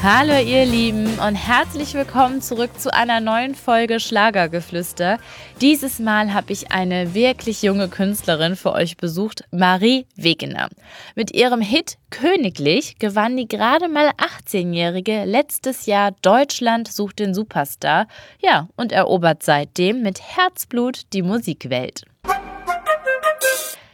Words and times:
Hallo 0.00 0.38
ihr 0.38 0.64
Lieben 0.64 1.18
und 1.18 1.34
herzlich 1.34 1.92
willkommen 1.94 2.40
zurück 2.40 2.78
zu 2.78 2.94
einer 2.94 3.18
neuen 3.18 3.56
Folge 3.56 3.98
Schlagergeflüster. 3.98 5.18
Dieses 5.60 5.98
Mal 5.98 6.32
habe 6.32 6.52
ich 6.52 6.70
eine 6.70 7.14
wirklich 7.14 7.62
junge 7.62 7.88
Künstlerin 7.88 8.54
für 8.54 8.72
euch 8.72 8.96
besucht, 8.96 9.42
Marie 9.50 10.06
Wegener. 10.14 10.68
Mit 11.16 11.34
ihrem 11.34 11.60
Hit 11.60 11.98
Königlich 12.10 13.00
gewann 13.00 13.36
die 13.36 13.48
gerade 13.48 13.88
mal 13.88 14.10
18-Jährige 14.10 15.24
letztes 15.24 15.86
Jahr 15.86 16.12
Deutschland 16.22 16.86
sucht 16.86 17.18
den 17.18 17.34
Superstar, 17.34 18.06
ja, 18.40 18.68
und 18.76 18.92
erobert 18.92 19.42
seitdem 19.42 20.02
mit 20.02 20.20
Herzblut 20.20 21.12
die 21.12 21.22
Musikwelt. 21.22 22.04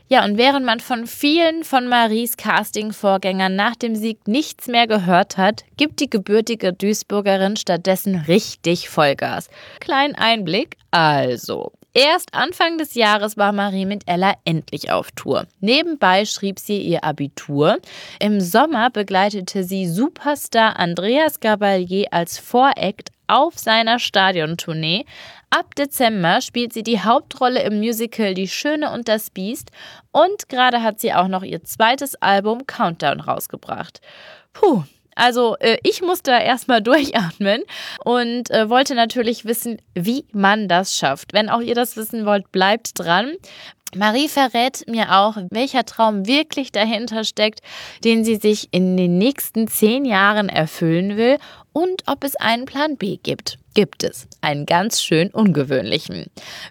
Ja, 0.09 0.25
und 0.25 0.37
während 0.37 0.67
man 0.67 0.81
von 0.81 1.07
vielen 1.07 1.65
von 1.65 1.89
Maries 1.89 2.37
Casting-Vorgängern 2.37 3.57
nach 3.57 3.75
dem 3.75 3.97
Sieg 3.97 4.29
nichts 4.29 4.69
mehr 4.69 4.87
gehört 4.87 5.39
hat, 5.39 5.65
gibt 5.79 6.01
die 6.01 6.11
gebürtige 6.11 6.75
Duisburgerin 6.75 7.57
stattdessen 7.57 8.17
richtig 8.29 8.91
Vollgas. 8.91 9.49
Kleinen 9.81 10.15
Einblick, 10.15 10.77
also. 10.91 11.73
Erst 11.97 12.35
Anfang 12.35 12.77
des 12.77 12.95
Jahres 12.95 13.37
war 13.37 13.53
Marie 13.53 13.87
mit 13.87 14.03
Ella 14.07 14.35
endlich 14.45 14.91
auf 14.91 15.13
Tour. 15.13 15.47
Nebenbei 15.61 16.25
schrieb 16.25 16.59
sie 16.59 16.83
ihr 16.83 17.05
Abitur. 17.05 17.79
Im 18.19 18.41
Sommer 18.41 18.91
begleitete 18.91 19.63
sie 19.63 19.87
Superstar 19.89 20.77
Andreas 20.77 21.39
Gabalier 21.39 22.09
als 22.11 22.39
Voreact 22.39 23.13
auf 23.27 23.59
seiner 23.59 23.99
Stadiontournee. 23.99 25.05
Ab 25.51 25.75
Dezember 25.75 26.41
spielt 26.41 26.73
sie 26.73 26.83
die 26.83 27.01
Hauptrolle 27.01 27.63
im 27.63 27.79
Musical 27.79 28.35
Die 28.35 28.49
Schöne 28.49 28.91
und 28.91 29.09
das 29.09 29.31
Biest 29.31 29.71
und 30.11 30.49
gerade 30.49 30.83
hat 30.83 31.01
sie 31.01 31.15
auch 31.15 31.29
noch 31.29 31.43
ihr 31.43 31.63
zweites 31.63 32.17
Album 32.17 32.67
Countdown 32.67 33.21
rausgebracht. 33.21 34.01
Puh, 34.53 34.85
also 35.15 35.57
äh, 35.61 35.79
ich 35.83 36.03
musste 36.03 36.33
erstmal 36.33 36.83
durchatmen 36.83 37.63
und 38.05 38.51
äh, 38.51 38.69
wollte 38.69 38.95
natürlich 38.95 39.45
wissen, 39.45 39.81
wie 39.95 40.25
man 40.33 40.69
das 40.69 40.97
schafft. 40.97 41.33
Wenn 41.33 41.49
auch 41.49 41.61
ihr 41.61 41.75
das 41.75 41.97
wissen 41.97 42.27
wollt, 42.27 42.51
bleibt 42.53 42.99
dran. 42.99 43.33
Marie 43.97 44.29
verrät 44.29 44.85
mir 44.89 45.13
auch, 45.13 45.37
welcher 45.51 45.85
Traum 45.85 46.27
wirklich 46.27 46.73
dahinter 46.73 47.25
steckt, 47.25 47.61
den 48.03 48.25
sie 48.25 48.37
sich 48.37 48.69
in 48.73 48.97
den 48.97 49.19
nächsten 49.19 49.69
zehn 49.69 50.05
Jahren 50.05 50.49
erfüllen 50.49 51.17
will 51.17 51.39
und 51.73 52.03
ob 52.07 52.25
es 52.25 52.37
einen 52.37 52.65
Plan 52.65 52.97
B 52.97 53.19
gibt. 53.23 53.59
Gibt 53.75 54.05
es. 54.05 54.29
Einen 54.41 54.67
ganz 54.67 55.03
schön 55.03 55.31
ungewöhnlichen. 55.31 56.27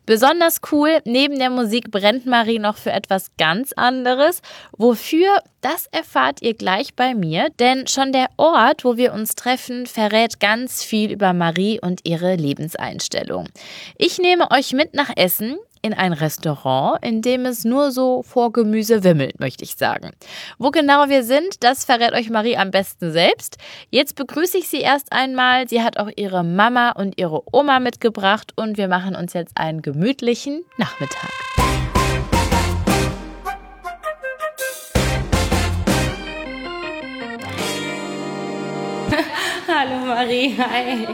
Besonders 0.06 0.62
cool, 0.72 1.00
neben 1.04 1.38
der 1.38 1.50
Musik 1.50 1.92
brennt 1.92 2.26
Marie 2.26 2.60
noch 2.60 2.78
für 2.78 2.92
etwas 2.92 3.28
ganz 3.38 3.74
anderes. 3.74 4.42
Wofür, 4.78 5.42
das 5.60 5.88
erfahrt 5.88 6.42
ihr 6.42 6.54
gleich 6.54 6.96
bei 6.96 7.14
mir, 7.14 7.50
denn 7.60 7.88
schon 7.88 8.14
der 8.14 8.28
Ort, 8.38 8.86
wo 8.86 8.96
wir 8.96 9.14
uns 9.14 9.36
treffen, 9.36 9.86
verrät 9.86 10.40
ganz 10.40 10.82
viel 10.82 11.12
über 11.12 11.34
Marie 11.34 11.80
und 11.82 12.00
ihre 12.06 12.36
Lebenseinstellung. 12.36 13.50
Ich 13.98 14.18
nehme 14.20 14.50
euch 14.52 14.72
mit 14.72 14.94
nach 14.94 15.12
Essen 15.18 15.58
in 15.84 15.94
ein 15.94 16.14
Restaurant, 16.14 16.98
in 17.06 17.22
dem 17.22 17.46
es 17.46 17.66
nur 17.66 17.92
so 17.92 18.24
vor 18.24 18.54
Gemüse 18.54 19.04
wimmelt, 19.04 19.40
möchte 19.42 19.66
ich 19.66 19.76
sagen. 19.76 20.12
Wo 20.58 20.72
genau 20.72 21.10
wir 21.10 21.24
sind, 21.24 21.62
das 21.62 21.84
verrät 21.84 22.14
euch 22.14 22.30
Marie 22.30 22.56
am 22.56 22.72
besten 22.72 23.12
selbst. 23.12 23.58
Jetzt 23.90 24.16
begrüße 24.16 24.58
ich 24.58 24.70
sie 24.70 24.80
erst 24.80 25.12
einmal. 25.12 25.68
Sie 25.68 25.84
hat 25.84 26.00
auch 26.00 26.10
ihre 26.16 26.44
Mama 26.44 26.92
und 26.92 27.20
ihre 27.20 27.44
Oma 27.52 27.80
mitgebracht 27.80 28.54
und 28.56 28.78
wir 28.78 28.88
machen 28.88 29.14
uns 29.14 29.34
jetzt 29.34 29.58
einen 29.58 29.82
gemütlichen 29.82 30.64
Nachmittag. 30.78 31.30
Hallo 39.68 40.06
Marie, 40.06 40.56
hi. 40.58 41.08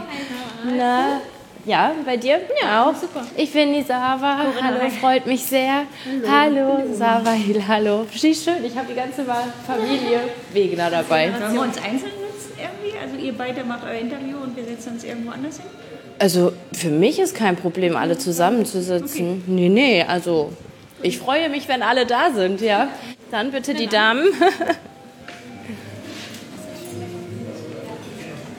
Na, 0.64 1.20
ja, 1.64 1.92
bei 2.04 2.16
dir? 2.16 2.40
Ja, 2.62 2.84
auch. 2.84 2.94
Super. 2.94 3.26
Ich 3.36 3.52
bin 3.52 3.72
die 3.72 3.82
Sava. 3.82 4.44
Corinna, 4.44 4.62
hallo, 4.62 4.80
hi. 4.82 4.90
freut 4.90 5.26
mich 5.26 5.44
sehr. 5.44 5.84
Hallo, 6.28 6.78
hallo 6.78 6.94
Sava, 6.94 7.34
hallo. 7.68 8.06
Wie 8.10 8.34
schön, 8.34 8.64
ich 8.64 8.76
habe 8.76 8.88
die 8.88 8.94
ganze 8.94 9.24
Familie 9.66 10.20
Wegener 10.52 10.90
dabei. 10.90 11.30
Sollen 11.38 11.54
wir 11.54 11.62
uns 11.62 11.76
einzeln 11.78 12.12
jetzt 12.28 12.50
irgendwie? 12.58 12.98
Also 12.98 13.16
ihr 13.16 13.32
beide 13.32 13.64
macht 13.64 13.84
euer 13.84 14.00
Interview 14.00 14.38
und 14.38 14.56
wir 14.56 14.64
setzen 14.64 14.94
uns 14.94 15.04
irgendwo 15.04 15.30
anders 15.30 15.56
hin? 15.56 15.66
Also 16.18 16.52
für 16.72 16.90
mich 16.90 17.18
ist 17.18 17.34
kein 17.34 17.56
Problem, 17.56 17.96
alle 17.96 18.18
zusammenzusitzen. 18.18 19.42
Okay. 19.42 19.42
Nee, 19.46 19.68
nee, 19.68 20.02
also 20.02 20.52
ich 21.02 21.18
freue 21.18 21.48
mich, 21.48 21.66
wenn 21.68 21.82
alle 21.82 22.04
da 22.04 22.30
sind, 22.30 22.60
ja. 22.60 22.88
Dann 23.30 23.52
bitte 23.52 23.74
die 23.74 23.86
Damen. 23.86 24.26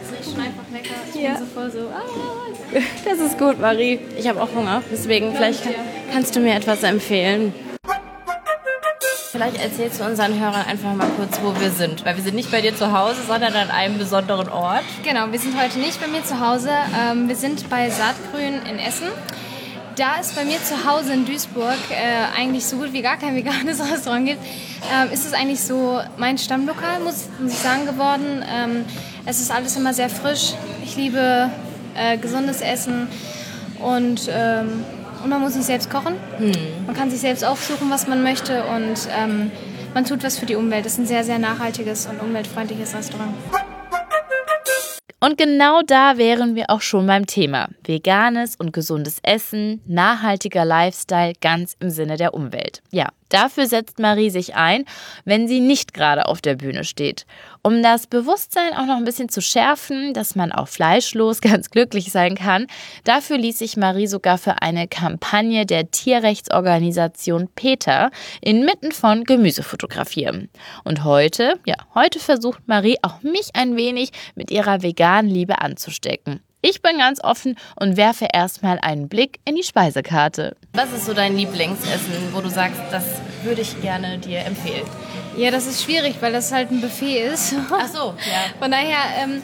Das 0.01 0.19
riecht 0.19 0.31
schon 0.31 0.41
einfach 0.41 0.63
lecker. 0.81 0.95
Ich 1.13 1.21
ja. 1.21 1.33
bin 1.33 1.39
so 1.39 1.45
voll 1.45 1.71
so, 1.71 1.79
ah, 1.89 2.79
Das 3.05 3.19
ist 3.19 3.37
gut, 3.37 3.59
Marie. 3.59 3.99
Ich 4.17 4.27
habe 4.27 4.41
auch 4.41 4.49
Hunger. 4.53 4.83
Deswegen, 4.91 5.33
vielleicht 5.35 5.63
kannst 6.11 6.35
du 6.35 6.39
mir 6.39 6.55
etwas 6.55 6.83
empfehlen. 6.83 7.53
Vielleicht 9.31 9.61
erzählst 9.63 10.01
du 10.01 10.05
unseren 10.05 10.39
Hörern 10.39 10.65
einfach 10.67 10.93
mal 10.93 11.07
kurz, 11.17 11.39
wo 11.41 11.57
wir 11.59 11.71
sind. 11.71 12.05
Weil 12.05 12.17
wir 12.17 12.23
sind 12.23 12.35
nicht 12.35 12.51
bei 12.51 12.61
dir 12.61 12.75
zu 12.75 12.91
Hause, 12.91 13.21
sondern 13.25 13.53
an 13.55 13.71
einem 13.71 13.97
besonderen 13.97 14.49
Ort. 14.49 14.83
Genau, 15.03 15.31
wir 15.31 15.39
sind 15.39 15.59
heute 15.61 15.79
nicht 15.79 16.01
bei 16.01 16.07
mir 16.07 16.23
zu 16.23 16.45
Hause. 16.45 16.69
Ähm, 17.01 17.29
wir 17.29 17.37
sind 17.37 17.69
bei 17.69 17.89
Saatgrün 17.89 18.61
in 18.69 18.77
Essen. 18.77 19.07
Da 20.01 20.15
es 20.19 20.31
bei 20.31 20.45
mir 20.45 20.57
zu 20.63 20.83
Hause 20.89 21.13
in 21.13 21.27
Duisburg 21.27 21.77
äh, 21.91 22.35
eigentlich 22.35 22.65
so 22.65 22.77
gut 22.77 22.91
wie 22.91 23.03
gar 23.03 23.17
kein 23.17 23.35
veganes 23.35 23.79
Restaurant 23.91 24.25
gibt, 24.25 24.39
ähm, 24.91 25.11
ist 25.13 25.27
es 25.27 25.33
eigentlich 25.33 25.61
so 25.61 26.01
mein 26.17 26.39
Stammlokal, 26.39 27.01
muss, 27.01 27.29
ich 27.45 27.53
sagen, 27.53 27.85
geworden. 27.85 28.43
Ähm, 28.51 28.83
es 29.27 29.39
ist 29.39 29.51
alles 29.51 29.75
immer 29.77 29.93
sehr 29.93 30.09
frisch. 30.09 30.53
Ich 30.83 30.95
liebe 30.95 31.51
äh, 31.95 32.17
gesundes 32.17 32.61
Essen 32.61 33.09
und, 33.79 34.27
ähm, 34.33 34.83
und 35.21 35.29
man 35.29 35.39
muss 35.39 35.53
nicht 35.53 35.67
selbst 35.67 35.91
kochen. 35.91 36.15
Hm. 36.39 36.51
Man 36.87 36.95
kann 36.95 37.11
sich 37.11 37.19
selbst 37.19 37.45
aufsuchen, 37.45 37.91
was 37.91 38.07
man 38.07 38.23
möchte 38.23 38.63
und 38.63 39.07
ähm, 39.15 39.51
man 39.93 40.03
tut 40.03 40.23
was 40.23 40.39
für 40.39 40.47
die 40.47 40.55
Umwelt. 40.55 40.83
Das 40.83 40.93
ist 40.93 40.97
ein 40.97 41.05
sehr, 41.05 41.23
sehr 41.23 41.37
nachhaltiges 41.37 42.07
und 42.07 42.19
umweltfreundliches 42.19 42.95
Restaurant. 42.95 43.35
Und 45.23 45.37
genau 45.37 45.83
da 45.83 46.17
wären 46.17 46.55
wir 46.55 46.71
auch 46.71 46.81
schon 46.81 47.05
beim 47.05 47.27
Thema. 47.27 47.69
Veganes 47.85 48.55
und 48.55 48.73
gesundes 48.73 49.19
Essen, 49.21 49.79
nachhaltiger 49.85 50.65
Lifestyle 50.65 51.33
ganz 51.39 51.75
im 51.79 51.91
Sinne 51.91 52.17
der 52.17 52.33
Umwelt. 52.33 52.81
Ja, 52.91 53.09
dafür 53.33 53.67
setzt 53.67 53.99
Marie 53.99 54.29
sich 54.29 54.55
ein, 54.55 54.85
wenn 55.25 55.47
sie 55.47 55.59
nicht 55.59 55.93
gerade 55.93 56.27
auf 56.27 56.41
der 56.41 56.55
Bühne 56.55 56.83
steht. 56.83 57.25
Um 57.63 57.83
das 57.83 58.07
Bewusstsein 58.07 58.73
auch 58.73 58.85
noch 58.85 58.97
ein 58.97 59.03
bisschen 59.03 59.29
zu 59.29 59.41
schärfen, 59.41 60.13
dass 60.13 60.35
man 60.35 60.51
auch 60.51 60.67
fleischlos 60.67 61.41
ganz 61.41 61.69
glücklich 61.69 62.11
sein 62.11 62.35
kann, 62.35 62.67
dafür 63.03 63.37
ließ 63.37 63.59
sich 63.59 63.77
Marie 63.77 64.07
sogar 64.07 64.37
für 64.37 64.61
eine 64.61 64.87
Kampagne 64.87 65.65
der 65.65 65.91
Tierrechtsorganisation 65.91 67.49
PETA 67.55 68.11
inmitten 68.41 68.91
von 68.91 69.23
Gemüse 69.23 69.63
fotografieren. 69.63 70.49
Und 70.83 71.03
heute, 71.03 71.59
ja, 71.65 71.75
heute 71.93 72.19
versucht 72.19 72.67
Marie 72.67 72.97
auch 73.01 73.21
mich 73.21 73.49
ein 73.53 73.75
wenig 73.75 74.11
mit 74.35 74.51
ihrer 74.51 74.81
veganen 74.81 75.29
Liebe 75.29 75.61
anzustecken. 75.61 76.41
Ich 76.63 76.83
bin 76.83 76.99
ganz 76.99 77.23
offen 77.23 77.57
und 77.75 77.97
werfe 77.97 78.27
erstmal 78.31 78.77
einen 78.79 79.09
Blick 79.09 79.39
in 79.45 79.55
die 79.55 79.63
Speisekarte. 79.63 80.55
Was 80.73 80.93
ist 80.93 81.07
so 81.07 81.13
dein 81.13 81.35
Lieblingsessen, 81.35 82.33
wo 82.33 82.41
du 82.41 82.49
sagst, 82.49 82.79
das 82.91 83.03
würde 83.41 83.61
ich 83.61 83.81
gerne 83.81 84.19
dir 84.19 84.41
empfehlen? 84.41 84.85
Ja, 85.35 85.49
das 85.49 85.65
ist 85.65 85.83
schwierig, 85.83 86.17
weil 86.21 86.31
das 86.31 86.51
halt 86.51 86.69
ein 86.69 86.79
Buffet 86.79 87.23
ist. 87.33 87.55
Ach 87.71 87.87
so, 87.87 87.97
ja. 87.97 88.59
Von 88.59 88.69
daher, 88.69 88.97
ähm, 89.23 89.41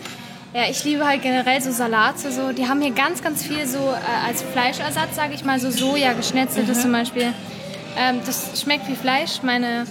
ja, 0.53 0.63
ich 0.69 0.83
liebe 0.83 1.07
halt 1.07 1.23
generell 1.23 1.59
so 1.59 1.72
Salate. 1.72 2.31
So. 2.31 2.51
Die 2.51 2.67
haben 2.67 2.81
hier 2.81 2.91
ganz, 2.91 3.23
ganz 3.23 3.44
viel 3.44 3.66
so 3.66 3.79
äh, 3.79 4.28
als 4.28 4.44
Fleischersatz, 4.44 5.16
sage 5.16 5.34
ich 5.34 5.43
mal, 5.43 5.59
so 5.59 5.72
Soja 5.72 6.13
geschnetzeltes 6.13 6.78
mhm. 6.78 6.81
zum 6.81 6.91
Beispiel. 6.91 7.34
Ähm, 7.97 8.22
das 8.28 8.61
schmeckt 8.61 8.87
wie 8.87 8.96
Fleisch. 8.96 9.41
Meine 9.41 9.87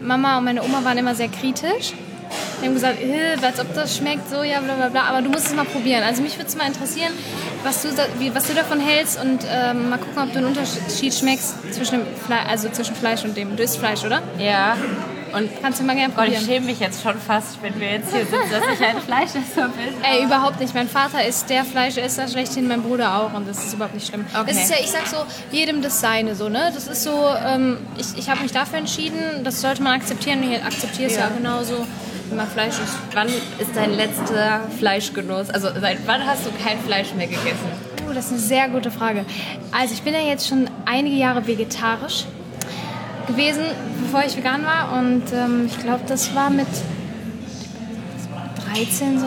Mama 0.00 0.38
und 0.38 0.44
meine 0.44 0.62
Oma 0.62 0.84
waren 0.84 0.98
immer 0.98 1.16
sehr 1.16 1.28
kritisch. 1.28 1.92
Die 2.60 2.66
haben 2.66 2.74
gesagt, 2.74 2.98
als 3.42 3.60
ob 3.60 3.74
das 3.74 3.96
schmeckt, 3.96 4.28
Soja, 4.30 4.60
bla 4.60 4.74
bla 4.74 4.88
bla. 4.88 5.02
Aber 5.04 5.22
du 5.22 5.30
musst 5.30 5.46
es 5.46 5.54
mal 5.54 5.64
probieren. 5.64 6.02
Also 6.02 6.22
mich 6.22 6.36
würde 6.36 6.48
es 6.48 6.56
mal 6.56 6.66
interessieren, 6.66 7.12
was 7.62 7.82
du, 7.82 7.88
wie, 8.18 8.34
was 8.34 8.46
du 8.46 8.54
davon 8.54 8.80
hältst 8.80 9.20
und 9.20 9.40
ähm, 9.50 9.90
mal 9.90 9.98
gucken, 9.98 10.22
ob 10.22 10.32
du 10.32 10.38
einen 10.38 10.48
Unterschied 10.48 11.14
schmeckst 11.14 11.54
zwischen, 11.72 12.00
Fle 12.26 12.40
also 12.48 12.68
zwischen 12.70 12.94
Fleisch 12.94 13.24
und 13.24 13.36
dem. 13.36 13.56
Du 13.56 13.62
isst 13.62 13.78
Fleisch, 13.78 14.04
oder? 14.04 14.22
Ja. 14.38 14.76
Und 15.32 15.50
Kannst 15.60 15.80
du 15.80 15.84
mal 15.84 15.94
gerne 15.94 16.12
probieren. 16.12 16.34
Gott, 16.34 16.42
ich 16.42 16.46
schäme 16.46 16.66
mich 16.66 16.80
jetzt 16.80 17.02
schon 17.02 17.18
fast, 17.18 17.62
wenn 17.62 17.78
wir 17.78 17.92
jetzt 17.92 18.12
hier 18.12 18.24
sitzen, 18.24 18.50
dass 18.50 18.64
ich 18.72 18.84
ein 18.84 19.00
Fleischesser 19.00 19.68
bin. 19.68 20.02
Ey, 20.02 20.24
überhaupt 20.24 20.60
nicht. 20.60 20.74
Mein 20.74 20.88
Vater 20.88 21.24
ist 21.24 21.50
der 21.50 21.64
Fleischesser 21.64 22.28
schlechthin, 22.28 22.66
mein 22.66 22.82
Bruder 22.82 23.14
auch 23.16 23.34
und 23.34 23.46
das 23.46 23.64
ist 23.64 23.74
überhaupt 23.74 23.94
nicht 23.94 24.06
schlimm. 24.06 24.24
Okay. 24.32 24.50
Es 24.50 24.62
ist 24.62 24.70
ja, 24.70 24.76
ich 24.80 24.90
sag 24.90 25.06
so, 25.06 25.18
jedem 25.50 25.82
das 25.82 26.00
Seine 26.00 26.34
so, 26.34 26.48
ne? 26.48 26.70
Das 26.74 26.86
ist 26.86 27.02
so, 27.02 27.28
ähm, 27.46 27.78
ich, 27.96 28.18
ich 28.18 28.30
habe 28.30 28.42
mich 28.42 28.52
dafür 28.52 28.78
entschieden, 28.78 29.44
das 29.44 29.60
sollte 29.60 29.82
man 29.82 29.94
akzeptieren 29.94 30.42
ich 30.42 30.62
akzeptiere 30.62 31.10
es 31.10 31.16
ja. 31.16 31.22
ja 31.22 31.28
genauso 31.36 31.86
man 32.36 32.48
Fleisch 32.48 32.74
isst. 32.74 32.96
Wann 33.12 33.28
ist 33.28 33.74
dein 33.74 33.94
letzter 33.94 34.60
Fleischgenuss? 34.78 35.50
Also 35.50 35.68
seit 35.80 36.06
wann 36.06 36.26
hast 36.26 36.46
du 36.46 36.50
kein 36.64 36.78
Fleisch 36.80 37.14
mehr 37.14 37.26
gegessen? 37.26 37.68
Uh, 38.08 38.12
das 38.12 38.26
ist 38.26 38.32
eine 38.32 38.40
sehr 38.40 38.68
gute 38.68 38.90
Frage. 38.90 39.24
Also 39.72 39.94
ich 39.94 40.02
bin 40.02 40.14
ja 40.14 40.20
jetzt 40.20 40.48
schon 40.48 40.68
einige 40.84 41.16
Jahre 41.16 41.46
vegetarisch 41.46 42.24
gewesen, 43.26 43.64
bevor 44.02 44.24
ich 44.26 44.36
vegan 44.36 44.64
war. 44.64 44.98
Und 44.98 45.24
ähm, 45.32 45.66
ich 45.66 45.78
glaube, 45.78 46.00
das 46.06 46.34
war 46.34 46.50
mit 46.50 46.66
13 48.72 49.20
so. 49.20 49.26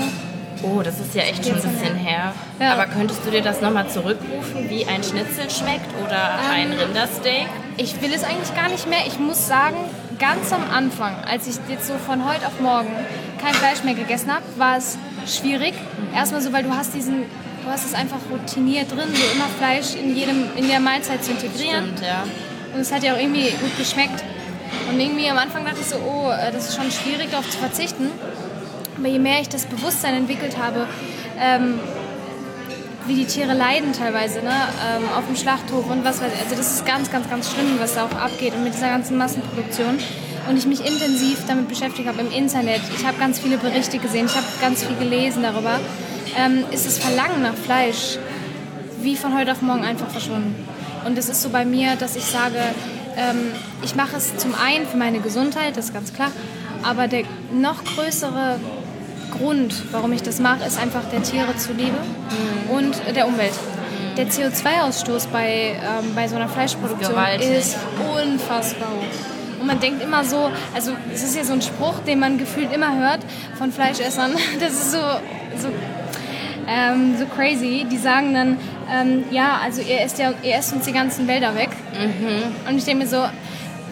Oh, 0.63 0.81
das 0.83 0.99
ist 0.99 1.15
ja 1.15 1.23
echt 1.23 1.43
schon 1.43 1.55
ein 1.55 1.61
bisschen 1.61 1.95
her. 1.95 2.33
Ja. 2.59 2.73
Aber 2.73 2.85
könntest 2.85 3.25
du 3.25 3.31
dir 3.31 3.41
das 3.41 3.61
nochmal 3.61 3.89
zurückrufen, 3.89 4.69
wie 4.69 4.85
ein 4.85 5.03
Schnitzel 5.03 5.49
schmeckt 5.49 5.89
oder 6.05 6.37
ein 6.51 6.71
Rindersteak? 6.73 7.47
Ich 7.77 7.99
will 8.01 8.13
es 8.13 8.23
eigentlich 8.23 8.53
gar 8.55 8.69
nicht 8.69 8.87
mehr. 8.87 8.99
Ich 9.07 9.17
muss 9.17 9.47
sagen, 9.47 9.77
ganz 10.21 10.53
am 10.53 10.69
Anfang, 10.71 11.15
als 11.27 11.47
ich 11.47 11.55
jetzt 11.67 11.87
so 11.87 11.95
von 11.95 12.23
heute 12.29 12.45
auf 12.45 12.59
morgen 12.61 12.89
kein 13.41 13.55
Fleisch 13.55 13.83
mehr 13.83 13.95
gegessen 13.95 14.31
habe, 14.31 14.43
war 14.57 14.77
es 14.77 14.97
schwierig. 15.25 15.73
Erstmal 16.13 16.41
so, 16.41 16.53
weil 16.53 16.63
du 16.63 16.69
hast 16.69 16.93
diesen, 16.93 17.23
du 17.63 17.69
hast 17.69 17.85
es 17.85 17.95
einfach 17.95 18.19
routiniert 18.31 18.91
drin, 18.91 19.09
so 19.11 19.23
immer 19.35 19.47
Fleisch 19.57 19.95
in 19.95 20.15
jedem, 20.15 20.45
in 20.55 20.67
der 20.67 20.79
Mahlzeit 20.79 21.23
zu 21.23 21.31
integrieren. 21.31 21.85
Stimmt, 21.85 22.01
ja. 22.01 22.23
Und 22.73 22.81
es 22.81 22.91
hat 22.91 23.01
ja 23.01 23.15
auch 23.15 23.19
irgendwie 23.19 23.49
gut 23.49 23.75
geschmeckt. 23.77 24.23
Und 24.89 24.99
irgendwie 24.99 25.27
am 25.27 25.39
Anfang 25.39 25.65
dachte 25.65 25.79
ich 25.81 25.87
so, 25.87 25.95
oh, 25.97 26.29
äh, 26.29 26.51
das 26.51 26.69
ist 26.69 26.75
schon 26.75 26.91
schwierig, 26.91 27.31
darauf 27.31 27.49
zu 27.49 27.57
verzichten. 27.57 28.11
Aber 28.97 29.07
je 29.07 29.19
mehr 29.19 29.41
ich 29.41 29.49
das 29.49 29.65
Bewusstsein 29.65 30.13
entwickelt 30.13 30.57
habe, 30.61 30.85
ähm, 31.39 31.79
wie 33.07 33.15
die 33.15 33.25
Tiere 33.25 33.53
leiden 33.53 33.93
teilweise, 33.93 34.41
ne? 34.41 34.51
Ähm, 34.51 35.03
auf 35.17 35.25
dem 35.25 35.35
Schlachthof 35.35 35.89
und 35.89 36.03
was 36.03 36.21
weiß 36.21 36.31
ich. 36.33 36.41
Also 36.41 36.55
das 36.55 36.75
ist 36.75 36.85
ganz, 36.85 37.11
ganz, 37.11 37.29
ganz 37.29 37.51
schlimm, 37.51 37.79
was 37.79 37.95
da 37.95 38.05
auch 38.05 38.13
abgeht 38.13 38.53
und 38.53 38.63
mit 38.63 38.73
dieser 38.73 38.89
ganzen 38.89 39.17
Massenproduktion. 39.17 39.99
Und 40.49 40.57
ich 40.57 40.65
mich 40.65 40.79
intensiv 40.79 41.45
damit 41.47 41.67
beschäftigt 41.67 42.07
habe 42.07 42.21
im 42.21 42.31
Internet. 42.31 42.81
Ich 42.95 43.05
habe 43.05 43.17
ganz 43.17 43.39
viele 43.39 43.57
Berichte 43.57 43.99
gesehen, 43.99 44.25
ich 44.25 44.35
habe 44.35 44.45
ganz 44.59 44.83
viel 44.83 44.95
gelesen 44.95 45.43
darüber. 45.43 45.79
Ähm, 46.37 46.63
ist 46.71 46.85
das 46.85 46.97
Verlangen 46.97 47.41
nach 47.41 47.55
Fleisch 47.55 48.17
wie 49.01 49.15
von 49.15 49.37
heute 49.37 49.51
auf 49.51 49.61
morgen 49.61 49.83
einfach 49.83 50.09
verschwunden. 50.09 50.55
Und 51.05 51.17
es 51.17 51.29
ist 51.29 51.41
so 51.41 51.49
bei 51.49 51.65
mir, 51.65 51.95
dass 51.95 52.15
ich 52.15 52.25
sage, 52.25 52.59
ähm, 53.17 53.51
ich 53.83 53.95
mache 53.95 54.17
es 54.17 54.37
zum 54.37 54.53
einen 54.53 54.85
für 54.85 54.97
meine 54.97 55.19
Gesundheit, 55.19 55.77
das 55.77 55.85
ist 55.85 55.93
ganz 55.93 56.13
klar, 56.13 56.31
aber 56.83 57.07
der 57.07 57.23
noch 57.53 57.83
größere 57.83 58.59
Grund, 59.31 59.73
warum 59.91 60.13
ich 60.13 60.21
das 60.21 60.39
mache, 60.39 60.63
ist 60.65 60.79
einfach 60.79 61.03
der 61.11 61.23
Tiere 61.23 61.55
zuliebe 61.57 61.97
und 62.71 62.95
der 63.15 63.27
Umwelt. 63.27 63.53
Der 64.17 64.27
CO2-Ausstoß 64.27 65.27
bei, 65.31 65.75
ähm, 65.81 66.13
bei 66.15 66.27
so 66.27 66.35
einer 66.35 66.49
Fleischproduktion 66.49 67.11
Gewaltig. 67.11 67.49
ist 67.49 67.77
unfassbar 68.15 68.89
hoch. 68.89 69.59
Und 69.61 69.67
man 69.67 69.79
denkt 69.79 70.03
immer 70.03 70.23
so, 70.23 70.49
also 70.73 70.91
es 71.13 71.23
ist 71.23 71.35
ja 71.35 71.43
so 71.43 71.53
ein 71.53 71.61
Spruch, 71.61 71.99
den 71.99 72.19
man 72.19 72.37
gefühlt 72.37 72.73
immer 72.73 72.97
hört 72.97 73.19
von 73.57 73.71
Fleischessern. 73.71 74.31
Das 74.59 74.73
ist 74.73 74.91
so, 74.91 74.97
so 74.97 75.69
ähm, 76.67 77.15
so 77.17 77.25
crazy. 77.25 77.85
Die 77.89 77.97
sagen 77.97 78.33
dann, 78.33 78.57
ähm, 78.91 79.23
ja, 79.31 79.59
also 79.63 79.81
ihr 79.81 80.01
esst, 80.01 80.19
ja, 80.19 80.33
ihr 80.43 80.55
esst 80.55 80.73
uns 80.73 80.85
die 80.85 80.93
ganzen 80.93 81.27
Wälder 81.27 81.55
weg. 81.55 81.69
Und 82.67 82.77
ich 82.77 82.85
denke 82.85 83.03
mir 83.03 83.09
so, 83.09 83.23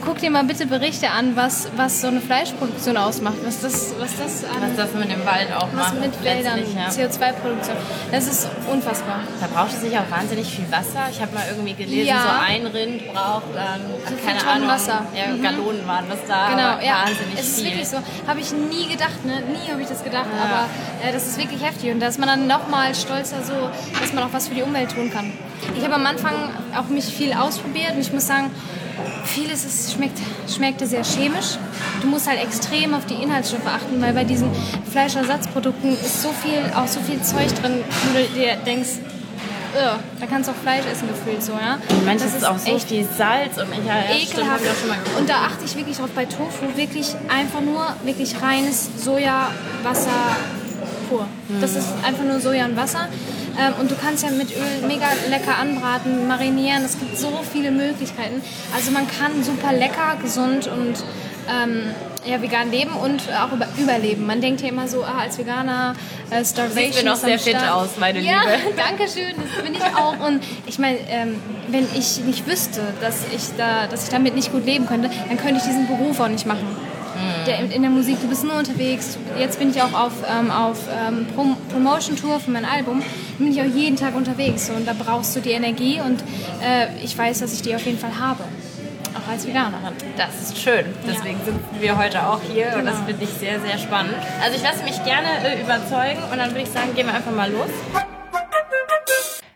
guck 0.04 0.20
dir 0.20 0.30
mal 0.32 0.44
bitte 0.44 0.66
Berichte 0.66 1.10
an, 1.12 1.36
was, 1.36 1.68
was 1.76 2.02
so 2.02 2.08
eine 2.08 2.22
Fleischproduktion 2.22 2.98
ausmacht. 2.98 3.36
Was 3.44 3.62
das, 3.62 3.94
was 4.00 4.16
das 4.18 4.44
an, 4.46 4.62
Was 4.62 4.76
das 4.76 4.94
mit 4.94 5.12
dem 5.12 5.26
Wald 5.26 5.52
auch 5.56 5.68
was 5.74 5.94
macht. 5.94 6.00
mit 6.02 6.24
Wäldern, 6.24 6.60
ja. 6.76 6.88
CO2-Produktion. 6.90 7.76
Das 8.12 8.28
ist 8.28 8.48
unfassbar. 8.72 9.20
Da 9.40 9.48
braucht 9.48 9.74
es 9.74 9.82
sich 9.82 9.98
auch 9.98 10.10
wahnsinnig 10.10 10.48
viel 10.48 10.66
Wasser. 10.72 11.08
Ich 11.12 11.22
habe 11.22 11.34
mal 11.34 11.44
irgendwie 11.50 11.74
gelesen, 11.74 12.08
Ja. 12.08 12.22
so 12.22 12.30
ein 12.46 12.66
Rind 12.68 13.14
braucht 13.14 13.54
dann, 13.56 13.82
So 14.08 14.26
keine 14.26 14.40
Tonnen 14.40 14.50
Ahnung, 14.56 14.68
Wasser. 14.70 15.04
Ja, 15.16 15.34
Mhm. 15.34 15.44
Gallonen 15.44 15.88
waren 15.88 16.06
das 16.10 16.20
da, 16.28 16.50
Genau, 16.50 16.86
ja. 16.86 17.04
wahnsinnig 17.06 17.34
Es 17.40 17.48
ist 17.50 17.56
viel. 17.60 17.66
wirklich 17.72 17.88
so. 17.90 17.98
Habe 18.28 18.40
ich 18.40 18.52
nie 18.52 18.88
gedacht, 18.88 19.26
ne? 19.26 19.42
Nie 19.42 19.72
habe 19.72 19.82
ich 19.82 19.88
das 19.88 20.04
gedacht, 20.04 20.28
aber 20.42 20.66
äh, 21.08 21.12
das 21.14 21.28
ist 21.28 21.38
wirklich 21.38 21.64
heftig. 21.64 21.92
Und 21.92 22.00
da 22.00 22.08
ist 22.08 22.20
man 22.20 22.28
dann 22.30 22.48
nochmal 22.48 22.96
stolzer 22.96 23.44
so, 23.44 23.54
dass 24.00 24.14
man 24.14 24.24
auch 24.24 24.34
was 24.34 24.48
für 24.48 24.56
die 24.56 24.64
Umwelt 24.64 24.92
tun 24.92 25.12
kann. 25.12 25.32
Ich 25.78 25.84
habe 25.84 25.96
am 25.96 26.06
Anfang 26.06 26.34
auch 26.78 26.88
mich 26.88 27.06
viel 27.06 27.34
ausprobiert 27.34 27.94
und 27.96 28.00
ich 28.02 28.14
muss 28.14 28.28
sagen, 28.28 28.50
vieles 29.26 29.66
ist, 29.66 29.94
schmeckt, 29.94 30.18
schmeckte 30.54 30.88
sehr 30.88 31.04
chemisch. 31.04 31.58
Du 32.02 32.08
musst 32.08 32.28
halt 32.28 32.42
extrem 32.42 32.94
auf 32.94 33.06
die 33.06 33.16
Inhaltsstoffe 33.16 33.66
achten, 33.68 34.02
weil 34.02 34.14
bei 34.14 34.24
diesen 34.24 34.50
Fleischersatzprodukten 34.92 35.92
ist 35.94 36.22
so 36.22 36.30
viel, 36.44 36.60
auch 36.76 36.88
so 36.88 37.00
viel 37.02 37.22
Zeug 37.22 37.48
drin, 37.62 37.84
wo 38.14 38.18
du 38.20 38.26
dir 38.40 38.56
denkst, 38.66 38.90
"Ugh, 39.76 40.00
da 40.20 40.26
kannst 40.26 40.48
du 40.50 40.54
auch 40.54 40.58
Fleisch 40.64 40.86
essen 40.92 41.08
gefühlt 41.08 41.44
so, 41.44 41.54
ja. 41.54 41.78
Manches 42.06 42.34
Das 42.34 42.36
ist 42.42 42.46
auch 42.48 42.58
so 42.58 42.72
echt 42.76 42.88
viel 42.90 43.08
Salz 43.18 43.58
und 43.58 43.68
ich 43.72 43.86
ja, 43.86 44.02
stimmt, 44.16 44.40
ekelhaft. 44.40 44.62
ich 44.64 44.72
auch 44.72 44.80
schon 44.80 44.90
mal. 44.90 44.98
Und 45.20 45.30
da 45.30 45.36
achte 45.46 45.66
ich 45.66 45.76
wirklich 45.76 45.98
drauf 45.98 46.10
bei 46.16 46.26
Tofu, 46.26 46.76
wirklich 46.76 47.08
einfach 47.28 47.62
nur 47.62 47.86
wirklich 48.04 48.42
reines 48.42 48.90
Sojawasser 49.04 50.10
pur. 51.10 51.28
Das 51.62 51.76
ist 51.76 51.88
einfach 52.06 52.24
nur 52.24 52.40
Soja 52.40 52.66
und 52.66 52.76
Wasser. 52.78 53.08
Ähm, 53.60 53.74
und 53.80 53.92
du 53.92 53.96
kannst 53.96 54.24
ja 54.24 54.32
mit 54.32 54.52
Öl 54.56 54.88
mega 54.88 55.08
lecker 55.30 55.58
anbraten, 55.58 56.28
marinieren. 56.28 56.84
Es 56.86 56.98
gibt 56.98 57.18
so 57.18 57.42
viele 57.52 57.72
Möglichkeiten. 57.72 58.42
Also 58.76 58.92
man 58.92 59.06
kann 59.08 59.44
super 59.44 59.74
lecker, 59.74 60.18
gesund 60.22 60.68
und 60.68 61.04
ähm, 61.50 61.84
ja, 62.26 62.42
vegan 62.42 62.72
leben 62.72 62.92
und 62.92 63.24
auch 63.34 63.52
über, 63.52 63.68
überleben. 63.78 64.26
Man 64.26 64.42
denkt 64.42 64.62
ja 64.62 64.70
immer 64.70 64.88
so, 64.88 65.04
ah, 65.04 65.22
als 65.22 65.38
Veganer, 65.38 65.96
äh, 66.30 66.44
Starvation 66.46 66.92
Siehst 66.92 67.04
mir 67.04 67.10
noch 67.10 67.16
sehr 67.18 67.40
fit 67.40 67.58
Start. 67.58 67.72
aus, 67.72 67.90
meine 67.98 68.20
ja, 68.20 68.42
Liebe. 68.42 68.76
danke 68.78 69.08
schön, 69.08 69.34
das 69.36 69.64
bin 69.64 69.74
ich 69.74 69.82
auch. 69.82 70.20
Und 70.26 70.44
ich 70.66 70.80
meine, 70.80 70.98
ähm, 71.10 71.42
wenn 71.70 71.88
ich 71.96 72.20
nicht 72.20 72.46
wüsste, 72.48 72.82
dass 73.02 73.24
ich, 73.34 73.56
da, 73.58 73.88
dass 73.88 74.04
ich 74.04 74.10
damit 74.10 74.36
nicht 74.36 74.52
gut 74.52 74.66
leben 74.66 74.86
könnte, 74.86 75.10
dann 75.28 75.38
könnte 75.38 75.58
ich 75.58 75.64
diesen 75.64 75.88
Beruf 75.88 76.20
auch 76.20 76.28
nicht 76.28 76.46
machen. 76.46 76.68
Der, 77.46 77.60
in 77.72 77.82
der 77.82 77.92
Musik, 77.92 78.22
du 78.22 78.28
bist 78.28 78.44
nur 78.44 78.56
unterwegs. 78.58 79.18
Jetzt 79.38 79.60
bin 79.60 79.70
ich 79.72 79.82
auch 79.82 79.94
auf, 79.94 80.14
ähm, 80.30 80.52
auf 80.52 80.80
ähm, 81.08 81.26
Prom 81.36 81.58
Promotion-Tour 81.72 82.40
für 82.40 82.52
mein 82.52 82.66
Album. 82.66 83.00
Da 83.02 83.44
bin 83.44 83.52
ich 83.54 83.62
auch 83.62 83.66
jeden 83.76 83.96
Tag 83.96 84.16
unterwegs. 84.16 84.70
Und 84.70 84.88
da 84.88 84.94
brauchst 84.98 85.36
du 85.36 85.40
die 85.40 85.52
Energie 85.52 86.00
und 86.02 86.22
äh, 86.62 86.88
ich 87.04 87.18
weiß, 87.18 87.40
dass 87.40 87.54
ich 87.54 87.62
die 87.62 87.76
auf 87.76 87.86
jeden 87.86 87.98
Fall 88.00 88.18
habe. 88.20 88.44
Auch 89.16 89.32
als 89.32 89.48
Veganerin. 89.48 89.94
Das 90.18 90.42
ist 90.42 90.58
schön. 90.60 90.86
Deswegen 91.08 91.40
sind 91.44 91.60
wir 91.80 91.98
heute 91.98 92.28
auch 92.28 92.40
hier 92.54 92.74
und 92.78 92.86
das 92.86 92.96
Genau. 92.96 93.08
finde 93.08 93.24
ich 93.24 93.30
sehr, 93.32 93.60
sehr 93.60 93.78
spannend. 93.78 94.14
Also 94.44 94.56
ich 94.58 94.64
lasse 94.64 94.84
mich 94.84 95.04
gerne 95.04 95.28
äh, 95.44 95.62
überzeugen 95.62 96.22
und 96.32 96.38
dann 96.38 96.50
würde 96.52 96.62
ich 96.62 96.70
sagen, 96.70 96.94
gehen 96.96 97.08
wir 97.08 97.14
einfach 97.16 97.32
mal 97.32 97.52
los. 97.52 97.70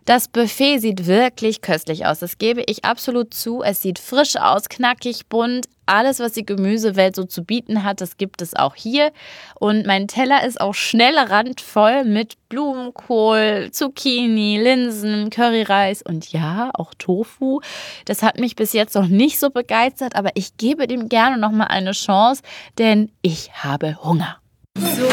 Das 0.06 0.28
Buffet 0.28 0.80
sieht 0.80 1.08
wirklich 1.08 1.62
köstlich 1.62 2.06
aus. 2.06 2.20
Das 2.20 2.38
gebe 2.38 2.62
ich 2.68 2.84
absolut 2.84 3.34
zu. 3.34 3.64
Es 3.64 3.82
sieht 3.82 4.00
frisch 4.00 4.36
aus, 4.36 4.68
knackig, 4.68 5.28
bunt. 5.30 5.68
Alles, 5.86 6.20
was 6.20 6.34
die 6.34 6.46
Gemüsewelt 6.46 7.16
so 7.16 7.26
zu 7.26 7.44
bieten 7.44 7.84
hat, 7.84 8.02
das 8.02 8.18
gibt 8.18 8.42
es 8.42 8.56
auch 8.56 8.76
hier. 8.76 9.12
Und 9.60 9.86
mein 9.86 10.08
Teller 10.08 10.46
ist 10.46 10.62
auch 10.62 10.74
schnell 10.74 11.18
randvoll 11.18 12.06
mit 12.06 12.36
Blumenkohl, 12.50 13.70
Zucchini, 13.72 14.60
Linsen, 14.62 15.30
Curryreis 15.30 16.02
und 16.02 16.32
ja, 16.32 16.72
auch 16.74 16.94
Tofu. 16.98 17.62
Das 18.06 18.24
hat 18.24 18.40
mich 18.40 18.56
bis 18.56 18.74
jetzt 18.74 18.96
noch 18.96 19.08
nicht 19.08 19.40
so 19.40 19.50
begeistert, 19.50 20.16
aber 20.16 20.32
ich 20.36 20.58
gebe 20.58 20.88
dem 20.88 21.10
gerne 21.10 21.38
noch 21.38 21.52
mal 21.52 21.66
eine 21.66 21.92
Chance, 21.92 22.42
denn 22.78 23.12
ich 23.22 23.52
habe 23.54 24.04
Hunger. 24.04 24.38
So. 24.78 25.08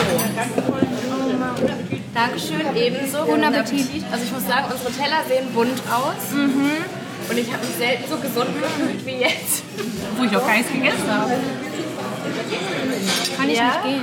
Dankeschön, 2.14 2.76
ebenso. 2.76 3.24
Guten 3.24 3.44
Appetit. 3.44 4.04
Also 4.10 4.24
ich 4.24 4.32
muss 4.32 4.46
sagen, 4.46 4.66
unsere 4.72 4.92
Teller 4.92 5.22
sehen 5.28 5.52
bunt 5.54 5.80
aus. 5.90 6.34
Und 7.30 7.38
ich 7.38 7.52
habe 7.52 7.64
mich 7.64 7.76
selten 7.76 8.04
so 8.10 8.16
gesund 8.16 8.50
gefühlt 8.60 9.06
wie 9.06 9.20
jetzt. 9.22 9.62
Wo 10.16 10.24
ich 10.24 10.32
noch 10.32 10.44
gar 10.44 10.56
nichts 10.56 10.72
gegessen 10.72 11.08
habe. 11.08 11.34
Kann 13.36 13.48
ich 13.48 13.56
Ja? 13.56 13.64
nicht 13.66 13.82
gehen. 13.84 14.02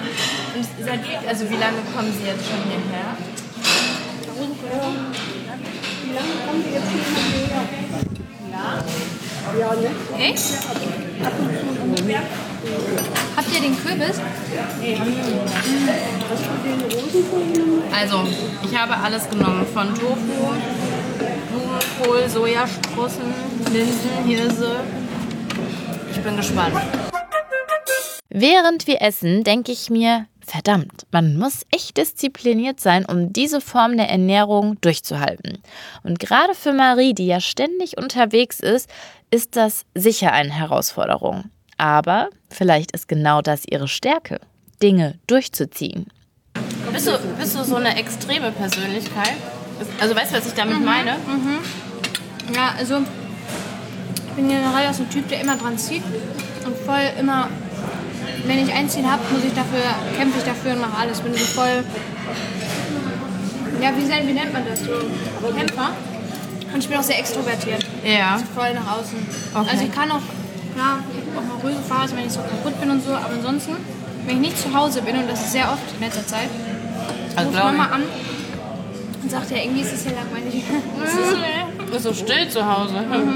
Und 0.55 0.88
ihr, 0.88 1.29
also 1.29 1.50
wie 1.50 1.57
lange 1.57 1.77
kommen 1.93 2.13
Sie 2.17 2.25
jetzt 2.25 2.46
schon 2.48 2.63
hierher? 2.63 3.17
Echt? 10.19 10.53
Habt 13.36 13.53
ihr 13.53 13.62
den 13.62 13.77
Kürbis? 13.77 14.22
Also, 17.93 18.24
ich 18.63 18.77
habe 18.77 18.98
alles 18.98 19.29
genommen. 19.29 19.65
Von 19.74 19.93
Tofu, 19.93 20.53
Blumenkohl, 21.17 22.29
Sojasprossen, 22.29 23.33
Linsen, 23.71 24.25
Hirse. 24.25 24.79
Ich 26.12 26.21
bin 26.21 26.38
gespannt. 26.38 26.75
Während 28.29 28.88
wir 28.88 29.01
essen, 29.01 29.43
denke 29.43 29.71
ich 29.71 29.89
mir, 29.89 30.27
verdammt, 30.45 31.07
man 31.12 31.38
muss 31.38 31.62
echt 31.71 31.97
diszipliniert 31.97 32.79
sein, 32.79 33.05
um 33.05 33.33
diese 33.33 33.62
Form 33.62 33.97
der 33.97 34.09
Ernährung 34.09 34.79
durchzuhalten. 34.81 35.59
Und 36.03 36.19
gerade 36.19 36.53
für 36.53 36.74
Marie, 36.74 37.13
die 37.13 37.27
ja 37.27 37.39
ständig 37.39 37.97
unterwegs 37.97 38.59
ist, 38.59 38.89
ist 39.31 39.55
das 39.55 39.86
sicher 39.93 40.31
eine 40.33 40.51
Herausforderung. 40.51 41.45
Aber 41.77 42.29
vielleicht 42.50 42.91
ist 42.91 43.07
genau 43.07 43.41
das 43.41 43.63
ihre 43.69 43.88
Stärke, 43.88 44.39
Dinge 44.81 45.19
durchzuziehen. 45.27 46.07
Bist 46.91 47.07
du, 47.07 47.17
bist 47.38 47.55
du 47.55 47.63
so 47.63 47.75
eine 47.75 47.97
extreme 47.97 48.51
Persönlichkeit? 48.51 49.36
Also 50.00 50.15
weißt 50.15 50.31
du, 50.34 50.38
was 50.38 50.48
ich 50.48 50.53
damit 50.53 50.84
meine? 50.84 51.17
Ja, 52.55 52.74
also 52.77 53.00
ich 53.00 54.34
bin 54.34 54.48
generell 54.50 54.88
auch 54.89 54.93
so 54.93 55.03
ein 55.03 55.10
Typ, 55.10 55.27
der 55.29 55.41
immer 55.41 55.55
dran 55.55 55.77
zieht 55.77 56.03
und 56.65 56.77
voll 56.86 57.01
immer, 57.19 57.48
wenn 58.46 58.65
ich 58.65 58.74
ein 58.74 58.89
Ziel 58.89 59.05
habe, 59.05 59.22
muss 59.34 59.43
ich 59.43 59.53
dafür, 59.53 59.81
kämpfe 60.17 60.39
ich 60.39 60.46
dafür 60.46 60.74
und 60.74 60.81
mache 60.81 60.98
alles. 61.01 61.19
Bin 61.22 61.34
so 61.34 61.43
voll, 61.46 61.84
ja, 63.81 63.89
wie, 63.98 64.03
nennt- 64.05 64.27
wie 64.27 64.34
nennt 64.34 64.53
man 64.53 64.63
das 64.67 64.79
so? 64.81 64.91
Kämpfer? 65.55 65.89
Und 66.74 66.79
ich 66.79 66.89
bin 66.89 66.98
auch 66.98 67.03
sehr 67.03 67.19
extrovertiert. 67.19 67.86
Ja. 68.03 68.39
Voll 68.55 68.74
nach 68.74 68.98
außen. 69.00 69.17
Okay. 69.55 69.67
Also 69.72 69.84
ich 69.86 69.91
kann 69.93 70.12
auch, 70.12 70.22
habe 70.77 71.01
auch 71.38 71.41
mal 71.43 71.62
ruhige 71.63 71.79
Phasen, 71.81 72.17
wenn 72.17 72.25
ich 72.27 72.34
so 72.34 72.39
kaputt 72.41 72.79
bin 72.79 72.91
und 72.91 73.03
so, 73.03 73.12
aber 73.12 73.29
ansonsten, 73.34 73.75
wenn 74.25 74.36
ich 74.36 74.41
nicht 74.50 74.62
zu 74.62 74.74
Hause 74.74 75.01
bin, 75.01 75.15
und 75.17 75.29
das 75.29 75.41
ist 75.41 75.51
sehr 75.53 75.72
oft 75.72 75.81
in 75.96 76.03
letzter 76.05 76.25
Zeit, 76.27 76.50
Also 77.36 77.51
Mama 77.51 77.86
ich. 77.86 77.91
an 77.93 78.03
und 79.27 79.31
sagt, 79.31 79.51
ja, 79.51 79.57
irgendwie 79.57 79.81
ist 79.81 79.93
es 79.93 80.03
hier 80.03 80.13
langweilig. 80.13 80.63
Das 81.91 82.00
ist 82.00 82.03
so, 82.03 82.13
still 82.13 82.50
zu 82.50 82.65
Hause. 82.65 82.96
Ja. 82.96 83.34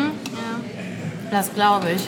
Das 1.30 1.54
glaube 1.54 1.92
ich. 1.96 2.02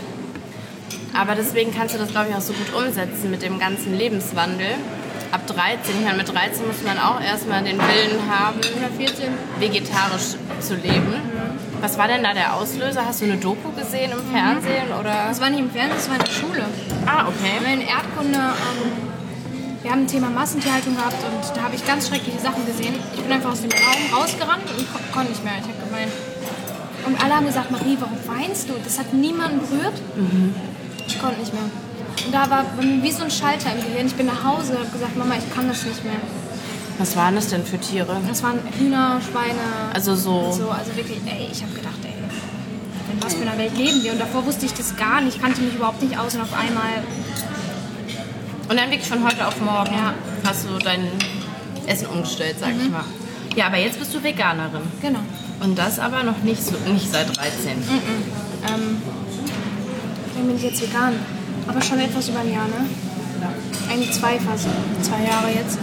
Aber 1.14 1.36
deswegen 1.36 1.74
kannst 1.74 1.96
du 1.96 2.00
das, 2.00 2.10
glaube 2.10 2.30
ich, 2.30 2.36
auch 2.36 2.42
so 2.42 2.54
gut 2.54 2.74
umsetzen 2.74 3.30
mit 3.30 3.42
dem 3.42 3.60
ganzen 3.60 3.98
Lebenswandel. 3.98 4.76
Ab 5.32 5.48
13, 5.48 5.96
ich 6.00 6.06
meine, 6.06 6.18
mit 6.18 6.34
13 6.34 6.68
muss 6.68 6.84
man 6.86 6.98
auch 7.00 7.22
erstmal 7.22 7.64
den 7.64 7.78
Willen 7.78 8.20
haben, 8.30 8.58
Oder 8.60 8.90
14. 8.98 9.26
vegetarisch 9.60 10.36
zu 10.60 10.76
leben. 10.76 11.16
Was 11.82 11.98
war 11.98 12.08
denn 12.08 12.24
da 12.24 12.34
der 12.34 12.56
Auslöser? 12.56 13.06
Hast 13.06 13.22
du 13.22 13.26
eine 13.26 13.38
Doku 13.38 13.72
gesehen 13.72 14.12
im 14.12 14.32
Fernsehen 14.34 14.88
oder? 15.00 15.28
Das 15.28 15.42
war 15.42 15.50
nicht 15.50 15.60
im 15.60 15.72
Fernsehen, 15.72 15.96
das 15.98 16.10
war 16.10 16.16
in 16.16 16.24
der 16.24 16.32
Schule. 16.32 16.66
Ah, 17.06 17.24
Wir 17.24 17.28
okay. 17.30 17.56
haben 17.58 17.82
in 17.82 17.88
Erdkunde, 17.88 18.40
ähm, 18.40 18.92
wir 19.84 19.92
haben 19.92 20.02
ein 20.02 20.08
Thema 20.08 20.30
Massentierhaltung 20.30 20.96
gehabt 20.96 21.18
und 21.24 21.58
da 21.58 21.64
habe 21.64 21.76
ich 21.76 21.86
ganz 21.86 22.08
schreckliche 22.08 22.40
Sachen 22.40 22.66
gesehen. 22.66 22.96
Ich 23.14 23.22
bin 23.22 23.32
einfach 23.32 23.52
aus 23.52 23.62
dem 23.62 23.72
Raum 23.72 24.22
rausgerannt 24.22 24.64
und 24.78 24.94
ko 24.94 25.00
konnte 25.14 25.32
nicht 25.32 25.44
mehr. 25.44 25.54
Ich 25.60 25.68
habe 25.68 25.86
geweint. 25.86 26.12
Und 27.06 27.22
alle 27.22 27.36
haben 27.36 27.46
gesagt, 27.46 27.70
Marie, 27.70 27.98
warum 28.00 28.18
weinst 28.26 28.70
du? 28.70 28.74
Das 28.82 28.98
hat 28.98 29.14
niemanden 29.14 29.60
berührt. 29.60 30.00
Ich 31.06 31.20
konnte 31.20 31.38
nicht 31.38 31.54
mehr. 31.54 31.64
Und 32.26 32.34
da 32.34 32.50
war 32.50 32.66
wie 32.80 33.12
so 33.12 33.24
ein 33.26 33.32
Schalter 33.32 33.74
im 33.76 33.84
Gehirn. 33.84 34.08
Ich 34.08 34.16
bin 34.16 34.28
nach 34.28 34.44
Hause 34.46 34.72
und 34.72 34.80
habe 34.80 34.90
gesagt, 34.90 35.18
Mama, 35.18 35.36
ich 35.36 35.54
kann 35.54 35.68
das 35.68 35.84
nicht 35.84 36.02
mehr. 36.06 36.16
Was 36.98 37.18
waren 37.18 37.36
das 37.36 37.50
denn 37.50 37.66
für 37.66 37.78
Tiere? 37.78 38.16
Das 38.26 38.42
waren 38.42 38.60
Hühner, 38.80 39.20
Schweine. 39.20 39.92
Also 39.94 40.16
so. 40.16 40.52
so. 40.52 40.70
Also 40.70 40.96
wirklich, 40.96 41.20
ey, 41.26 41.50
ich 41.52 41.62
habe 41.62 41.74
gedacht, 41.74 42.00
ey, 42.04 42.14
in 43.12 43.22
was 43.22 43.34
für 43.34 43.42
einer 43.42 43.58
Welt 43.58 43.78
leben 43.78 44.02
wir? 44.02 44.14
Und 44.14 44.22
davor 44.22 44.46
wusste 44.46 44.66
ich 44.66 44.74
das 44.74 44.96
gar 44.96 45.20
nicht, 45.20 45.42
kannte 45.42 45.62
mich 45.62 45.76
überhaupt 45.76 46.02
nicht 46.02 46.18
aus 46.18 46.36
und 46.36 46.42
auf 46.42 46.54
einmal 46.54 47.04
Und 48.74 48.80
dann 48.80 48.90
wirklich 48.90 49.08
von 49.08 49.24
heute 49.24 49.48
auf 49.48 49.62
morgen 49.62 49.94
Ja. 49.94 50.16
hast 50.44 50.66
du 50.66 50.80
dein 50.84 51.08
Essen 51.86 52.08
umgestellt, 52.08 52.56
sag 52.60 52.72
ich 52.72 52.90
mal. 52.90 53.04
Ja, 53.56 53.68
aber 53.68 53.78
jetzt 53.78 54.00
bist 54.00 54.12
du 54.16 54.24
Veganerin. 54.24 54.82
Genau. 55.00 55.20
Und 55.60 55.78
das 55.78 56.00
aber 56.00 56.24
noch 56.24 56.40
nicht, 56.40 56.66
so, 56.66 56.74
nicht 56.92 57.12
seit 57.12 57.28
13. 57.38 57.70
Ähm, 58.68 58.98
dann 60.34 60.48
bin 60.48 60.56
ich 60.56 60.64
jetzt 60.64 60.82
vegan. 60.82 61.14
Aber 61.68 61.84
schon 61.84 62.00
etwas 62.00 62.30
über 62.30 62.40
ein 62.40 62.52
Jahr, 62.52 62.66
ne? 62.66 62.88
Eigentlich 63.92 64.12
zwei 64.12 64.40
fast. 64.40 64.66
Zwei 65.04 65.24
Jahre 65.24 65.50
jetzt. 65.56 65.78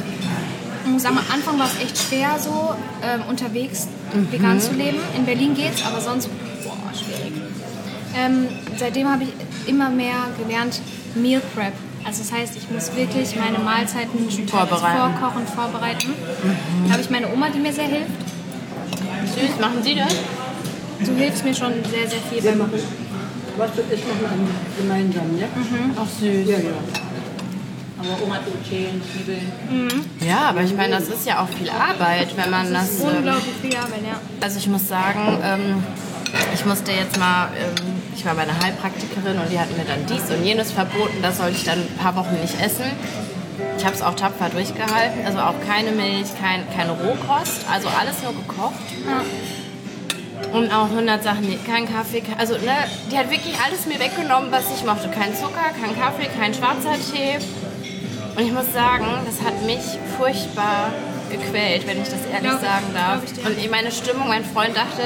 Ich 0.84 0.90
muss 0.90 1.02
sagen, 1.02 1.18
am 1.18 1.32
Anfang 1.32 1.60
war 1.60 1.66
es 1.66 1.80
echt 1.80 1.96
schwer, 1.96 2.40
so 2.40 2.74
ähm, 3.04 3.22
unterwegs 3.28 3.86
vegan 4.32 4.60
zu 4.60 4.72
leben. 4.72 4.98
In 5.16 5.26
Berlin 5.26 5.54
geht's, 5.54 5.80
aber 5.86 6.00
sonst, 6.00 6.28
boah, 6.64 6.74
schwierig. 6.92 7.34
Ähm, 8.16 8.48
seitdem 8.76 9.08
habe 9.08 9.22
ich 9.22 9.68
immer 9.68 9.90
mehr 9.90 10.26
gelernt, 10.44 10.80
Meal 11.14 11.40
Prep. 11.54 11.74
Also 12.04 12.22
das 12.22 12.32
heißt, 12.32 12.56
ich 12.56 12.70
muss 12.70 12.94
wirklich 12.96 13.36
meine 13.36 13.58
Mahlzeiten 13.58 14.30
schon 14.30 14.48
Vorbereiten. 14.48 15.12
vorkochen, 15.18 15.46
vorbereiten. 15.46 16.14
Da 16.86 16.92
habe 16.92 17.02
ich 17.02 17.10
meine 17.10 17.32
Oma, 17.32 17.48
die 17.50 17.58
mir 17.58 17.72
sehr 17.72 17.86
hilft. 17.86 18.10
Süß, 19.34 19.60
machen 19.60 19.82
Sie 19.82 19.94
das? 19.94 20.14
Du 21.04 21.14
hilfst 21.14 21.44
mir 21.44 21.54
schon 21.54 21.72
sehr, 21.90 22.08
sehr 22.08 22.20
viel 22.30 22.42
beim 22.42 22.60
Was 23.56 23.76
wird 23.76 23.90
noch 23.90 24.28
mal 24.28 24.38
gemeinsam, 24.78 25.38
ja? 25.38 25.46
Ach 25.96 26.06
süß. 26.20 26.48
Ja, 26.48 26.58
ja. 26.58 26.70
Aber 27.98 28.24
Oma 28.24 28.38
tut 28.38 28.66
schälen, 28.66 29.00
Zwiebeln. 29.12 29.92
Ja, 30.26 30.48
aber 30.48 30.62
ich 30.62 30.74
meine, 30.74 30.94
das 30.96 31.08
ist 31.08 31.26
ja 31.26 31.42
auch 31.42 31.48
viel 31.48 31.68
Arbeit, 31.68 32.34
wenn 32.34 32.50
man 32.50 32.72
das. 32.72 33.00
Ähm, 33.00 33.16
Unglaublich 33.18 33.54
viel 33.60 33.76
Arbeit, 33.76 34.00
ja. 34.02 34.18
also 34.40 34.58
ich 34.58 34.66
muss 34.68 34.88
sagen, 34.88 35.38
ähm, 35.44 35.84
ich 36.54 36.64
musste 36.64 36.92
jetzt 36.92 37.18
mal, 37.18 37.48
ähm, 37.58 37.99
ich 38.14 38.24
war 38.24 38.34
bei 38.34 38.42
einer 38.42 38.58
Heilpraktikerin 38.62 39.38
und 39.38 39.50
die 39.50 39.58
hat 39.58 39.76
mir 39.76 39.84
dann 39.84 40.04
dies 40.06 40.30
und 40.30 40.44
jenes 40.44 40.72
verboten, 40.72 41.22
das 41.22 41.38
sollte 41.38 41.56
ich 41.56 41.64
dann 41.64 41.78
ein 41.78 41.96
paar 41.98 42.16
Wochen 42.16 42.34
nicht 42.40 42.60
essen. 42.60 42.84
Ich 43.78 43.84
habe 43.84 43.94
es 43.94 44.02
auch 44.02 44.14
tapfer 44.14 44.48
durchgehalten, 44.48 45.24
also 45.24 45.38
auch 45.38 45.54
keine 45.66 45.92
Milch, 45.92 46.28
kein, 46.40 46.64
keine 46.74 46.92
Rohkost, 46.92 47.64
also 47.70 47.88
alles 47.88 48.22
nur 48.22 48.32
gekocht. 48.32 48.74
Und 50.52 50.72
auch 50.72 50.86
100 50.90 51.22
Sachen, 51.22 51.42
nee, 51.42 51.58
kein 51.66 51.86
Kaffee, 51.86 52.22
also 52.38 52.54
ne, 52.54 52.88
die 53.10 53.16
hat 53.16 53.30
wirklich 53.30 53.54
alles 53.64 53.86
mir 53.86 54.00
weggenommen, 54.00 54.50
was 54.50 54.64
ich 54.74 54.84
mochte. 54.84 55.08
Kein 55.08 55.34
Zucker, 55.34 55.70
kein 55.80 55.98
Kaffee, 55.98 56.28
kein 56.38 56.52
schwarzer 56.52 56.94
Tee. 57.12 57.38
Und 58.36 58.44
ich 58.44 58.52
muss 58.52 58.72
sagen, 58.72 59.06
das 59.26 59.46
hat 59.46 59.62
mich 59.64 59.98
furchtbar 60.18 60.92
gequält, 61.30 61.86
wenn 61.86 62.02
ich 62.02 62.08
das 62.08 62.24
ehrlich 62.32 62.50
Glaub 62.50 62.60
sagen 62.60 62.86
darf. 62.94 63.20
ich. 63.24 63.44
Und 63.44 63.70
meine 63.70 63.92
Stimmung, 63.92 64.28
mein 64.28 64.44
Freund 64.44 64.76
dachte, 64.76 65.02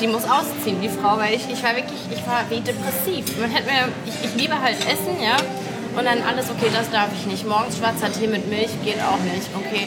die 0.00 0.06
muss 0.06 0.24
ausziehen, 0.24 0.80
die 0.80 0.88
Frau, 0.88 1.18
weil 1.18 1.34
ich, 1.34 1.48
ich 1.48 1.62
war 1.62 1.76
wirklich, 1.76 2.00
ich 2.10 2.26
war 2.26 2.44
wie 2.50 2.60
depressiv. 2.60 3.38
Man 3.40 3.50
hätte 3.50 3.66
mir, 3.66 3.88
ich, 4.06 4.30
ich 4.30 4.34
liebe 4.34 4.60
halt 4.60 4.78
Essen, 4.80 5.20
ja. 5.22 5.36
Und 5.96 6.04
dann 6.04 6.22
alles, 6.22 6.50
okay, 6.50 6.70
das 6.72 6.90
darf 6.90 7.08
ich 7.16 7.26
nicht. 7.26 7.46
Morgens 7.46 7.78
schwarzer 7.78 8.12
Tee 8.12 8.26
mit 8.26 8.48
Milch 8.48 8.70
geht 8.84 8.98
auch 9.00 9.20
nicht. 9.20 9.48
Okay. 9.54 9.86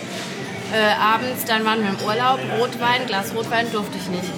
Äh, 0.72 0.96
abends, 1.00 1.46
dann 1.46 1.66
waren 1.66 1.82
wir 1.82 1.90
im 1.90 2.02
Urlaub, 2.06 2.40
Rotwein, 2.60 3.06
Glas 3.08 3.34
Rotwein 3.36 3.72
durfte 3.72 3.98
ich 3.98 4.08
nicht. 4.08 4.30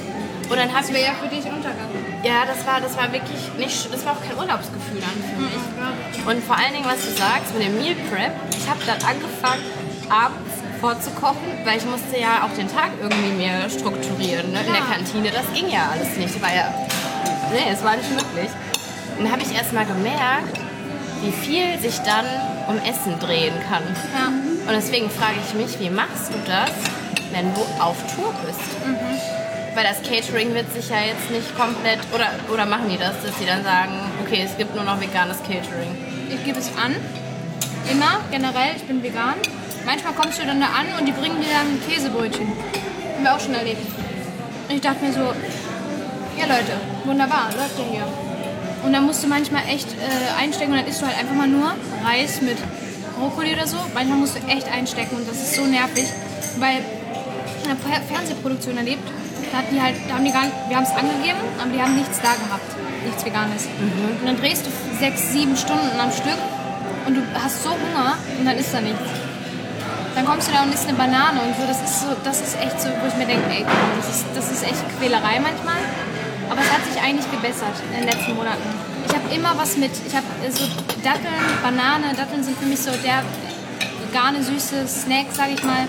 Und 0.49 0.57
dann 0.57 0.69
ich 0.69 0.93
wäre 0.93 1.05
ja 1.05 1.13
für 1.13 1.29
dich 1.29 1.45
Untergang. 1.45 1.89
ja, 2.23 2.41
das 2.45 2.65
war, 2.65 2.81
das 2.81 2.97
war 2.97 3.13
wirklich 3.13 3.37
nicht, 3.57 3.93
das 3.93 4.03
war 4.03 4.13
auch 4.13 4.21
kein 4.21 4.35
Urlaubsgefühl 4.35 4.97
dann 4.97 5.17
für 5.21 5.41
mich. 5.45 6.25
Und 6.25 6.43
vor 6.43 6.57
allen 6.57 6.73
Dingen, 6.73 6.85
was 6.89 7.05
du 7.05 7.11
sagst 7.13 7.53
mit 7.53 7.67
dem 7.67 7.77
Meal 7.77 7.95
Prep, 8.09 8.33
ich 8.57 8.67
habe 8.67 8.81
dann 8.85 8.97
angefangen, 9.05 9.61
abends 10.09 10.48
vorzukochen, 10.79 11.47
weil 11.65 11.77
ich 11.77 11.85
musste 11.85 12.17
ja 12.19 12.43
auch 12.43 12.55
den 12.55 12.67
Tag 12.67 12.91
irgendwie 13.01 13.31
mehr 13.31 13.69
strukturieren. 13.69 14.51
Ne? 14.51 14.61
In 14.61 14.73
der. 14.73 14.81
Kantine, 14.81 15.31
das 15.31 15.45
ging 15.53 15.69
ja 15.69 15.89
alles 15.91 16.15
nicht. 16.17 16.41
War 16.41 16.53
ja, 16.53 16.73
nee, 17.51 17.71
es 17.71 17.83
war 17.83 17.95
nicht 17.95 18.09
möglich. 18.09 18.49
Und 19.17 19.25
dann 19.25 19.31
habe 19.31 19.41
ich 19.41 19.53
erst 19.53 19.73
mal 19.73 19.85
gemerkt, 19.85 20.57
wie 21.21 21.31
viel 21.31 21.77
sich 21.79 21.99
dann 21.99 22.25
um 22.67 22.77
Essen 22.77 23.19
drehen 23.19 23.53
kann. 23.69 23.83
Ja. 24.13 24.27
Und 24.27 24.73
deswegen 24.73 25.09
frage 25.09 25.35
ich 25.45 25.53
mich, 25.53 25.79
wie 25.79 25.89
machst 25.89 26.29
du 26.29 26.37
das, 26.45 26.71
wenn 27.31 27.53
du 27.53 27.61
auf 27.81 27.97
Tour 28.15 28.33
bist? 28.45 28.59
Weil 29.75 29.83
das 29.83 30.01
Catering 30.01 30.53
wird 30.53 30.71
sich 30.73 30.89
ja 30.89 31.01
jetzt 31.01 31.29
nicht 31.31 31.57
komplett, 31.57 31.99
oder, 32.13 32.29
oder 32.51 32.65
machen 32.65 32.89
die 32.89 32.97
das, 32.97 33.21
dass 33.23 33.37
sie 33.37 33.45
dann 33.45 33.63
sagen, 33.63 33.93
okay, 34.25 34.43
es 34.45 34.57
gibt 34.57 34.75
nur 34.75 34.83
noch 34.83 34.99
veganes 34.99 35.37
Catering. 35.39 35.95
Ich 36.29 36.43
gebe 36.43 36.59
es 36.59 36.69
an. 36.77 36.95
Immer, 37.91 38.19
generell, 38.31 38.75
ich 38.75 38.83
bin 38.83 39.03
vegan. 39.03 39.35
Manchmal 39.85 40.13
kommst 40.13 40.39
du 40.39 40.45
dann 40.45 40.59
da 40.59 40.67
an 40.67 40.87
und 40.99 41.05
die 41.05 41.11
bringen 41.11 41.41
dir 41.41 41.49
dann 41.49 41.67
ein 41.67 41.81
Käsebrötchen. 41.87 42.47
Haben 42.47 43.23
wir 43.23 43.33
auch 43.35 43.39
schon 43.39 43.53
erlebt. 43.55 43.81
Und 44.67 44.75
ich 44.75 44.81
dachte 44.81 45.03
mir 45.03 45.11
so, 45.13 45.33
ja 46.37 46.45
Leute, 46.45 46.73
wunderbar, 47.05 47.49
läuft 47.57 47.77
ja 47.79 47.85
hier. 47.91 48.07
Und 48.85 48.93
dann 48.93 49.05
musst 49.05 49.23
du 49.23 49.27
manchmal 49.27 49.63
echt 49.67 49.87
äh, 49.93 50.41
einstecken 50.41 50.71
und 50.71 50.77
dann 50.79 50.87
isst 50.87 51.01
du 51.01 51.05
halt 51.07 51.17
einfach 51.17 51.35
mal 51.35 51.47
nur 51.47 51.73
Reis 52.05 52.41
mit 52.41 52.57
Brokkoli 53.19 53.53
oder 53.53 53.67
so. 53.67 53.77
Manchmal 53.93 54.17
musst 54.19 54.35
du 54.37 54.39
echt 54.47 54.71
einstecken 54.71 55.15
und 55.17 55.27
das 55.27 55.35
ist 55.37 55.55
so 55.55 55.63
nervig. 55.65 56.05
Weil 56.59 56.77
ich 57.61 57.65
eine 57.69 57.75
Fer- 57.75 58.01
Fernsehproduktion 58.07 58.77
erlebt, 58.77 59.03
da, 59.51 59.57
hat 59.57 59.65
die 59.71 59.81
halt, 59.81 59.95
da 60.07 60.15
haben 60.15 60.23
die 60.25 60.31
gar 60.31 60.43
nicht, 60.43 60.53
wir 60.69 60.77
haben 60.77 60.83
es 60.85 60.91
angegeben, 60.91 61.39
aber 61.59 61.71
die 61.71 61.81
haben 61.81 61.95
nichts 61.95 62.19
da 62.21 62.33
gehabt. 62.35 62.69
Nichts 63.05 63.25
Veganes. 63.25 63.65
Und 64.21 64.25
dann 64.27 64.37
drehst 64.37 64.65
du 64.65 64.69
sechs, 64.99 65.31
sieben 65.31 65.57
Stunden 65.57 65.99
am 65.99 66.11
Stück 66.11 66.37
und 67.07 67.15
du 67.15 67.21
hast 67.33 67.63
so 67.63 67.71
Hunger 67.71 68.15
und 68.39 68.45
dann 68.45 68.57
ist 68.57 68.73
da 68.73 68.79
nichts. 68.81 69.01
Dann 70.19 70.27
kommst 70.27 70.49
du 70.49 70.51
da 70.51 70.63
und 70.63 70.73
isst 70.73 70.85
eine 70.85 70.97
Banane 70.97 71.39
und 71.39 71.55
so. 71.55 71.63
Das 71.65 71.79
ist 71.79 72.01
so, 72.01 72.07
das 72.25 72.41
ist 72.41 72.59
echt 72.59 72.75
so, 72.81 72.89
wo 72.89 73.07
ich 73.07 73.15
mir 73.15 73.25
denke, 73.25 73.47
ey, 73.55 73.63
das 73.95 74.17
ist, 74.17 74.25
das 74.35 74.51
ist 74.51 74.63
echt 74.67 74.83
Quälerei 74.99 75.39
manchmal. 75.39 75.79
Aber 76.51 76.59
es 76.59 76.67
hat 76.67 76.83
sich 76.83 77.01
eigentlich 77.01 77.23
gebessert 77.31 77.71
in 77.87 78.03
den 78.03 78.11
letzten 78.11 78.35
Monaten. 78.35 78.67
Ich 79.07 79.15
habe 79.15 79.33
immer 79.33 79.55
was 79.55 79.77
mit. 79.77 79.91
Ich 80.05 80.13
habe 80.13 80.27
so 80.51 80.67
Datteln, 81.07 81.39
Banane. 81.63 82.11
Datteln 82.17 82.43
sind 82.43 82.59
für 82.59 82.65
mich 82.65 82.81
so 82.81 82.91
der 82.99 83.23
vegane, 84.03 84.43
süße 84.43 84.89
Snack, 84.89 85.27
sage 85.31 85.55
ich 85.55 85.63
mal, 85.63 85.87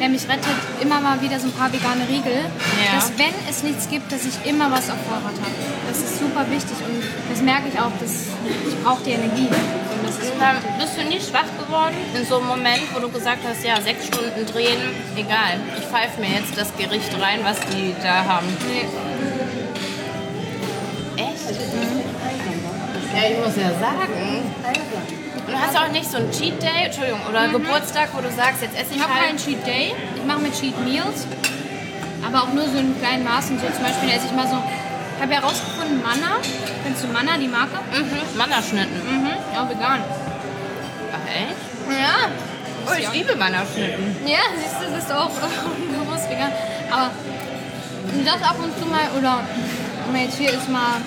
der 0.00 0.08
mich 0.08 0.26
rettet. 0.26 0.58
Immer 0.82 0.98
mal 1.00 1.22
wieder 1.22 1.38
so 1.38 1.46
ein 1.46 1.52
paar 1.54 1.72
vegane 1.72 2.02
Riegel. 2.08 2.50
Ja. 2.82 2.98
Dass 2.98 3.16
wenn 3.16 3.34
es 3.48 3.62
nichts 3.62 3.88
gibt, 3.88 4.10
dass 4.10 4.26
ich 4.26 4.42
immer 4.42 4.72
was 4.72 4.90
auf 4.90 4.98
Vorrat 5.06 5.38
habe. 5.38 5.54
Das 5.86 5.98
ist 5.98 6.18
super 6.18 6.50
wichtig 6.50 6.82
und 6.82 6.98
das 7.30 7.42
merke 7.42 7.68
ich 7.72 7.78
auch. 7.78 7.94
Dass 8.00 8.26
ich 8.42 8.82
brauche 8.82 9.04
die 9.04 9.12
Energie. 9.12 9.46
Und 10.08 10.78
bist 10.78 10.96
du 10.96 11.04
nie 11.04 11.20
schwach 11.20 11.48
geworden 11.58 11.94
in 12.14 12.24
so 12.24 12.38
einem 12.38 12.46
Moment, 12.46 12.82
wo 12.94 13.00
du 13.00 13.10
gesagt 13.10 13.40
hast, 13.46 13.62
ja, 13.64 13.80
sechs 13.80 14.06
Stunden 14.06 14.46
drehen, 14.46 14.80
egal. 15.16 15.60
Ich 15.78 15.84
pfeife 15.84 16.20
mir 16.20 16.30
jetzt 16.30 16.56
das 16.56 16.74
Gericht 16.76 17.10
rein, 17.20 17.40
was 17.42 17.60
die 17.60 17.94
da 18.02 18.24
haben. 18.24 18.46
nee. 18.68 18.86
Echt? 21.22 21.50
Ja, 23.14 23.22
ich 23.30 23.38
muss 23.44 23.56
ja 23.56 23.70
sagen. 23.78 24.42
Und 25.46 25.52
du 25.52 25.58
hast 25.58 25.76
auch 25.76 25.88
nicht 25.92 26.10
so 26.10 26.18
einen 26.18 26.30
Cheat 26.30 26.62
Day, 26.62 26.84
Entschuldigung, 26.86 27.20
oder 27.28 27.48
Geburtstag, 27.48 28.08
wo 28.14 28.20
du 28.20 28.30
sagst, 28.30 28.62
jetzt 28.62 28.74
esse 28.76 28.90
ich 28.92 28.96
Ich 28.96 29.02
habe 29.02 29.14
halt. 29.14 29.26
keinen 29.26 29.38
Cheat 29.38 29.66
Day. 29.66 29.94
Ich 30.16 30.24
mache 30.24 30.40
mir 30.40 30.52
Cheat 30.52 30.78
Meals. 30.84 31.26
Aber 32.26 32.42
auch 32.44 32.52
nur 32.52 32.64
so 32.68 32.78
in 32.78 32.98
kleinen 33.00 33.24
Maßen. 33.24 33.58
So 33.58 33.66
zum 33.66 33.84
Beispiel 33.84 34.10
esse 34.10 34.26
ich 34.26 34.32
mal 34.32 34.46
so. 34.46 34.56
Ich 35.18 35.22
habe 35.24 35.34
ja 35.34 35.40
rausgefunden, 35.40 36.00
Manna. 36.00 36.36
Kennst 36.84 37.02
du 37.02 37.08
Manna, 37.08 37.36
die 37.36 37.48
Marke? 37.48 37.74
Mhm, 37.90 38.38
Mannerschnitten. 38.38 38.94
Mhm. 39.02 39.30
Ja, 39.52 39.68
vegan. 39.68 39.98
Ach, 41.10 41.26
echt? 41.26 41.58
Ja. 41.90 42.30
Oh, 42.86 42.94
ich 42.96 43.12
liebe 43.12 43.34
Mannerschnitten. 43.34 44.16
Ja, 44.24 44.38
siehst 44.56 44.76
du, 44.80 44.94
das 44.94 45.02
ist 45.02 45.12
auch 45.12 45.30
bewusst 45.98 46.30
vegan. 46.30 46.52
Aber 46.92 47.10
Das 48.24 48.42
ab 48.48 48.56
und 48.62 48.78
zu 48.78 48.86
mal, 48.86 49.10
oder 49.18 49.40
jetzt 50.22 50.38
hier 50.38 50.50
ist, 50.52 50.68
mal 50.68 51.02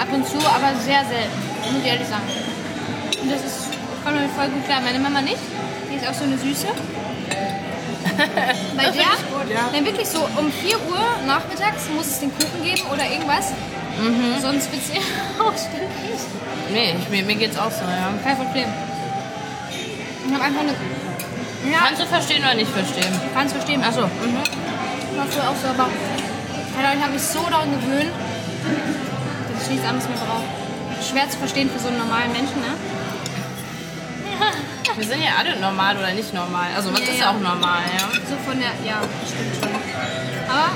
ab 0.00 0.08
und 0.10 0.26
zu, 0.26 0.38
aber 0.38 0.72
sehr 0.80 1.04
selten, 1.04 1.36
muss 1.74 1.82
ich 1.82 1.86
ehrlich 1.86 2.08
sagen. 2.08 2.24
Und 3.20 3.32
das 3.32 3.40
ist, 3.44 3.68
kommt 4.02 4.16
mir 4.18 4.30
voll 4.30 4.48
gut 4.48 4.64
klar. 4.64 4.80
Meine 4.80 4.98
Mama 4.98 5.20
nicht, 5.20 5.36
die 5.92 5.96
ist 5.96 6.08
auch 6.08 6.14
so 6.14 6.24
eine 6.24 6.38
Süße. 6.38 6.68
Bei 8.76 8.90
der, 8.90 9.04
dann 9.72 9.84
wirklich 9.84 10.08
so 10.08 10.20
um 10.36 10.52
4 10.52 10.76
Uhr 10.88 10.98
nachmittags 11.26 11.88
muss 11.94 12.06
es 12.06 12.20
den 12.20 12.30
Kuchen 12.30 12.62
geben 12.62 12.82
oder 12.92 13.04
irgendwas. 13.10 13.52
Sonst 14.42 14.70
wird 14.72 14.82
sie 14.84 15.00
ausständig. 15.42 16.20
Nee, 16.72 16.94
ich, 17.00 17.08
mir, 17.08 17.22
mir 17.24 17.36
geht's 17.36 17.56
auch 17.56 17.70
so, 17.70 17.82
ja. 17.84 18.12
Kein 18.22 18.36
Problem. 18.36 18.68
Ich 20.26 20.34
habe 20.34 20.44
einfach 20.44 20.60
eine. 20.60 20.74
Ja, 21.72 21.78
Kannst 21.86 22.02
du 22.02 22.06
verstehen 22.06 22.42
oder 22.44 22.54
nicht 22.54 22.70
verstehen? 22.70 23.12
kannst 23.34 23.54
verstehen. 23.54 23.82
Achso. 23.82 24.02
Mhm. 24.02 24.38
Ich 25.10 25.18
war 25.18 25.26
früher 25.26 25.48
auch 25.50 25.56
so, 25.56 25.68
aber 25.68 25.88
ich 25.88 27.02
habe 27.02 27.12
mich 27.12 27.22
so 27.22 27.40
daran 27.50 27.70
gewöhnt, 27.72 28.12
dass 29.52 29.62
ich 29.64 29.70
nichts 29.70 29.86
anderes 29.88 30.08
mehr 30.08 30.18
brauche. 30.18 30.44
Schwer 31.02 31.28
zu 31.30 31.38
verstehen 31.38 31.70
für 31.70 31.78
so 31.78 31.88
einen 31.88 31.98
normalen 31.98 32.32
Menschen, 32.32 32.60
ne? 32.60 32.76
Wir 34.94 35.04
sind 35.06 35.20
ja 35.22 35.32
alle 35.38 35.58
normal 35.60 35.96
oder 35.96 36.12
nicht 36.12 36.32
normal. 36.32 36.68
Also 36.76 36.92
was 36.92 37.00
Ja, 37.00 37.06
ist 37.06 37.18
ja. 37.20 37.30
auch 37.30 37.40
normal, 37.40 37.82
ja. 37.98 38.06
So 38.28 38.36
von 38.48 38.58
der, 38.60 38.70
ja, 38.86 39.00
stimmt 39.26 39.54
schon. 39.58 39.74
Aber, 40.48 40.70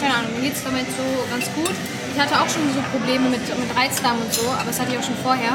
keine 0.00 0.14
Ahnung, 0.14 0.30
mir 0.36 0.42
geht 0.42 0.56
es 0.56 0.64
damit 0.64 0.86
so 0.90 1.04
ganz 1.30 1.46
gut. 1.54 1.74
Ich 2.14 2.20
hatte 2.20 2.34
auch 2.34 2.48
schon 2.48 2.62
so 2.74 2.80
Probleme 2.90 3.28
mit, 3.30 3.40
mit 3.46 3.76
Reizdarm 3.76 4.18
und 4.20 4.32
so, 4.32 4.48
aber 4.50 4.64
das 4.66 4.80
hatte 4.80 4.92
ich 4.92 4.98
auch 4.98 5.04
schon 5.04 5.16
vorher. 5.22 5.52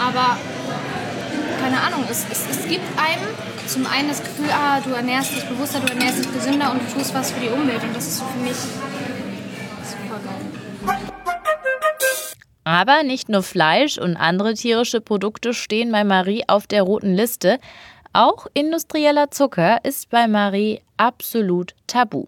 Aber, 0.00 0.38
keine 1.60 1.80
Ahnung, 1.82 2.04
es, 2.10 2.24
es, 2.30 2.40
es 2.50 2.66
gibt 2.68 2.86
einem 2.98 3.28
zum 3.66 3.86
einen 3.86 4.08
das 4.08 4.20
Gefühl, 4.22 4.50
ah, 4.50 4.80
du 4.80 4.90
ernährst 4.90 5.34
dich 5.36 5.44
bewusster, 5.44 5.80
du 5.80 5.92
ernährst 5.92 6.18
dich 6.18 6.32
gesünder 6.32 6.72
und 6.72 6.80
du 6.82 6.98
tust 6.98 7.14
was 7.14 7.30
für 7.32 7.40
die 7.40 7.48
Umwelt. 7.48 7.82
Und 7.82 7.94
das 7.94 8.06
ist 8.06 8.18
so 8.18 8.24
für 8.24 8.38
mich 8.40 8.56
Aber 12.64 13.02
nicht 13.02 13.28
nur 13.28 13.42
Fleisch 13.42 13.98
und 13.98 14.16
andere 14.16 14.54
tierische 14.54 15.00
Produkte 15.00 15.52
stehen 15.52 15.90
bei 15.90 16.04
Marie 16.04 16.44
auf 16.46 16.66
der 16.66 16.82
roten 16.82 17.14
Liste. 17.14 17.58
Auch 18.12 18.46
industrieller 18.54 19.30
Zucker 19.30 19.84
ist 19.84 20.10
bei 20.10 20.28
Marie 20.28 20.80
absolut 20.96 21.74
tabu. 21.86 22.26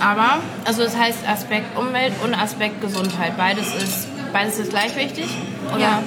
Aber, 0.00 0.38
also 0.64 0.82
das 0.82 0.96
heißt 0.96 1.28
Aspekt 1.28 1.76
Umwelt 1.78 2.14
und 2.24 2.34
Aspekt 2.34 2.80
Gesundheit. 2.80 3.36
Beides 3.36 3.74
ist, 3.74 4.08
beides 4.32 4.58
ist 4.58 4.70
gleich 4.70 4.96
wichtig? 4.96 5.26
Oder? 5.72 5.80
Ja. 5.80 6.02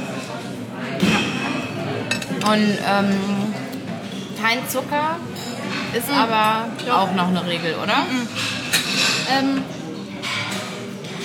Und 2.51 2.77
ähm, 2.87 3.53
kein 4.41 4.67
Zucker 4.67 5.17
ist 5.93 6.09
aber 6.09 6.65
auch 6.91 7.13
noch 7.13 7.27
eine 7.27 7.45
Regel, 7.45 7.75
oder? 7.75 8.05
Ähm, 9.31 9.63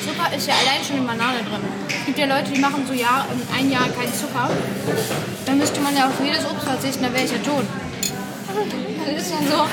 Zucker 0.06 0.30
ist 0.36 0.46
ja 0.46 0.54
allein 0.54 0.84
schon 0.86 0.98
in 0.98 1.06
Banane 1.06 1.42
drin. 1.42 1.62
Es 1.88 2.06
gibt 2.06 2.18
ja 2.18 2.26
Leute, 2.26 2.52
die 2.52 2.60
machen 2.60 2.86
so 2.86 2.92
Jahr, 2.94 3.26
ein 3.56 3.70
Jahr 3.70 3.88
keinen 3.88 4.14
Zucker. 4.14 4.48
Dann 5.44 5.58
müsste 5.58 5.80
man 5.80 5.96
ja 5.96 6.06
auf 6.06 6.14
jedes 6.22 6.44
Obst 6.44 6.62
verzichten, 6.62 7.02
dann 7.02 7.12
wäre 7.12 7.24
ich 7.24 7.32
ja 7.32 7.38
tot. 7.38 7.66
Das 9.06 9.22
ist 9.22 9.30
ja 9.30 9.38
so. 9.50 9.64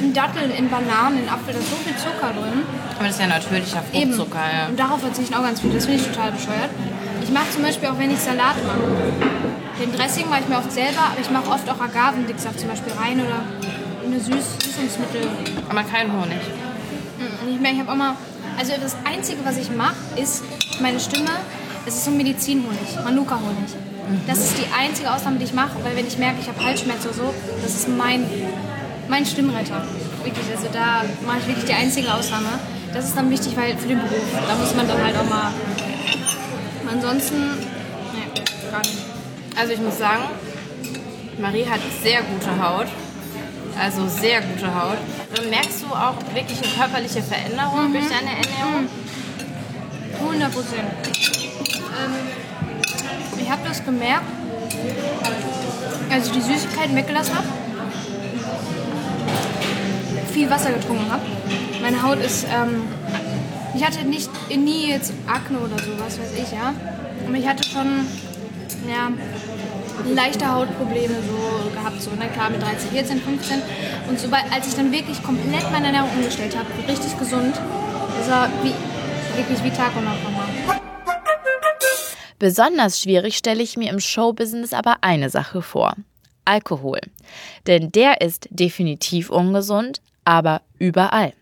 In 0.00 0.12
Datteln, 0.14 0.50
in 0.50 0.70
Bananen, 0.70 1.18
in 1.22 1.28
Apfel, 1.28 1.52
da 1.52 1.58
ist 1.60 1.68
so 1.68 1.76
viel 1.76 1.96
Zucker 1.96 2.32
drin. 2.32 2.62
Aber 2.94 3.04
das 3.04 3.14
ist 3.14 3.20
ja 3.20 3.26
natürlicher 3.26 3.82
Eben. 3.92 4.12
Fruchtzucker, 4.14 4.38
ja. 4.38 4.66
Und 4.68 4.78
darauf 4.78 5.00
verzichten 5.00 5.34
auch 5.34 5.42
ganz 5.42 5.60
viele. 5.60 5.74
Das 5.74 5.86
finde 5.86 6.00
ich 6.00 6.06
total 6.06 6.32
bescheuert. 6.32 6.70
Ich 7.22 7.30
mache 7.30 7.50
zum 7.50 7.62
Beispiel 7.62 7.88
auch, 7.88 7.98
wenn 7.98 8.10
ich 8.10 8.18
Salat 8.18 8.56
mache. 8.64 8.86
Den 9.82 9.92
Dressing 9.92 10.30
mache 10.30 10.40
ich 10.42 10.48
mir 10.48 10.58
oft 10.58 10.72
selber, 10.72 11.10
aber 11.12 11.20
ich 11.20 11.30
mache 11.30 11.50
oft 11.50 11.68
auch 11.68 11.80
Agavendicksaft 11.80 12.60
zum 12.60 12.68
Beispiel 12.68 12.92
rein 12.92 13.20
oder 13.20 13.42
eine 14.04 14.20
Süß 14.20 14.46
Süßungsmittel. 14.62 15.28
Aber 15.68 15.82
kein 15.82 16.12
Honig. 16.12 16.40
Und 17.42 17.52
ich 17.52 17.60
merke, 17.60 17.76
ich 17.76 17.80
habe 17.80 17.92
auch 17.92 17.96
mal. 17.96 18.16
Also 18.58 18.72
das 18.80 18.96
Einzige, 19.04 19.44
was 19.44 19.58
ich 19.58 19.70
mache, 19.70 19.96
ist 20.16 20.42
meine 20.80 20.98
Stimme. 20.98 21.30
Es 21.86 21.94
ist 21.94 22.04
so 22.04 22.10
Medizinhonig, 22.10 22.96
Manuka-Honig. 23.04 23.70
Das 24.26 24.38
ist 24.38 24.54
die 24.58 24.66
einzige 24.76 25.12
Ausnahme, 25.12 25.38
die 25.38 25.44
ich 25.44 25.52
mache, 25.52 25.72
weil 25.82 25.96
wenn 25.96 26.06
ich 26.06 26.16
merke, 26.16 26.40
ich 26.40 26.48
habe 26.48 26.64
Halsschmerzen 26.64 27.08
oder 27.08 27.16
so, 27.16 27.34
das 27.62 27.74
ist 27.74 27.88
mein, 27.88 28.24
mein 29.08 29.26
Stimmretter. 29.26 29.84
Wirklich, 30.22 30.46
also 30.54 30.68
da 30.72 31.04
mache 31.26 31.38
ich 31.40 31.46
wirklich 31.48 31.64
die 31.66 31.74
einzige 31.74 32.12
Ausnahme. 32.12 32.48
Das 32.92 33.04
ist 33.04 33.16
dann 33.16 33.30
wichtig, 33.30 33.56
weil 33.56 33.76
für 33.76 33.88
den 33.88 33.98
Beruf, 33.98 34.24
da 34.48 34.54
muss 34.54 34.74
man 34.74 34.88
dann 34.88 35.02
halt 35.02 35.16
auch 35.16 35.28
mal. 35.28 35.52
Ansonsten, 36.90 37.50
nee, 38.14 38.70
gar 38.70 38.80
nicht. 38.80 38.98
Also 39.58 39.72
ich 39.72 39.80
muss 39.80 39.98
sagen, 39.98 40.22
Marie 41.38 41.66
hat 41.66 41.80
sehr 42.02 42.22
gute 42.22 42.62
Haut. 42.62 42.86
Also 43.78 44.08
sehr 44.08 44.40
gute 44.40 44.74
Haut. 44.74 44.98
Und 45.38 45.50
merkst 45.50 45.82
du 45.82 45.86
auch 45.94 46.16
wirklich 46.34 46.58
eine 46.62 46.72
körperliche 46.76 47.22
Veränderung 47.22 47.92
durch 47.92 48.06
deine 48.08 48.30
Ernährung? 48.30 48.88
100 50.18 50.52
Prozent. 50.52 50.88
Ähm, 51.98 52.12
ich 53.40 53.50
habe 53.50 53.62
das 53.68 53.84
gemerkt, 53.84 54.24
als 56.10 56.26
ich 56.26 56.32
die 56.32 56.40
Süßigkeiten 56.40 56.96
weggelassen 56.96 57.34
habe. 57.34 57.46
Viel 60.32 60.50
Wasser 60.50 60.72
getrunken 60.72 61.10
habe. 61.10 61.22
Meine 61.82 62.02
Haut 62.02 62.18
ist. 62.18 62.44
Ähm, 62.44 62.82
ich 63.74 63.84
hatte 63.84 64.06
nicht 64.06 64.30
nie 64.56 64.88
jetzt 64.88 65.12
Akne 65.26 65.58
oder 65.58 65.78
so, 65.78 65.90
was 65.98 66.18
weiß 66.18 66.32
ich, 66.42 66.50
ja. 66.50 66.72
Aber 67.26 67.36
ich 67.36 67.46
hatte 67.46 67.62
schon. 67.62 68.06
Ja, 68.88 69.10
leichte 70.14 70.52
Hautprobleme 70.52 71.14
so 71.22 71.70
gehabt, 71.70 72.00
so, 72.00 72.10
ne, 72.10 72.28
klar, 72.32 72.50
mit 72.50 72.62
13, 72.62 72.90
14, 72.90 73.20
15. 73.20 73.62
Und 74.08 74.18
sobald, 74.18 74.44
als 74.52 74.68
ich 74.68 74.74
dann 74.74 74.92
wirklich 74.92 75.22
komplett 75.22 75.70
meine 75.70 75.86
Ernährung 75.86 76.10
umgestellt 76.16 76.56
habe, 76.56 76.66
richtig 76.88 77.18
gesund, 77.18 77.54
das 78.18 78.30
war 78.30 78.48
wie, 78.62 78.74
wirklich 79.36 79.62
wie 79.62 79.70
Tag 79.70 79.96
und 79.96 80.04
Nacht 80.04 80.22
nochmal. 80.22 80.46
Besonders 82.38 83.00
schwierig 83.00 83.36
stelle 83.36 83.62
ich 83.62 83.76
mir 83.76 83.90
im 83.90 84.00
Showbusiness 84.00 84.72
aber 84.72 84.98
eine 85.00 85.30
Sache 85.30 85.62
vor. 85.62 85.94
Alkohol. 86.44 87.00
Denn 87.66 87.90
der 87.92 88.20
ist 88.20 88.48
definitiv 88.50 89.30
ungesund, 89.30 90.00
aber 90.24 90.62
überall. 90.78 91.32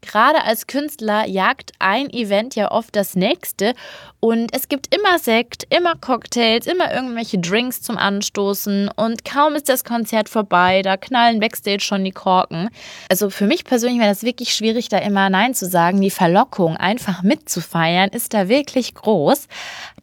Gerade 0.00 0.44
als 0.44 0.66
Künstler 0.66 1.26
jagt 1.26 1.72
ein 1.78 2.10
Event 2.10 2.54
ja 2.54 2.70
oft 2.70 2.94
das 2.96 3.14
nächste 3.14 3.74
und 4.20 4.54
es 4.54 4.68
gibt 4.68 4.94
immer 4.94 5.18
Sekt, 5.18 5.64
immer 5.70 5.94
Cocktails, 5.94 6.66
immer 6.66 6.92
irgendwelche 6.92 7.38
Drinks 7.38 7.82
zum 7.82 7.96
Anstoßen 7.96 8.90
und 8.96 9.24
kaum 9.24 9.54
ist 9.54 9.68
das 9.68 9.84
Konzert 9.84 10.28
vorbei, 10.28 10.82
da 10.82 10.96
knallen 10.96 11.40
Backstage 11.40 11.80
schon 11.80 12.04
die 12.04 12.10
Korken. 12.10 12.68
Also 13.08 13.30
für 13.30 13.46
mich 13.46 13.64
persönlich 13.64 13.98
wäre 13.98 14.10
das 14.10 14.22
wirklich 14.22 14.54
schwierig, 14.54 14.88
da 14.88 14.98
immer 14.98 15.30
Nein 15.30 15.54
zu 15.54 15.66
sagen. 15.66 16.00
Die 16.00 16.10
Verlockung, 16.10 16.76
einfach 16.76 17.22
mitzufeiern, 17.22 18.10
ist 18.10 18.34
da 18.34 18.48
wirklich 18.48 18.94
groß. 18.94 19.48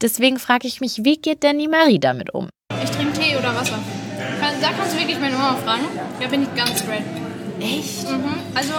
Deswegen 0.02 0.40
frage 0.40 0.68
ich 0.68 0.82
mich, 0.82 1.04
wie 1.04 1.18
geht 1.18 1.44
denn 1.44 1.60
die 1.60 1.68
Marie 1.68 2.00
damit 2.00 2.34
um? 2.34 2.50
Ich 2.84 2.92
trinke 2.92 3.20
Tee 3.20 3.36
oder 3.36 3.56
Wasser. 3.56 3.80
Da 4.62 4.70
kannst 4.78 4.94
du 4.94 5.00
wirklich 5.00 5.20
meine 5.20 5.36
Mama 5.36 5.58
fragen. 5.58 5.84
Da 6.20 6.28
bin 6.28 6.44
ich 6.44 6.56
ganz 6.56 6.80
straight. 6.80 7.04
Echt? 7.60 8.10
Mhm. 8.10 8.36
Also, 8.54 8.74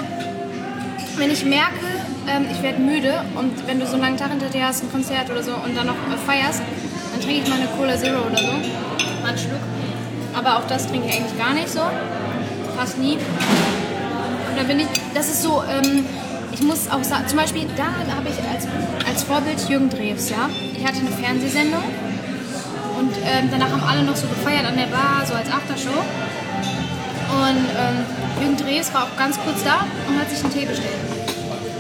wenn 1.19 1.31
ich 1.31 1.45
merke, 1.45 1.87
ähm, 2.29 2.47
ich 2.51 2.63
werde 2.63 2.79
müde 2.81 3.23
und 3.37 3.67
wenn 3.67 3.81
du 3.81 3.87
so 3.87 3.95
einen 3.95 4.03
langen 4.03 4.17
Tag 4.17 4.31
hinter 4.31 4.49
dir 4.49 4.67
hast, 4.67 4.83
ein 4.83 4.91
Konzert 4.91 5.31
oder 5.31 5.43
so 5.43 5.53
und 5.53 5.77
dann 5.77 5.87
noch 5.87 5.95
äh, 5.95 6.17
feierst, 6.27 6.61
dann 7.13 7.21
trinke 7.21 7.43
ich 7.43 7.49
mal 7.49 7.57
eine 7.57 7.69
Cola 7.69 7.97
Zero 7.97 8.21
oder 8.27 8.37
so. 8.37 8.47
Mal 9.23 9.29
einen 9.29 9.39
Schluck. 9.39 9.61
Aber 10.35 10.59
auch 10.59 10.67
das 10.67 10.87
trinke 10.87 11.09
ich 11.09 11.17
eigentlich 11.17 11.39
gar 11.39 11.55
nicht 11.55 11.69
so. 11.69 11.81
Fast 12.77 12.99
nie. 12.99 13.15
Und 13.15 14.57
da 14.57 14.63
bin 14.65 14.81
ich, 14.81 14.87
das 15.15 15.29
ist 15.29 15.43
so, 15.43 15.63
ähm, 15.69 16.05
ich 16.53 16.63
muss 16.63 16.91
auch 16.91 17.03
sagen, 17.03 17.27
zum 17.27 17.39
Beispiel, 17.39 17.67
da 17.77 17.85
habe 17.85 18.29
ich 18.29 18.37
als, 18.53 18.67
als 19.09 19.23
Vorbild 19.23 19.59
Jürgen 19.69 19.89
Drews, 19.89 20.31
ja. 20.31 20.49
Ich 20.75 20.87
hatte 20.87 20.99
eine 21.01 21.11
Fernsehsendung 21.11 21.83
und 22.99 23.13
ähm, 23.25 23.49
danach 23.51 23.71
haben 23.71 23.83
alle 23.83 24.03
noch 24.03 24.17
so 24.17 24.27
gefeiert 24.27 24.67
an 24.67 24.77
der 24.77 24.87
Bar, 24.87 25.25
so 25.27 25.35
als 25.35 25.51
Aftershow. 25.51 26.05
Und 27.31 27.67
ähm, 27.77 28.07
Jürgen 28.41 28.57
Drews 28.57 28.93
war 28.95 29.05
auch 29.05 29.17
ganz 29.17 29.39
kurz 29.41 29.63
da 29.65 29.85
und 30.09 30.19
hat 30.21 30.31
sich 30.31 30.43
einen 30.45 30.53
Tee 30.53 30.65
bestellt. 30.65 30.95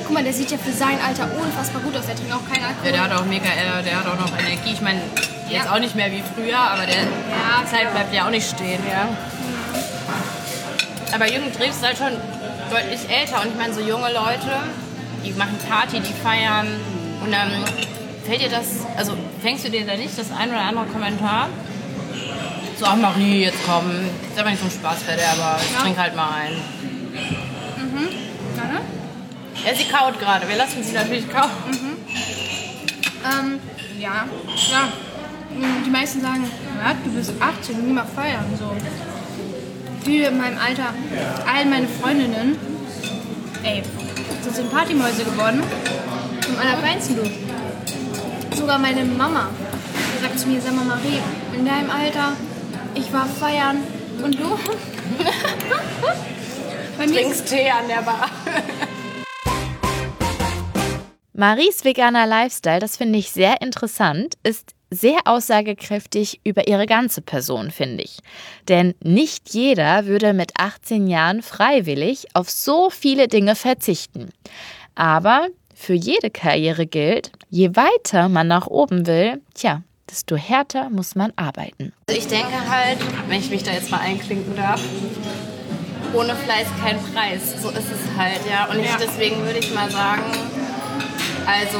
Guck 0.04 0.12
mal, 0.14 0.22
der 0.24 0.32
sieht 0.32 0.50
ja 0.50 0.58
für 0.58 0.72
sein 0.72 0.98
Alter 1.06 1.28
unfassbar 1.40 1.82
gut 1.82 1.96
aus. 1.96 2.06
Der 2.06 2.16
trinkt 2.16 2.32
auch 2.32 2.44
keinen 2.52 2.64
Alkohol. 2.64 2.86
Ja, 2.86 2.92
der 2.92 3.02
hat 3.04 3.12
auch 3.20 3.24
mega, 3.26 3.46
äh, 3.46 3.82
der 3.82 3.98
hat 3.98 4.06
auch 4.06 4.18
noch 4.18 4.32
Energie. 4.38 4.72
Ich 4.72 4.80
meine, 4.80 5.00
jetzt 5.48 5.64
Ja. 5.66 5.72
auch 5.74 5.78
nicht 5.78 5.94
mehr 5.94 6.10
wie 6.12 6.22
früher, 6.34 6.58
aber 6.58 6.86
der 6.86 6.96
Ja, 7.04 7.64
Zeit 7.70 7.90
bleibt 7.92 8.12
ja 8.14 8.26
auch 8.26 8.30
nicht 8.30 8.48
stehen, 8.48 8.80
ja. 8.90 9.08
Aber 11.14 11.30
Jürgen 11.30 11.52
Drews 11.52 11.76
ist 11.76 11.84
halt 11.84 11.96
schon 11.98 12.12
deutlich 12.70 13.00
älter 13.08 13.40
und 13.42 13.48
ich 13.52 13.56
meine, 13.56 13.72
so 13.72 13.80
junge 13.80 14.12
Leute, 14.12 14.50
die 15.24 15.32
machen 15.32 15.56
Party, 15.68 16.00
die 16.00 16.12
feiern 16.12 16.66
und 17.24 17.32
dann 17.32 17.50
fällt 18.26 18.42
dir 18.42 18.48
das, 18.50 18.84
also 18.96 19.12
fängst 19.40 19.64
du 19.64 19.70
dir 19.70 19.86
da 19.86 19.94
nicht 19.96 20.18
das 20.18 20.26
ein 20.36 20.50
oder 20.50 20.60
andere 20.60 20.86
Kommentar? 20.86 21.48
So, 22.78 22.84
ach 22.84 22.96
Marie, 22.96 23.44
jetzt 23.44 23.58
komm, 23.66 23.90
ist 24.30 24.38
aber 24.38 24.50
nicht 24.50 24.60
so 24.60 24.66
ein 24.66 24.70
Spaßverderber, 24.70 25.58
ich 25.64 25.72
Ja. 25.72 25.80
trink 25.80 25.98
halt 25.98 26.14
mal 26.14 26.28
ein. 26.30 26.52
Ja, 28.56 28.64
ne? 28.64 28.80
Ja, 29.64 29.74
sie 29.74 29.84
kaut 29.84 30.18
gerade, 30.20 30.46
wir 30.46 30.56
lassen 30.56 30.82
sie 30.82 30.92
natürlich 30.92 31.28
kauen. 31.30 31.50
Ähm, 33.24 33.58
ja, 33.98 34.26
klar. 34.68 34.88
Mm, 35.56 35.84
Die 35.84 35.90
meisten 35.90 36.20
sagen, 36.20 36.44
ja, 36.84 36.94
du 37.02 37.10
bist 37.12 37.32
18, 37.40 37.86
geh 37.86 37.92
mal 37.92 38.04
feiern. 38.14 38.44
So. 38.58 38.70
Viele 40.04 40.28
in 40.28 40.38
meinem 40.38 40.58
Alter, 40.58 40.90
all 41.50 41.64
meine 41.64 41.88
Freundinnen, 41.88 42.56
ey, 43.62 43.82
den 44.56 44.70
Partymäuse 44.70 45.24
geworden. 45.24 45.62
Vom 46.42 46.58
allerfeinsten, 46.58 47.16
du. 47.16 48.56
Sogar 48.56 48.78
meine 48.78 49.04
Mama 49.04 49.48
die 50.16 50.22
sagt 50.22 50.38
zu 50.38 50.48
mir, 50.48 50.60
sag 50.60 50.74
mal 50.74 50.84
Marie, 50.84 51.20
in 51.52 51.64
deinem 51.66 51.90
Alter, 51.90 52.32
ich 52.96 53.12
war 53.12 53.26
feiern 53.26 53.82
und 54.22 54.38
du? 54.38 54.58
Bei 56.98 57.06
mir 57.06 57.20
Trinkst 57.20 57.48
Tee 57.48 57.70
an 57.70 57.88
der 57.88 58.02
Bar. 58.02 58.30
Maries 61.34 61.84
veganer 61.84 62.26
Lifestyle, 62.26 62.78
das 62.78 62.96
finde 62.96 63.18
ich 63.18 63.30
sehr 63.30 63.60
interessant, 63.60 64.36
ist 64.42 64.72
sehr 64.90 65.18
aussagekräftig 65.26 66.40
über 66.44 66.66
ihre 66.68 66.86
ganze 66.86 67.20
Person, 67.20 67.70
finde 67.70 68.04
ich. 68.04 68.18
Denn 68.68 68.94
nicht 69.02 69.50
jeder 69.50 70.06
würde 70.06 70.32
mit 70.32 70.52
18 70.58 71.06
Jahren 71.06 71.42
freiwillig 71.42 72.28
auf 72.32 72.48
so 72.48 72.88
viele 72.88 73.28
Dinge 73.28 73.54
verzichten. 73.56 74.30
Aber 74.94 75.48
für 75.74 75.92
jede 75.92 76.30
Karriere 76.30 76.86
gilt, 76.86 77.32
je 77.50 77.76
weiter 77.76 78.30
man 78.30 78.48
nach 78.48 78.66
oben 78.68 79.06
will, 79.06 79.42
tja, 79.52 79.82
desto 80.10 80.36
härter 80.36 80.90
muss 80.90 81.14
man 81.14 81.32
arbeiten. 81.36 81.92
Also 82.08 82.20
ich 82.20 82.28
denke 82.28 82.68
halt, 82.68 82.98
wenn 83.28 83.40
ich 83.40 83.50
mich 83.50 83.62
da 83.62 83.72
jetzt 83.72 83.90
mal 83.90 84.00
einklinken 84.00 84.56
darf, 84.56 84.80
ohne 86.12 86.34
Fleiß 86.34 86.66
kein 86.82 86.98
Preis. 87.12 87.62
So 87.62 87.70
ist 87.70 87.90
es 87.90 88.16
halt, 88.16 88.40
ja. 88.48 88.66
Und 88.66 88.80
ich, 88.80 88.94
deswegen 88.96 89.44
würde 89.44 89.58
ich 89.58 89.74
mal 89.74 89.90
sagen, 89.90 90.24
also 91.46 91.78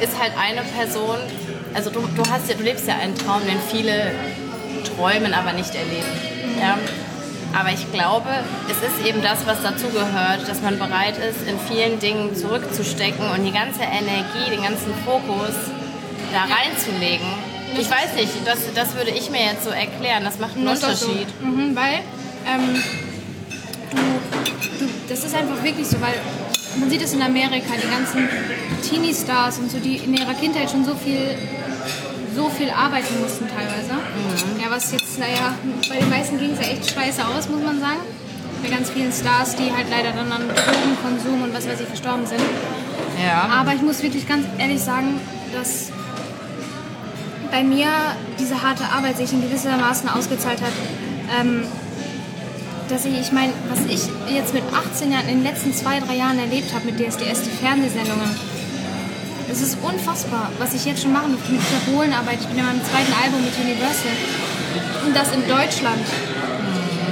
ist 0.00 0.18
halt 0.18 0.32
eine 0.38 0.62
Person, 0.62 1.16
also 1.74 1.90
du, 1.90 2.00
du 2.00 2.30
hast 2.30 2.48
ja, 2.48 2.54
du 2.54 2.62
lebst 2.62 2.86
ja 2.86 2.96
einen 2.96 3.16
Traum, 3.16 3.42
den 3.46 3.60
viele 3.70 4.12
träumen, 4.96 5.34
aber 5.34 5.52
nicht 5.52 5.74
erleben. 5.74 6.06
Ja. 6.60 6.78
Aber 7.58 7.70
ich 7.70 7.90
glaube, 7.92 8.28
es 8.70 8.76
ist 8.76 9.06
eben 9.06 9.22
das, 9.22 9.46
was 9.46 9.62
dazugehört, 9.62 10.46
dass 10.46 10.60
man 10.60 10.78
bereit 10.78 11.16
ist, 11.16 11.48
in 11.48 11.58
vielen 11.58 11.98
Dingen 11.98 12.36
zurückzustecken 12.36 13.30
und 13.30 13.44
die 13.44 13.52
ganze 13.52 13.82
Energie, 13.82 14.50
den 14.50 14.62
ganzen 14.62 14.92
Fokus 15.06 15.54
da 16.32 16.42
reinzulegen. 16.42 17.26
Ich 17.76 17.90
weiß 17.90 18.14
nicht, 18.14 18.32
das, 18.44 18.58
das 18.74 18.94
würde 18.94 19.10
ich 19.10 19.30
mir 19.30 19.44
jetzt 19.44 19.64
so 19.64 19.70
erklären. 19.70 20.24
Das 20.24 20.38
macht 20.38 20.56
einen 20.56 20.68
auch 20.68 20.76
so. 20.76 20.86
Unterschied. 20.86 21.28
Mhm, 21.40 21.76
weil 21.76 22.00
ähm, 22.46 22.82
du, 23.90 24.84
du, 24.84 24.90
das 25.08 25.24
ist 25.24 25.34
einfach 25.34 25.62
wirklich 25.62 25.86
so, 25.86 26.00
weil 26.00 26.14
man 26.78 26.90
sieht 26.90 27.02
es 27.02 27.12
in 27.12 27.22
Amerika, 27.22 27.74
die 27.76 27.88
ganzen 27.88 28.28
Teenie-Stars 28.88 29.58
und 29.58 29.70
so, 29.70 29.78
die 29.78 29.96
in 29.96 30.14
ihrer 30.14 30.34
Kindheit 30.34 30.70
schon 30.70 30.84
so 30.84 30.94
viel, 30.94 31.36
so 32.34 32.48
viel 32.48 32.70
arbeiten 32.70 33.20
mussten 33.20 33.46
teilweise. 33.48 33.92
Mhm. 33.92 34.60
Ja, 34.62 34.70
was 34.70 34.92
jetzt, 34.92 35.18
naja, 35.18 35.54
bei 35.88 35.96
den 35.96 36.08
meisten 36.08 36.38
ging 36.38 36.52
es 36.52 36.60
ja 36.60 36.72
echt 36.72 36.90
scheiße 36.90 37.26
aus, 37.26 37.48
muss 37.48 37.62
man 37.62 37.80
sagen. 37.80 38.00
Bei 38.62 38.70
ganz 38.70 38.90
vielen 38.90 39.12
Stars, 39.12 39.54
die 39.56 39.70
halt 39.72 39.86
leider 39.90 40.10
dann 40.12 40.32
an 40.32 40.48
Drogenkonsum 40.48 41.42
und 41.42 41.54
was 41.54 41.68
weiß 41.68 41.80
ich 41.80 41.86
verstorben 41.86 42.26
sind. 42.26 42.42
Ja. 43.22 43.48
Aber 43.52 43.72
ich 43.74 43.82
muss 43.82 44.02
wirklich 44.02 44.26
ganz 44.26 44.46
ehrlich 44.58 44.80
sagen, 44.80 45.20
dass 45.52 45.92
bei 47.50 47.62
mir 47.62 47.88
diese 48.38 48.62
harte 48.62 48.84
Arbeit 48.84 49.16
sich 49.16 49.32
in 49.32 49.42
gewissermaßen 49.42 50.08
ausgezahlt 50.08 50.60
hat. 50.60 50.72
Ähm, 51.38 51.64
dass 52.88 53.04
ich, 53.04 53.20
ich 53.20 53.32
meine, 53.32 53.52
was 53.68 53.80
ich 53.84 54.08
jetzt 54.32 54.54
mit 54.54 54.62
18 54.72 55.12
Jahren, 55.12 55.28
in 55.28 55.42
den 55.42 55.44
letzten 55.44 55.74
zwei, 55.74 56.00
drei 56.00 56.16
Jahren 56.16 56.38
erlebt 56.38 56.72
habe 56.72 56.86
mit 56.86 56.96
DSDS, 56.96 57.42
die 57.42 57.50
Fernsehsendungen, 57.50 58.30
es 59.50 59.60
ist 59.60 59.78
unfassbar, 59.82 60.50
was 60.58 60.74
ich 60.74 60.84
jetzt 60.84 61.02
schon 61.02 61.12
durfte 61.12 61.52
mit 61.52 61.60
dieser 61.60 61.92
Bohlenarbeit. 61.92 62.38
Ich 62.40 62.46
bin 62.46 62.56
ja 62.56 62.64
meinem 62.64 62.84
zweiten 62.84 63.12
Album 63.12 63.44
mit 63.44 63.52
Universal. 63.58 64.12
Und 65.06 65.16
das 65.16 65.32
in 65.32 65.46
Deutschland. 65.48 66.04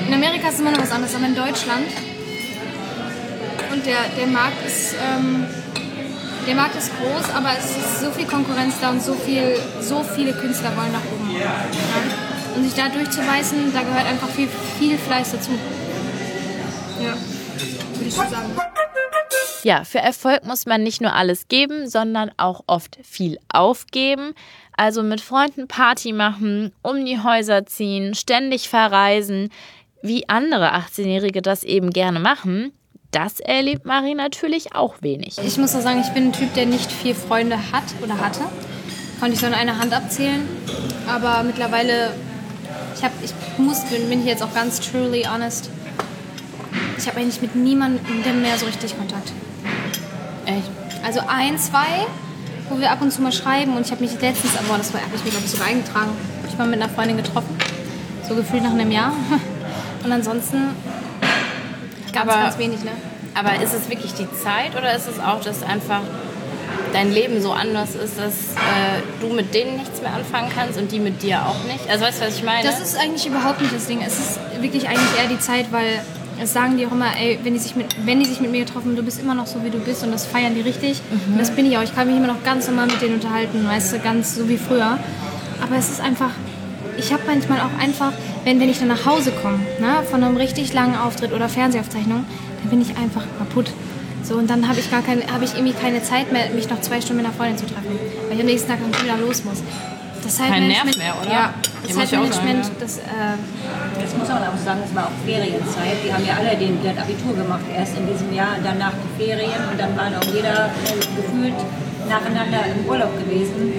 In 0.06 0.14
Amerika 0.14 0.48
ist 0.48 0.54
es 0.54 0.60
immer 0.60 0.70
noch 0.70 0.80
was 0.80 0.92
anderes, 0.92 1.14
aber 1.14 1.26
in 1.26 1.34
Deutschland. 1.34 1.88
Und 3.72 3.86
der, 3.86 4.08
der 4.18 4.26
Markt 4.26 4.64
ist. 4.66 4.94
Ähm, 4.94 5.46
der 6.46 6.54
Markt 6.54 6.76
ist 6.76 6.92
groß, 6.96 7.34
aber 7.34 7.50
es 7.58 7.76
ist 7.76 8.00
so 8.00 8.10
viel 8.10 8.26
Konkurrenz 8.26 8.74
da 8.80 8.90
und 8.90 9.02
so, 9.02 9.14
viel, 9.14 9.60
so 9.80 10.02
viele 10.02 10.32
Künstler 10.32 10.76
wollen 10.76 10.92
nach 10.92 11.04
oben. 11.12 11.36
Ja. 11.38 11.64
Und 12.54 12.64
sich 12.64 12.74
da 12.74 12.88
durchzubeißen, 12.88 13.72
da 13.74 13.82
gehört 13.82 14.06
einfach 14.06 14.28
viel, 14.28 14.48
viel 14.78 14.96
Fleiß 14.96 15.32
dazu. 15.32 15.50
Ja, 17.02 17.14
würde 17.94 18.08
ich 18.08 18.14
schon 18.14 18.28
sagen. 18.28 18.56
Ja, 19.62 19.82
für 19.82 19.98
Erfolg 19.98 20.44
muss 20.44 20.64
man 20.64 20.84
nicht 20.84 21.00
nur 21.00 21.12
alles 21.12 21.48
geben, 21.48 21.88
sondern 21.88 22.30
auch 22.36 22.62
oft 22.68 22.98
viel 23.02 23.38
aufgeben. 23.48 24.32
Also 24.76 25.02
mit 25.02 25.20
Freunden 25.20 25.66
Party 25.66 26.12
machen, 26.12 26.72
um 26.82 27.04
die 27.04 27.20
Häuser 27.20 27.66
ziehen, 27.66 28.14
ständig 28.14 28.68
verreisen, 28.68 29.50
wie 30.02 30.28
andere 30.28 30.74
18-Jährige 30.74 31.42
das 31.42 31.64
eben 31.64 31.90
gerne 31.90 32.20
machen. 32.20 32.72
Das 33.16 33.40
erlebt 33.40 33.86
Marie 33.86 34.14
natürlich 34.14 34.74
auch 34.74 34.96
wenig. 35.00 35.38
Ich 35.42 35.56
muss 35.56 35.74
auch 35.74 35.80
sagen, 35.80 36.02
ich 36.06 36.12
bin 36.12 36.24
ein 36.24 36.32
Typ, 36.34 36.52
der 36.52 36.66
nicht 36.66 36.92
viel 36.92 37.14
Freunde 37.14 37.56
hat 37.72 37.84
oder 38.02 38.18
hatte. 38.18 38.40
Konnte 39.20 39.32
ich 39.32 39.40
so 39.40 39.46
an 39.46 39.54
einer 39.54 39.78
Hand 39.78 39.94
abzählen. 39.94 40.46
Aber 41.08 41.42
mittlerweile, 41.42 42.12
ich, 42.94 43.02
hab, 43.02 43.12
ich 43.24 43.32
muss, 43.56 43.84
bin, 43.84 44.10
bin 44.10 44.20
ich 44.20 44.26
jetzt 44.26 44.42
auch 44.42 44.52
ganz 44.52 44.80
truly 44.80 45.22
honest, 45.22 45.70
ich 46.98 47.06
habe 47.06 47.18
eigentlich 47.20 47.40
mit 47.40 47.56
niemandem 47.56 48.42
mehr 48.42 48.58
so 48.58 48.66
richtig 48.66 48.94
Kontakt. 48.98 49.32
Echt? 50.44 50.70
Also 51.02 51.20
ein, 51.26 51.56
zwei, 51.58 52.06
wo 52.68 52.78
wir 52.78 52.90
ab 52.90 53.00
und 53.00 53.10
zu 53.12 53.22
mal 53.22 53.32
schreiben. 53.32 53.78
Und 53.78 53.86
ich 53.86 53.92
habe 53.92 54.02
mich 54.02 54.12
letztens, 54.20 54.58
aber 54.58 54.76
das 54.76 54.92
habe 54.92 55.00
ich 55.14 55.24
mir, 55.24 55.30
glaube 55.30 55.46
ich, 55.46 55.52
sogar 55.52 55.68
eingetragen. 55.68 56.10
Ich 56.46 56.58
mal 56.58 56.66
mit 56.66 56.82
einer 56.82 56.92
Freundin 56.92 57.16
getroffen. 57.16 57.56
So 58.28 58.34
gefühlt 58.34 58.62
nach 58.62 58.72
einem 58.72 58.90
Jahr. 58.90 59.14
Und 60.04 60.12
ansonsten 60.12 60.74
ganz, 62.16 62.30
Aber- 62.32 62.42
ganz 62.42 62.58
wenig, 62.58 62.82
ne? 62.84 62.90
Aber 63.34 63.62
ist 63.62 63.74
es 63.74 63.88
wirklich 63.90 64.14
die 64.14 64.26
Zeit 64.42 64.74
oder 64.76 64.94
ist 64.96 65.06
es 65.08 65.20
auch, 65.20 65.40
dass 65.42 65.62
einfach 65.62 66.00
dein 66.94 67.12
Leben 67.12 67.42
so 67.42 67.52
anders 67.52 67.94
ist, 67.94 68.18
dass 68.18 68.32
äh, 68.56 69.02
du 69.20 69.28
mit 69.34 69.54
denen 69.54 69.76
nichts 69.76 70.00
mehr 70.00 70.14
anfangen 70.14 70.48
kannst 70.54 70.78
und 70.78 70.90
die 70.90 70.98
mit 70.98 71.22
dir 71.22 71.42
auch 71.46 71.62
nicht? 71.70 71.86
Also 71.90 72.06
weißt 72.06 72.20
du, 72.22 72.26
was 72.26 72.36
ich 72.36 72.44
meine? 72.44 72.66
Das 72.66 72.80
ist 72.80 72.98
eigentlich 72.98 73.26
überhaupt 73.26 73.60
nicht 73.60 73.74
das 73.74 73.86
Ding. 73.86 74.00
Es 74.00 74.18
ist 74.18 74.40
wirklich 74.62 74.88
eigentlich 74.88 75.18
eher 75.20 75.28
die 75.28 75.38
Zeit, 75.38 75.66
weil 75.70 76.00
es 76.42 76.52
sagen 76.54 76.78
die 76.78 76.86
auch 76.86 76.92
immer, 76.92 77.14
ey, 77.20 77.38
wenn 77.42 77.52
die 77.52 77.58
sich 77.58 77.76
mit, 77.76 77.86
wenn 78.06 78.20
die 78.20 78.26
sich 78.26 78.40
mit 78.40 78.50
mir 78.50 78.64
getroffen 78.64 78.88
haben, 78.90 78.96
du 78.96 79.02
bist 79.02 79.20
immer 79.20 79.34
noch 79.34 79.46
so, 79.46 79.62
wie 79.64 79.70
du 79.70 79.78
bist 79.78 80.02
und 80.02 80.12
das 80.12 80.24
feiern 80.26 80.54
die 80.54 80.62
richtig. 80.62 81.00
Und 81.30 81.38
das 81.38 81.50
bin 81.50 81.66
ich 81.70 81.76
auch. 81.76 81.82
Ich 81.82 81.94
kann 81.94 82.06
mich 82.06 82.16
immer 82.16 82.26
noch 82.28 82.42
ganz 82.42 82.66
normal 82.68 82.86
mit 82.86 83.02
denen 83.02 83.14
unterhalten, 83.16 83.66
weißt 83.68 83.92
du, 83.94 83.98
ganz 83.98 84.34
so 84.34 84.48
wie 84.48 84.56
früher. 84.58 84.98
Aber 85.62 85.76
es 85.76 85.90
ist 85.90 86.00
einfach, 86.00 86.30
ich 86.98 87.12
habe 87.12 87.22
manchmal 87.26 87.60
auch 87.60 87.78
einfach, 87.80 88.12
wenn, 88.44 88.60
wenn 88.60 88.68
ich 88.68 88.78
dann 88.78 88.88
nach 88.88 89.06
Hause 89.06 89.32
komme, 89.42 89.58
ne, 89.80 90.02
von 90.10 90.22
einem 90.22 90.36
richtig 90.36 90.72
langen 90.72 90.96
Auftritt 90.96 91.32
oder 91.32 91.48
Fernsehaufzeichnung, 91.48 92.24
dann 92.62 92.70
bin 92.70 92.82
ich 92.82 92.96
einfach 92.96 93.22
kaputt. 93.38 93.70
So, 94.22 94.34
und 94.34 94.50
dann 94.50 94.68
habe 94.68 94.80
ich 94.80 94.90
gar 94.90 95.02
keine, 95.02 95.22
habe 95.32 95.44
ich 95.44 95.54
irgendwie 95.54 95.72
keine 95.72 96.02
Zeit 96.02 96.32
mehr, 96.32 96.50
mich 96.50 96.68
noch 96.68 96.80
zwei 96.80 97.00
Stunden 97.00 97.22
mit 97.22 97.26
einer 97.26 97.34
Freundin 97.34 97.58
zu 97.58 97.66
treffen, 97.66 97.98
weil 98.26 98.34
ich 98.36 98.40
am 98.40 98.46
nächsten 98.46 98.68
Tag 98.68 98.78
dann 98.80 99.02
wieder 99.02 99.16
los 99.18 99.44
muss. 99.44 99.62
Das 100.22 100.38
Kein 100.38 100.66
Nerv 100.66 100.84
mehr, 100.96 101.14
oder? 101.22 101.30
Ja, 101.30 101.54
das 101.86 101.94
muss 101.94 102.10
ich 102.10 102.18
auch 102.18 102.26
sagen, 102.26 102.32
Zeitmanagement, 102.32 102.64
ja. 102.64 102.70
das, 102.80 102.98
äh, 102.98 104.02
Das 104.02 104.16
muss 104.18 104.28
man 104.28 104.42
auch 104.42 104.58
sagen, 104.58 104.80
es 104.84 104.94
war 104.96 105.06
auch 105.06 105.18
Ferienzeit. 105.24 106.02
Die 106.04 106.12
haben 106.12 106.26
ja 106.26 106.34
alle 106.34 106.56
den, 106.58 106.82
das 106.82 106.98
Abitur 106.98 107.36
gemacht, 107.36 107.62
erst 107.70 107.96
in 107.96 108.10
diesem 108.10 108.34
Jahr, 108.34 108.58
danach 108.64 108.90
die 108.98 109.22
Ferien 109.22 109.62
und 109.70 109.78
dann 109.78 109.96
war 109.96 110.10
auch 110.18 110.26
jeder 110.34 110.66
äh, 110.66 110.98
gefühlt 111.14 111.54
nacheinander 112.08 112.66
im 112.66 112.88
Urlaub 112.90 113.14
gewesen. 113.22 113.70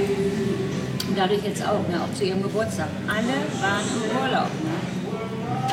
Dadurch 1.18 1.44
jetzt 1.44 1.64
auch, 1.64 1.82
ne, 1.90 2.00
auch 2.00 2.16
zu 2.16 2.24
ihrem 2.24 2.44
Geburtstag. 2.44 2.88
Alle 3.08 3.34
waren 3.60 3.82
im 3.82 4.18
Urlaub. 4.22 4.50
Ne? 4.64 4.70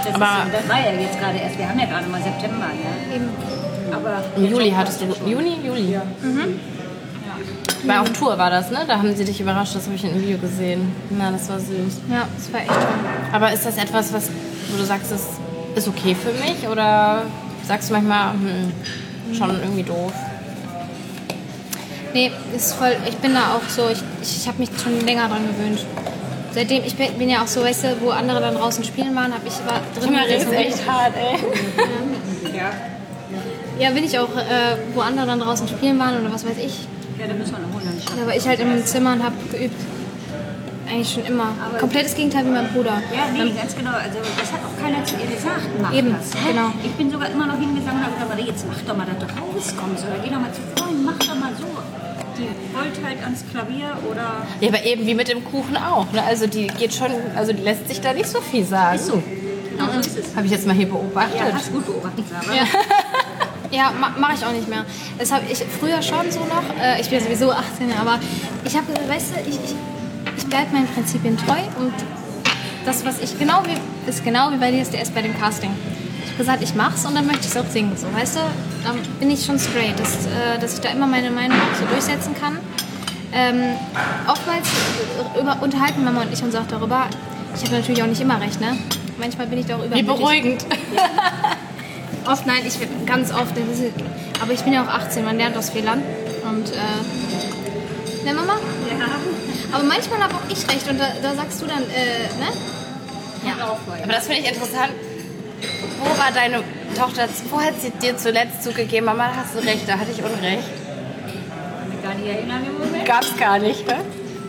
Das, 0.04 0.14
Aber- 0.14 0.46
ist, 0.46 0.54
das 0.54 0.68
war 0.68 0.80
ja 0.80 0.98
jetzt 0.98 1.20
gerade 1.20 1.38
erst, 1.38 1.58
wir 1.58 1.68
haben 1.68 1.78
ja 1.78 1.84
gerade 1.86 2.06
mal 2.08 2.22
September. 2.22 2.66
Ne? 2.66 3.14
eben. 3.14 3.28
Aber 3.92 4.24
Im 4.36 4.46
Juli 4.50 4.70
hattest 4.70 5.02
du. 5.02 5.06
Juni? 5.28 5.56
Juli? 5.64 5.98
Bei 7.86 8.00
auf 8.00 8.10
Tour 8.12 8.38
war 8.38 8.48
das, 8.48 8.70
ne? 8.70 8.78
Da 8.86 8.96
haben 8.96 9.14
sie 9.14 9.24
dich 9.26 9.40
überrascht, 9.40 9.74
das 9.74 9.84
habe 9.84 9.94
ich 9.96 10.04
in 10.04 10.10
einem 10.12 10.22
Video 10.22 10.38
gesehen. 10.38 10.90
Na, 11.10 11.30
das 11.30 11.48
war 11.50 11.58
süß. 11.58 12.00
Ja, 12.10 12.26
das 12.34 12.50
war 12.52 12.60
echt 12.60 12.68
toll. 12.70 12.78
Aber 13.32 13.52
ist 13.52 13.66
das 13.66 13.76
etwas, 13.76 14.12
was, 14.14 14.30
wo 14.70 14.78
du 14.78 14.84
sagst, 14.84 15.12
das 15.12 15.26
ist 15.74 15.86
okay 15.88 16.14
für 16.14 16.32
mich? 16.32 16.66
Oder 16.66 17.24
sagst 17.68 17.90
du 17.90 17.94
manchmal, 17.94 18.32
hm, 18.32 18.72
schon 19.34 19.50
irgendwie 19.60 19.82
doof? 19.82 20.12
Nee, 22.14 22.30
ist 22.54 22.74
voll, 22.74 22.96
ich 23.08 23.16
bin 23.16 23.34
da 23.34 23.56
auch 23.56 23.68
so, 23.68 23.88
ich, 23.88 23.98
ich, 24.22 24.36
ich 24.36 24.46
habe 24.46 24.58
mich 24.58 24.70
schon 24.80 25.04
länger 25.04 25.28
dran 25.28 25.48
gewöhnt. 25.48 25.84
Seitdem, 26.52 26.84
ich 26.84 26.94
bin, 26.94 27.12
bin 27.18 27.28
ja 27.28 27.42
auch 27.42 27.48
so, 27.48 27.62
weißt 27.64 27.82
du, 27.84 28.00
wo 28.00 28.10
andere 28.10 28.40
dann 28.40 28.54
draußen 28.54 28.84
spielen 28.84 29.16
waren, 29.16 29.34
habe 29.34 29.42
ich 29.48 29.54
war 29.66 29.80
drin. 29.98 30.14
gesessen. 30.38 30.86
hart, 30.86 31.12
ey. 31.16 32.56
ja, 32.56 32.70
Ja, 33.80 33.90
bin 33.90 34.04
ich 34.04 34.16
auch, 34.16 34.28
äh, 34.36 34.76
wo 34.94 35.00
andere 35.00 35.26
dann 35.26 35.40
draußen 35.40 35.66
spielen 35.66 35.98
waren 35.98 36.20
oder 36.20 36.32
was 36.32 36.46
weiß 36.46 36.56
ich. 36.64 36.86
ja, 37.18 37.26
da 37.26 37.34
müssen 37.34 37.50
wir 37.50 37.58
noch 37.58 37.74
holen. 37.74 38.02
Da 38.16 38.26
war 38.26 38.36
ich 38.36 38.46
halt 38.46 38.60
im 38.60 38.86
Zimmer 38.86 39.14
und 39.14 39.24
habe 39.24 39.34
geübt. 39.50 39.74
Eigentlich 40.88 41.14
schon 41.14 41.24
immer. 41.24 41.48
Komplettes 41.80 42.14
Gegenteil 42.14 42.44
wie 42.44 42.50
mein 42.50 42.68
Bruder. 42.68 43.02
Ja, 43.12 43.26
nee, 43.32 43.50
ganz 43.50 43.74
genau. 43.74 43.90
Also 43.90 44.18
das 44.38 44.52
hat 44.52 44.60
auch 44.62 44.80
keiner 44.80 45.02
zu 45.04 45.16
ihr 45.16 45.34
gesagt. 45.34 45.66
Mach 45.82 45.92
Eben, 45.92 46.14
das, 46.14 46.30
genau. 46.30 46.70
Ich 46.84 46.92
bin 46.92 47.10
sogar 47.10 47.30
immer 47.30 47.46
noch 47.46 47.58
hingegangen 47.58 48.04
und 48.04 48.06
habe 48.06 48.14
gesagt, 48.14 48.48
jetzt 48.48 48.66
mach 48.68 48.80
doch 48.86 48.96
mal, 48.96 49.06
dass 49.06 49.18
du 49.18 49.26
rauskommst. 49.26 50.04
Oder 50.04 50.22
geh 50.22 50.30
doch 50.30 50.40
mal 50.40 50.52
zu 50.52 50.60
Freunden, 50.76 51.04
mach 51.04 51.18
doch 51.18 51.34
mal 51.34 51.50
so. 51.58 51.66
Die 52.36 52.76
wollte 52.76 53.04
halt 53.06 53.22
ans 53.22 53.44
Klavier 53.50 53.96
oder... 54.10 54.46
Ja, 54.60 54.68
aber 54.68 54.84
eben 54.84 55.06
wie 55.06 55.14
mit 55.14 55.28
dem 55.28 55.44
Kuchen 55.44 55.76
auch. 55.76 56.10
Ne? 56.12 56.22
Also 56.22 56.46
die 56.46 56.66
geht 56.66 56.94
schon, 56.94 57.10
also 57.36 57.52
die 57.52 57.62
lässt 57.62 57.88
sich 57.88 58.00
da 58.00 58.12
nicht 58.12 58.28
so 58.28 58.40
viel 58.40 58.64
sagen. 58.64 58.96
Ist 58.96 59.06
so. 59.06 59.22
Genau 59.70 59.92
so 59.92 60.00
ist 60.00 60.18
es. 60.18 60.36
Habe 60.36 60.46
ich 60.46 60.52
jetzt 60.52 60.66
mal 60.66 60.74
hier 60.74 60.88
beobachtet. 60.88 61.36
Ja, 61.36 61.52
hast 61.52 61.72
gut 61.72 61.86
beobachtet, 61.86 62.24
aber... 62.36 62.54
Ja, 63.70 63.92
ma 64.00 64.10
mache 64.18 64.34
ich 64.34 64.44
auch 64.44 64.52
nicht 64.52 64.68
mehr. 64.68 64.84
Das 65.18 65.32
habe 65.32 65.44
ich 65.50 65.58
früher 65.80 66.02
schon 66.02 66.30
so 66.30 66.40
noch. 66.40 66.64
Äh, 66.82 67.00
ich 67.00 67.08
bin 67.08 67.18
ja 67.18 67.24
sowieso 67.24 67.50
18, 67.50 67.92
aber 67.98 68.18
ich 68.64 68.76
habe 68.76 68.86
weißt 69.08 69.36
du, 69.36 69.40
ich, 69.48 69.56
ich, 69.56 69.74
ich 70.36 70.46
bleibe 70.46 70.72
meinen 70.72 70.88
Prinzipien 70.88 71.36
treu 71.36 71.58
und 71.78 71.94
das, 72.84 73.04
was 73.04 73.20
ich 73.20 73.38
genau 73.38 73.62
wie, 73.64 74.10
ist 74.10 74.24
genau 74.24 74.50
wie 74.50 74.56
bei 74.56 74.70
DSDS 74.70 75.10
bei 75.10 75.22
dem 75.22 75.38
Casting. 75.38 75.70
Ich 76.36 76.40
habe 76.40 76.56
gesagt, 76.58 76.62
ich 76.64 76.74
mach's 76.74 77.06
und 77.06 77.14
dann 77.14 77.26
möchte 77.28 77.42
ich 77.42 77.54
es 77.54 77.56
auch 77.56 77.70
singen. 77.70 77.92
So, 77.96 78.06
weißt 78.12 78.34
du, 78.36 78.40
dann 78.82 78.98
bin 79.20 79.30
ich 79.30 79.44
schon 79.46 79.56
straight, 79.56 79.96
dass, 80.00 80.26
äh, 80.26 80.58
dass 80.60 80.74
ich 80.74 80.80
da 80.80 80.88
immer 80.88 81.06
meine 81.06 81.30
Meinung 81.30 81.56
auch 81.56 81.78
so 81.78 81.86
durchsetzen 81.86 82.34
kann. 82.34 82.58
Ähm, 83.32 83.76
oftmals 84.26 84.66
über, 85.40 85.62
unterhalten 85.62 86.02
Mama 86.02 86.22
und 86.22 86.32
ich 86.32 86.42
uns 86.42 86.56
auch 86.56 86.66
darüber. 86.68 87.06
Ich 87.54 87.62
habe 87.62 87.76
natürlich 87.76 88.02
auch 88.02 88.08
nicht 88.08 88.20
immer 88.20 88.40
recht, 88.40 88.60
ne? 88.60 88.76
Manchmal 89.16 89.46
bin 89.46 89.60
ich 89.60 89.66
doch 89.66 89.78
über. 89.84 89.94
Wie 89.94 90.02
beruhigend. 90.02 90.66
Oft, 92.26 92.46
nein, 92.46 92.62
ich 92.66 92.74
ganz 93.06 93.30
oft. 93.32 93.56
ist- 93.56 93.92
Aber 94.42 94.52
ich 94.52 94.60
bin 94.62 94.72
ja 94.72 94.82
auch 94.82 94.88
18, 94.88 95.24
man 95.24 95.36
lernt 95.36 95.56
aus 95.56 95.70
Fehlern. 95.70 96.02
Und, 96.50 96.68
äh. 96.70 98.24
Ne, 98.24 98.34
Mama? 98.34 98.54
Ja. 98.98 99.06
Aber 99.72 99.84
manchmal 99.84 100.20
habe 100.20 100.34
auch 100.34 100.48
ich 100.50 100.66
recht 100.68 100.88
und 100.90 100.98
da, 100.98 101.06
da 101.22 101.34
sagst 101.36 101.60
du 101.62 101.66
dann, 101.66 101.82
äh, 101.82 102.26
ne? 102.40 102.48
Aber 104.02 104.12
das 104.12 104.26
finde 104.26 104.40
ich 104.40 104.48
interessant. 104.48 104.90
Wo 105.98 106.18
war 106.18 106.30
deine 106.32 106.62
Tochter, 106.96 107.28
wo 107.50 107.60
hat 107.60 107.80
sie 107.80 107.90
dir 107.90 108.16
zuletzt 108.16 108.62
zugegeben, 108.62 109.06
Mama, 109.06 109.28
da 109.28 109.36
hast 109.36 109.54
du 109.54 109.58
recht, 109.58 109.88
da 109.88 109.98
hatte 109.98 110.10
ich 110.10 110.18
Unrecht? 110.18 110.68
kann 111.84 111.88
mich 111.90 112.02
gar 112.02 112.14
nicht 112.14 112.26
erinnern 112.26 112.62
im 112.66 112.86
Moment. 112.86 113.04
Gab's 113.04 113.36
gar 113.36 113.58
nicht, 113.58 113.86
ne? 113.86 113.96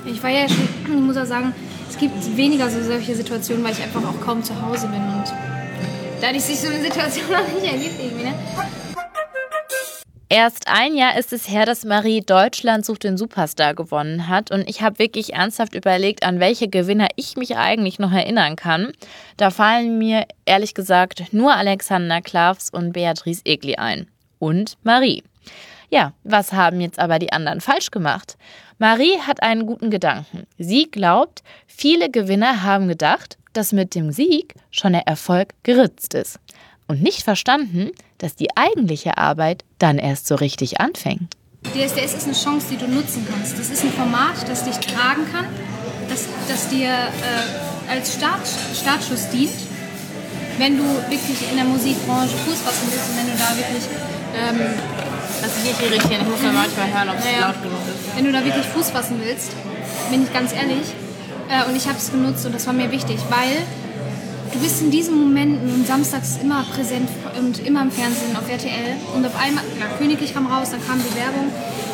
Ich 0.06 0.22
war 0.22 0.30
ja 0.30 0.48
schon, 0.48 0.68
ich 0.86 0.90
muss 0.94 1.18
auch 1.18 1.26
sagen, 1.26 1.54
es 1.90 1.98
gibt 1.98 2.38
weniger 2.38 2.70
so 2.70 2.82
solche 2.84 3.16
Situationen, 3.16 3.64
weil 3.64 3.74
ich 3.74 3.82
einfach 3.82 4.04
auch 4.04 4.20
kaum 4.22 4.44
zu 4.44 4.54
Hause 4.62 4.88
bin 4.88 5.02
und 5.02 5.24
dadurch 6.22 6.44
sich 6.44 6.60
so 6.60 6.68
eine 6.68 6.82
Situation 6.82 7.26
noch 7.32 7.48
nicht 7.54 7.72
ergibt 7.72 8.00
irgendwie, 8.00 8.26
ne? 8.26 8.34
Erst 10.28 10.68
ein 10.68 10.96
Jahr 10.96 11.20
ist 11.20 11.34
es 11.34 11.48
her, 11.50 11.68
dass 11.68 11.86
Marie 11.86 12.22
Deutschland 12.22 12.84
sucht 12.84 13.04
den 13.04 13.16
Superstar 13.16 13.76
gewonnen 13.76 14.28
hat 14.28 14.50
und 14.50 14.68
ich 14.68 14.82
habe 14.82 14.98
wirklich 14.98 15.34
ernsthaft 15.34 15.76
überlegt, 15.76 16.24
an 16.24 16.40
welche 16.40 16.68
Gewinner 16.68 17.10
ich 17.16 17.38
mich 17.38 17.58
eigentlich 17.58 18.00
noch 18.00 18.12
erinnern 18.12 18.56
kann. 18.56 18.92
Da 19.38 19.52
fallen 19.52 20.00
mir 20.00 20.26
ehrlich 20.46 20.74
gesagt 20.74 21.32
nur 21.32 21.54
Alexander 21.54 22.22
Klavs 22.22 22.72
und 22.72 22.94
Beatrice 22.94 23.42
Egli 23.46 23.76
ein. 23.76 24.08
Und 24.40 24.78
Marie. 24.82 25.24
Ja, 25.92 26.14
was 26.24 26.54
haben 26.54 26.82
jetzt 26.82 26.98
aber 26.98 27.20
die 27.20 27.32
anderen 27.32 27.62
falsch 27.62 27.92
gemacht? 27.92 28.36
Marie 28.80 29.20
hat 29.20 29.44
einen 29.44 29.68
guten 29.68 29.92
Gedanken. 29.92 30.48
Sie 30.58 30.90
glaubt, 30.90 31.44
viele 31.68 32.10
Gewinner 32.10 32.64
haben 32.64 32.88
gedacht, 32.88 33.38
dass 33.54 33.74
mit 33.74 33.94
dem 33.94 34.12
Sieg 34.12 34.56
schon 34.72 34.94
der 34.94 35.08
Erfolg 35.08 35.54
geritzt 35.62 36.16
ist. 36.16 36.40
Und 36.88 37.04
nicht 37.04 37.22
verstanden, 37.22 37.92
dass 38.18 38.36
die 38.36 38.56
eigentliche 38.56 39.18
Arbeit 39.18 39.64
dann 39.80 39.98
erst 39.98 40.28
so 40.28 40.36
richtig 40.36 40.80
anfängt. 40.80 41.36
DSDS 41.74 42.14
ist 42.14 42.26
eine 42.26 42.34
Chance, 42.36 42.68
die 42.72 42.78
du 42.78 42.88
nutzen 42.88 43.26
kannst. 43.30 43.58
Das 43.58 43.70
ist 43.70 43.84
ein 43.84 43.92
Format, 43.92 44.36
das 44.48 44.64
dich 44.66 44.78
tragen 44.78 45.26
kann, 45.32 45.46
das, 46.10 46.26
das 46.48 46.70
dir 46.70 46.90
äh, 46.90 47.92
als 47.92 48.14
Start, 48.14 48.42
Startschuss 48.80 49.30
dient, 49.30 49.52
wenn 50.58 50.78
du 50.78 50.84
wirklich 51.10 51.50
in 51.50 51.56
der 51.58 51.66
Musikbranche 51.66 52.36
Fuß 52.46 52.60
fassen 52.62 52.88
willst 52.92 53.10
und 53.10 53.18
wenn 53.18 53.28
du 53.28 53.38
da 53.38 53.50
wirklich 53.58 53.84
ähm, 54.38 54.74
Das 55.42 55.58
ist 55.58 55.66
nicht 55.66 55.82
irritierend, 55.82 56.24
ich 56.26 56.30
muss 56.32 56.42
mir 56.42 56.52
manchmal 56.54 56.88
hören, 56.94 57.10
ob 57.10 57.18
es 57.20 57.26
Naja. 57.26 57.48
laut 57.48 57.62
genug 57.64 57.80
ist. 57.90 58.16
wenn 58.16 58.26
du 58.26 58.32
da 58.32 58.46
wirklich 58.46 58.66
Fuß 58.68 58.92
fassen 58.92 59.20
willst, 59.24 59.52
bin 60.12 60.24
ich 60.24 60.32
ganz 60.34 60.54
ehrlich. 60.54 60.88
Äh, 61.50 61.68
und 61.70 61.76
ich 61.76 61.88
habe 61.88 61.98
es 61.98 62.12
genutzt 62.12 62.46
und 62.46 62.54
das 62.56 62.66
war 62.68 62.74
mir 62.74 62.92
wichtig, 62.92 63.18
weil 63.30 63.58
du 64.54 64.60
bist 64.60 64.82
in 64.82 64.92
diesen 64.92 65.20
Momenten 65.20 65.74
und 65.74 65.88
samstags 65.88 66.38
immer 66.42 66.64
präsent 66.64 67.10
und 67.38 67.66
immer 67.66 67.82
im 67.82 67.92
Fernsehen 67.92 68.36
auf 68.36 68.50
RTL. 68.50 68.96
Und 69.16 69.26
auf 69.26 69.36
einmal, 69.36 69.64
klar, 69.76 69.90
Königlich 69.98 70.34
kam 70.34 70.48
raus, 70.48 70.70
dann 70.72 70.86
kam 70.86 71.00
die 71.00 71.16
Werbung, 71.16 71.52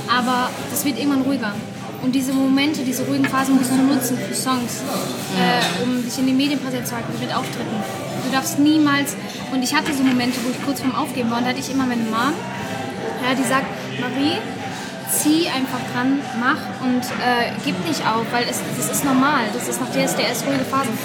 aber 0.08 0.50
das 0.70 0.86
wird 0.86 0.98
irgendwann 0.98 1.22
ruhiger. 1.22 1.54
Und 2.02 2.16
diese 2.16 2.34
Momente, 2.34 2.82
diese 2.82 3.04
ruhigen 3.06 3.26
Phasen 3.26 3.56
musst 3.56 3.72
du 3.72 3.76
nutzen 3.76 4.18
für 4.18 4.34
Songs, 4.34 4.82
äh, 5.38 5.84
um 5.84 6.04
dich 6.04 6.18
in 6.18 6.26
den 6.26 6.38
Medien 6.38 6.60
präsent 6.60 6.88
zu 6.88 6.96
halten, 6.96 7.14
mit 7.20 7.34
Auftritten. 7.34 7.76
Du 8.26 8.32
darfst 8.32 8.58
niemals, 8.58 9.16
und 9.54 9.62
ich 9.62 9.76
hatte 9.76 9.94
so 9.94 10.02
Momente, 10.02 10.40
wo 10.44 10.50
ich 10.50 10.66
kurz 10.66 10.80
vorm 10.80 10.96
Aufgeben 10.96 11.30
war, 11.30 11.38
und 11.38 11.44
da 11.44 11.50
hatte 11.50 11.60
ich 11.60 11.72
immer 11.72 11.86
meine 11.86 12.02
Mom, 12.02 12.34
ja, 13.22 13.36
die 13.38 13.48
sagt, 13.48 13.68
Marie, 14.00 14.38
zieh 15.12 15.48
einfach 15.48 15.80
dran, 15.94 16.20
mach 16.40 16.58
und 16.86 17.04
äh, 17.22 17.52
gib 17.66 17.78
nicht 17.86 18.02
auf, 18.08 18.26
weil 18.32 18.46
es, 18.50 18.62
das 18.78 18.92
ist 18.92 19.06
normal. 19.06 19.44
Das 19.54 19.68
ist 19.68 19.80
nach 19.80 19.90
DSDS 19.90 20.46
ruhige 20.48 20.64
Phasen. 20.64 20.98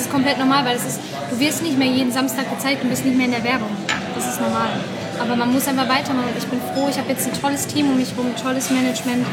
Das 0.00 0.06
ist 0.06 0.14
komplett 0.14 0.38
normal, 0.38 0.64
weil 0.64 0.76
das 0.76 0.86
ist, 0.86 1.00
du 1.30 1.38
wirst 1.38 1.62
nicht 1.62 1.76
mehr 1.76 1.86
jeden 1.86 2.10
Samstag 2.10 2.48
gezeigt 2.48 2.82
und 2.82 2.88
bist 2.88 3.04
nicht 3.04 3.18
mehr 3.18 3.26
in 3.26 3.32
der 3.32 3.44
Werbung. 3.44 3.68
Das 4.14 4.26
ist 4.26 4.40
normal. 4.40 4.72
Aber 5.20 5.36
man 5.36 5.52
muss 5.52 5.68
einfach 5.68 5.86
weitermachen 5.90 6.32
ich 6.38 6.46
bin 6.46 6.58
froh, 6.72 6.88
ich 6.88 6.96
habe 6.96 7.10
jetzt 7.10 7.28
ein 7.28 7.38
tolles 7.38 7.66
Team 7.66 7.90
um 7.90 7.98
mich 7.98 8.12
herum, 8.12 8.28
ein 8.28 8.42
tolles 8.42 8.70
Management. 8.70 9.26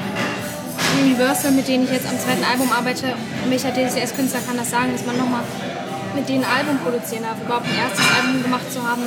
Universal, 1.01 1.51
mit 1.51 1.69
denen 1.69 1.85
ich 1.85 1.91
jetzt 1.91 2.05
am 2.05 2.19
zweiten 2.19 2.43
Album 2.43 2.69
arbeite. 2.69 3.15
Welcher 3.47 3.71
DSDS-Künstler 3.71 4.41
kann 4.45 4.57
das 4.57 4.69
sagen, 4.69 4.91
dass 4.91 5.05
man 5.05 5.15
nochmal 5.15 5.43
mit 6.15 6.27
denen 6.27 6.43
ein 6.43 6.51
Album 6.51 6.79
produzieren 6.79 7.23
darf, 7.23 7.39
überhaupt 7.39 7.65
ein 7.65 7.77
erstes 7.79 8.03
Album 8.19 8.43
gemacht 8.43 8.67
zu 8.69 8.83
haben. 8.83 9.03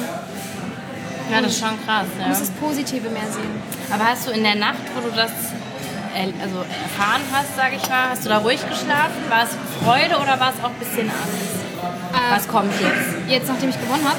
Ja, 1.31 1.43
das 1.43 1.53
ist 1.53 1.61
schon 1.61 1.77
krass, 1.85 2.07
Du 2.17 2.23
ja. 2.23 2.29
musst 2.29 2.41
das 2.41 2.51
Positive 2.53 3.11
mehr 3.11 3.29
sehen. 3.29 3.53
Aber 3.93 4.07
hast 4.09 4.27
du 4.27 4.31
in 4.31 4.45
der 4.45 4.55
Nacht, 4.55 4.81
wo 4.97 5.07
du 5.07 5.15
das 5.15 5.31
also 6.15 6.59
erfahren 6.83 7.23
hast, 7.33 7.57
sage 7.57 7.77
ich 7.77 7.89
mal, 7.89 8.11
hast 8.11 8.25
du 8.25 8.29
da 8.29 8.39
ruhig 8.39 8.61
geschlafen? 8.61 9.23
War 9.29 9.45
es 9.45 9.51
Freude 9.83 10.17
oder 10.17 10.41
war 10.41 10.53
es 10.57 10.63
auch 10.65 10.71
ein 10.71 10.79
bisschen 10.79 11.09
Angst? 11.09 11.61
Was 12.31 12.49
kommt 12.49 12.73
jetzt? 12.81 13.29
Jetzt, 13.29 13.49
nachdem 13.49 13.71
ich 13.71 13.81
gewonnen 13.81 14.05
habe, 14.05 14.19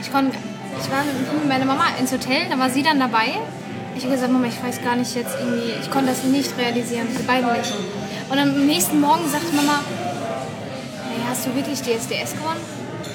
ich, 0.00 0.12
kon, 0.12 0.30
ich 0.30 0.90
war 0.90 1.02
mit 1.04 1.48
meiner 1.48 1.64
Mama 1.64 1.84
ins 1.98 2.12
Hotel, 2.12 2.48
da 2.50 2.58
war 2.58 2.70
sie 2.70 2.82
dann 2.82 2.98
dabei. 2.98 3.38
Ich 3.96 4.04
habe 4.04 4.14
gesagt, 4.14 4.32
Mama, 4.32 4.46
ich 4.46 4.62
weiß 4.62 4.82
gar 4.82 4.96
nicht 4.96 5.14
jetzt 5.14 5.34
irgendwie, 5.38 5.72
ich 5.80 5.90
konnte 5.90 6.10
das 6.10 6.24
nicht 6.24 6.56
realisieren, 6.58 7.06
die 7.18 7.22
beiden 7.22 7.52
nicht. 7.52 7.72
Und 8.28 8.38
am 8.38 8.66
nächsten 8.66 9.00
Morgen 9.00 9.28
sagte 9.28 9.54
Mama, 9.54 9.80
hey, 11.08 11.20
hast 11.28 11.46
du 11.46 11.54
wirklich 11.54 11.80
DSDS 11.80 12.36
gewonnen? 12.36 12.60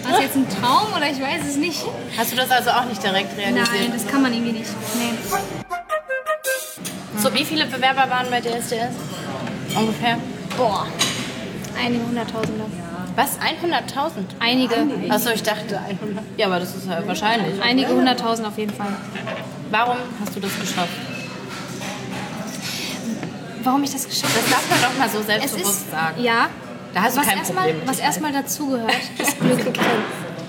War 0.03 0.11
das 0.11 0.21
jetzt 0.21 0.35
ein 0.35 0.47
Traum 0.49 0.93
oder 0.95 1.09
ich 1.09 1.19
weiß 1.19 1.41
es 1.49 1.55
nicht? 1.55 1.83
Hast 2.17 2.31
du 2.31 2.35
das 2.35 2.51
also 2.51 2.69
auch 2.71 2.85
nicht 2.85 3.01
direkt 3.01 3.35
realisiert? 3.37 3.69
Nein, 3.73 3.91
das 3.93 4.05
kann 4.07 4.21
man 4.21 4.33
irgendwie 4.33 4.59
nicht. 4.59 4.69
Nee. 4.95 5.74
So, 7.17 7.33
wie 7.33 7.45
viele 7.45 7.65
Bewerber 7.65 8.09
waren 8.09 8.27
bei 8.29 8.39
DSDS? 8.41 8.95
Ungefähr. 9.75 10.17
Boah. 10.57 10.85
Einige 11.81 12.05
Hunderttausende. 12.05 12.65
Was? 13.15 13.37
100.000? 13.39 14.25
Einige. 14.39 14.75
Achso, 15.09 15.29
ich 15.31 15.43
dachte 15.43 15.79
100. 15.79 16.23
Ja, 16.37 16.47
aber 16.47 16.59
das 16.59 16.75
ist 16.75 16.87
ja 16.87 17.05
wahrscheinlich. 17.05 17.61
Einige 17.61 17.89
Hunderttausend 17.89 18.47
auf 18.47 18.57
jeden 18.57 18.73
Fall. 18.73 18.87
Warum 19.71 19.97
hast 20.21 20.35
du 20.35 20.39
das 20.39 20.51
geschafft? 20.59 20.89
Warum 23.63 23.83
ich 23.83 23.91
das 23.91 24.05
geschafft 24.07 24.35
Das 24.35 24.49
darf 24.51 24.69
man 24.69 24.79
doch 24.81 24.97
mal 24.99 25.09
so 25.09 25.21
selbstbewusst 25.25 25.81
ist, 25.83 25.91
sagen. 25.91 26.21
ja, 26.21 26.49
Da 26.93 27.01
hast 27.03 27.15
du 27.15 27.21
was 27.21 27.27
kein 27.27 27.37
erstmal, 27.39 27.63
Problem 27.65 27.79
mit. 27.79 27.87
was 27.89 27.99
erstmal 27.99 28.31
dazugehört, 28.31 28.91
ist 29.17 29.39
Glück. 29.39 29.73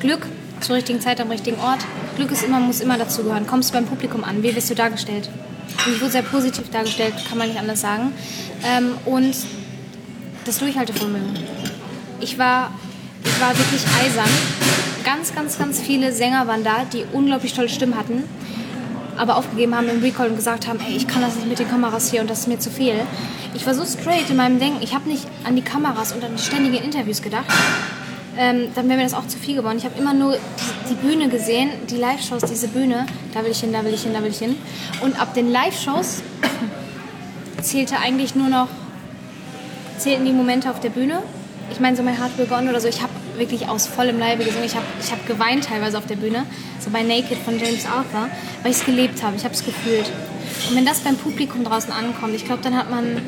Glück 0.00 0.26
zur 0.60 0.76
richtigen 0.76 1.00
Zeit 1.00 1.20
am 1.20 1.30
richtigen 1.30 1.58
Ort. 1.60 1.78
Glück 2.16 2.30
ist 2.30 2.42
immer, 2.44 2.60
muss 2.60 2.80
immer 2.80 2.98
dazugehören. 2.98 3.46
Kommst 3.46 3.70
du 3.70 3.74
beim 3.74 3.86
Publikum 3.86 4.22
an? 4.24 4.42
Wie 4.42 4.54
wirst 4.54 4.68
du 4.68 4.74
dargestellt? 4.74 5.30
Ich 5.68 6.00
wurde 6.00 6.12
sehr 6.12 6.22
positiv 6.22 6.70
dargestellt, 6.70 7.14
kann 7.28 7.38
man 7.38 7.48
nicht 7.48 7.58
anders 7.58 7.80
sagen. 7.80 8.12
Ähm, 8.64 8.92
und 9.04 9.36
das 10.44 10.58
Durchhaltevermögen. 10.58 11.38
Ich 12.20 12.38
war, 12.38 12.72
ich 13.24 13.40
war 13.40 13.56
wirklich 13.56 13.82
eisern. 14.02 14.30
Ganz, 15.04 15.34
ganz, 15.34 15.58
ganz 15.58 15.80
viele 15.80 16.12
Sänger 16.12 16.46
waren 16.46 16.64
da, 16.64 16.84
die 16.92 17.04
unglaublich 17.12 17.54
tolle 17.54 17.68
Stimmen 17.68 17.96
hatten 17.96 18.24
aber 19.18 19.36
aufgegeben 19.36 19.74
haben 19.74 19.88
im 19.88 20.02
Recall 20.02 20.28
und 20.28 20.36
gesagt 20.36 20.66
haben, 20.66 20.78
ey, 20.80 20.96
ich 20.96 21.06
kann 21.06 21.22
das 21.22 21.36
nicht 21.36 21.48
mit 21.48 21.58
den 21.58 21.68
Kameras 21.68 22.10
hier 22.10 22.20
und 22.20 22.30
das 22.30 22.40
ist 22.40 22.48
mir 22.48 22.58
zu 22.58 22.70
viel. 22.70 22.94
Ich 23.54 23.66
war 23.66 23.74
so 23.74 23.84
straight 23.84 24.30
in 24.30 24.36
meinem 24.36 24.58
Denken. 24.58 24.82
Ich 24.82 24.94
habe 24.94 25.08
nicht 25.08 25.26
an 25.44 25.56
die 25.56 25.62
Kameras 25.62 26.12
und 26.12 26.22
an 26.24 26.36
die 26.36 26.42
ständigen 26.42 26.84
Interviews 26.84 27.22
gedacht. 27.22 27.46
Ähm, 28.38 28.68
dann 28.74 28.88
wäre 28.88 28.98
mir 28.98 29.04
das 29.04 29.14
auch 29.14 29.26
zu 29.26 29.38
viel 29.38 29.56
geworden. 29.56 29.78
Ich 29.78 29.84
habe 29.84 29.98
immer 29.98 30.12
nur 30.12 30.36
die, 30.90 30.94
Bühne 30.94 31.28
gesehen, 31.28 31.70
die 31.88 31.96
Live-Shows, 31.96 32.42
diese 32.42 32.68
Bühne. 32.68 33.06
Da 33.32 33.42
will 33.42 33.50
ich 33.50 33.60
hin, 33.60 33.72
da 33.72 33.84
will 33.84 33.94
ich 33.94 34.02
hin, 34.02 34.12
da 34.12 34.22
will 34.22 34.30
ich 34.30 34.38
hin. 34.38 34.56
Und 35.00 35.18
ab 35.20 35.34
den 35.34 35.50
Live-Shows 35.50 36.22
zählte 37.62 37.98
eigentlich 37.98 38.34
nur 38.34 38.48
noch, 38.48 38.68
zählten 39.98 40.26
die 40.26 40.32
Momente 40.32 40.70
auf 40.70 40.80
der 40.80 40.90
Bühne. 40.90 41.22
Ich 41.70 41.80
meine, 41.80 41.96
so 41.96 42.02
mein 42.02 42.18
Heart 42.18 42.36
Will 42.38 42.46
Go 42.46 42.56
On 42.56 42.68
oder 42.68 42.80
so, 42.80 42.88
ich 42.88 43.02
habe 43.02 43.12
wirklich 43.36 43.68
aus 43.68 43.86
vollem 43.86 44.18
Leibe 44.18 44.44
gesungen. 44.44 44.66
Ich 44.66 44.74
habe 44.74 44.86
ich 45.00 45.10
hab 45.10 45.26
geweint 45.26 45.64
teilweise 45.64 45.98
auf 45.98 46.06
der 46.06 46.16
Bühne, 46.16 46.44
so 46.78 46.90
bei 46.90 47.02
Naked 47.02 47.38
von 47.38 47.58
James 47.58 47.86
Arthur, 47.86 48.28
weil 48.62 48.70
ich 48.70 48.78
es 48.78 48.84
gelebt 48.84 49.22
habe, 49.22 49.36
ich 49.36 49.44
habe 49.44 49.54
es 49.54 49.64
gefühlt. 49.64 50.10
Und 50.68 50.76
wenn 50.76 50.86
das 50.86 51.00
beim 51.00 51.16
Publikum 51.16 51.64
draußen 51.64 51.92
ankommt, 51.92 52.34
ich 52.34 52.44
glaube, 52.44 52.62
dann 52.62 52.76
hat 52.76 52.90
man 52.90 53.20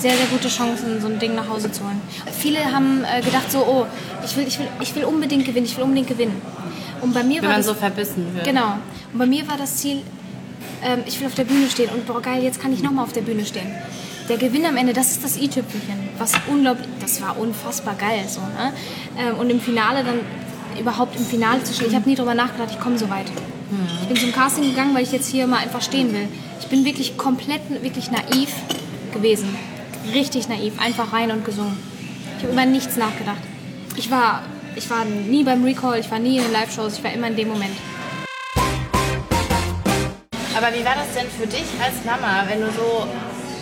sehr, 0.00 0.16
sehr 0.16 0.26
gute 0.26 0.48
Chancen, 0.48 1.00
so 1.00 1.08
ein 1.08 1.18
Ding 1.18 1.34
nach 1.34 1.48
Hause 1.48 1.70
zu 1.70 1.84
holen. 1.84 2.00
Viele 2.38 2.58
haben 2.72 3.04
äh, 3.04 3.20
gedacht 3.20 3.50
so, 3.50 3.58
oh, 3.58 3.86
ich 4.24 4.36
will, 4.36 4.46
ich, 4.46 4.58
will, 4.58 4.68
ich 4.80 4.94
will 4.94 5.04
unbedingt 5.04 5.44
gewinnen, 5.44 5.66
ich 5.66 5.76
will 5.76 5.84
unbedingt 5.84 6.08
gewinnen. 6.08 6.40
Und 7.02 7.12
bei 7.12 7.22
mir 7.22 7.36
Wenn 7.36 7.48
war 7.48 7.50
man 7.50 7.58
das, 7.58 7.66
so 7.66 7.74
verbissen 7.74 8.34
wird. 8.34 8.44
Genau. 8.44 8.74
Und 9.12 9.18
bei 9.18 9.26
mir 9.26 9.46
war 9.48 9.56
das 9.56 9.76
Ziel, 9.76 10.02
ähm, 10.82 11.02
ich 11.06 11.20
will 11.20 11.26
auf 11.26 11.34
der 11.34 11.44
Bühne 11.44 11.68
stehen 11.68 11.90
und 11.90 12.06
boah 12.06 12.20
geil, 12.22 12.42
jetzt 12.42 12.60
kann 12.60 12.72
ich 12.72 12.82
nochmal 12.82 13.04
auf 13.04 13.12
der 13.12 13.22
Bühne 13.22 13.44
stehen. 13.44 13.70
Der 14.28 14.38
Gewinn 14.38 14.64
am 14.64 14.76
Ende, 14.76 14.92
das 14.92 15.10
ist 15.10 15.24
das 15.24 15.36
i-Tüpfelchen. 15.36 16.08
Was 16.18 16.32
unglaublich, 16.48 16.86
das 17.00 17.20
war 17.20 17.38
unfassbar 17.38 17.94
geil 17.94 18.24
so. 18.28 18.40
Ne? 18.40 18.72
Ähm, 19.18 19.38
und 19.38 19.50
im 19.50 19.60
Finale 19.60 20.04
dann 20.04 20.20
überhaupt 20.78 21.16
im 21.16 21.26
Finale 21.26 21.62
zu 21.64 21.74
stehen. 21.74 21.88
Ich 21.88 21.94
habe 21.94 22.08
nie 22.08 22.14
darüber 22.14 22.34
nachgedacht, 22.34 22.68
ich 22.70 22.80
komme 22.80 22.96
so 22.96 23.10
weit. 23.10 23.26
Ich 24.02 24.08
bin 24.08 24.16
zum 24.16 24.32
Casting 24.32 24.64
gegangen, 24.64 24.94
weil 24.94 25.04
ich 25.04 25.12
jetzt 25.12 25.30
hier 25.30 25.46
mal 25.46 25.58
einfach 25.58 25.82
stehen 25.82 26.12
will. 26.12 26.26
Ich 26.58 26.66
bin 26.66 26.84
wirklich 26.84 27.16
komplett, 27.16 27.60
wirklich 27.82 28.10
naiv 28.10 28.50
gewesen. 29.12 29.48
Richtig 30.14 30.48
naiv, 30.48 30.80
einfach 30.80 31.12
rein 31.12 31.30
und 31.30 31.44
gesungen. 31.44 31.76
Ich 32.38 32.44
habe 32.44 32.54
über 32.54 32.64
nichts 32.64 32.96
nachgedacht. 32.96 33.42
Ich 33.96 34.10
war, 34.10 34.42
ich 34.74 34.88
war 34.88 35.04
nie 35.04 35.44
beim 35.44 35.62
Recall, 35.62 36.00
ich 36.00 36.10
war 36.10 36.18
nie 36.18 36.38
in 36.38 36.44
den 36.44 36.52
Live-Shows, 36.52 36.98
ich 36.98 37.04
war 37.04 37.12
immer 37.12 37.26
in 37.26 37.36
dem 37.36 37.48
Moment. 37.48 37.76
Aber 40.56 40.74
wie 40.74 40.84
war 40.84 40.94
das 40.94 41.14
denn 41.14 41.30
für 41.30 41.46
dich 41.46 41.66
als 41.82 42.04
Mama, 42.04 42.44
wenn 42.48 42.60
du 42.60 42.66
so. 42.72 43.06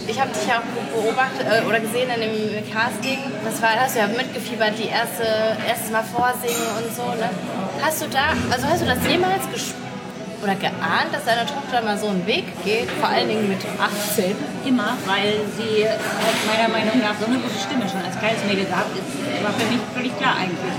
Ich 0.06 0.18
habe 0.18 0.30
dich 0.30 0.48
ja 0.48 0.60
auch 0.60 1.02
beobachtet 1.02 1.46
äh, 1.46 1.66
oder 1.66 1.80
gesehen 1.80 2.08
in 2.08 2.20
dem 2.20 2.72
Casting. 2.72 3.18
Das 3.44 3.60
war, 3.60 3.76
hast 3.78 3.94
du 3.94 3.98
ja 4.00 4.06
mitgefiebert, 4.06 4.72
die 4.78 4.88
erste, 4.88 5.24
erstes 5.68 5.90
Mal 5.90 6.02
vorsingen 6.02 6.66
und 6.78 6.96
so. 6.96 7.02
Ne? 7.02 7.28
Hast 7.82 8.00
du 8.00 8.06
da, 8.08 8.32
also 8.50 8.66
hast 8.66 8.80
du 8.80 8.86
das 8.86 9.06
jemals 9.06 9.42
gespürt 9.52 9.87
oder 10.42 10.54
geahnt, 10.54 11.10
dass 11.12 11.24
deine 11.24 11.46
Tochter 11.46 11.82
mal 11.82 11.98
so 11.98 12.08
einen 12.08 12.26
Weg 12.26 12.46
geht? 12.64 12.90
Vor 13.00 13.08
allen 13.08 13.28
Dingen 13.28 13.48
mit 13.48 13.58
18. 13.80 14.36
Immer, 14.64 14.96
weil 15.06 15.40
sie 15.56 15.84
hat 15.86 16.38
meiner 16.46 16.68
Meinung 16.68 17.00
nach 17.00 17.14
so 17.18 17.26
eine 17.26 17.38
gute 17.38 17.58
Stimme 17.58 17.88
schon 17.88 18.02
als 18.04 18.18
kleines 18.18 18.44
Mädel 18.44 18.66
gehabt. 18.66 18.90
Das 18.94 19.44
war 19.44 19.52
für 19.52 19.66
mich 19.66 19.80
völlig 19.94 20.16
klar 20.18 20.36
eigentlich. 20.36 20.76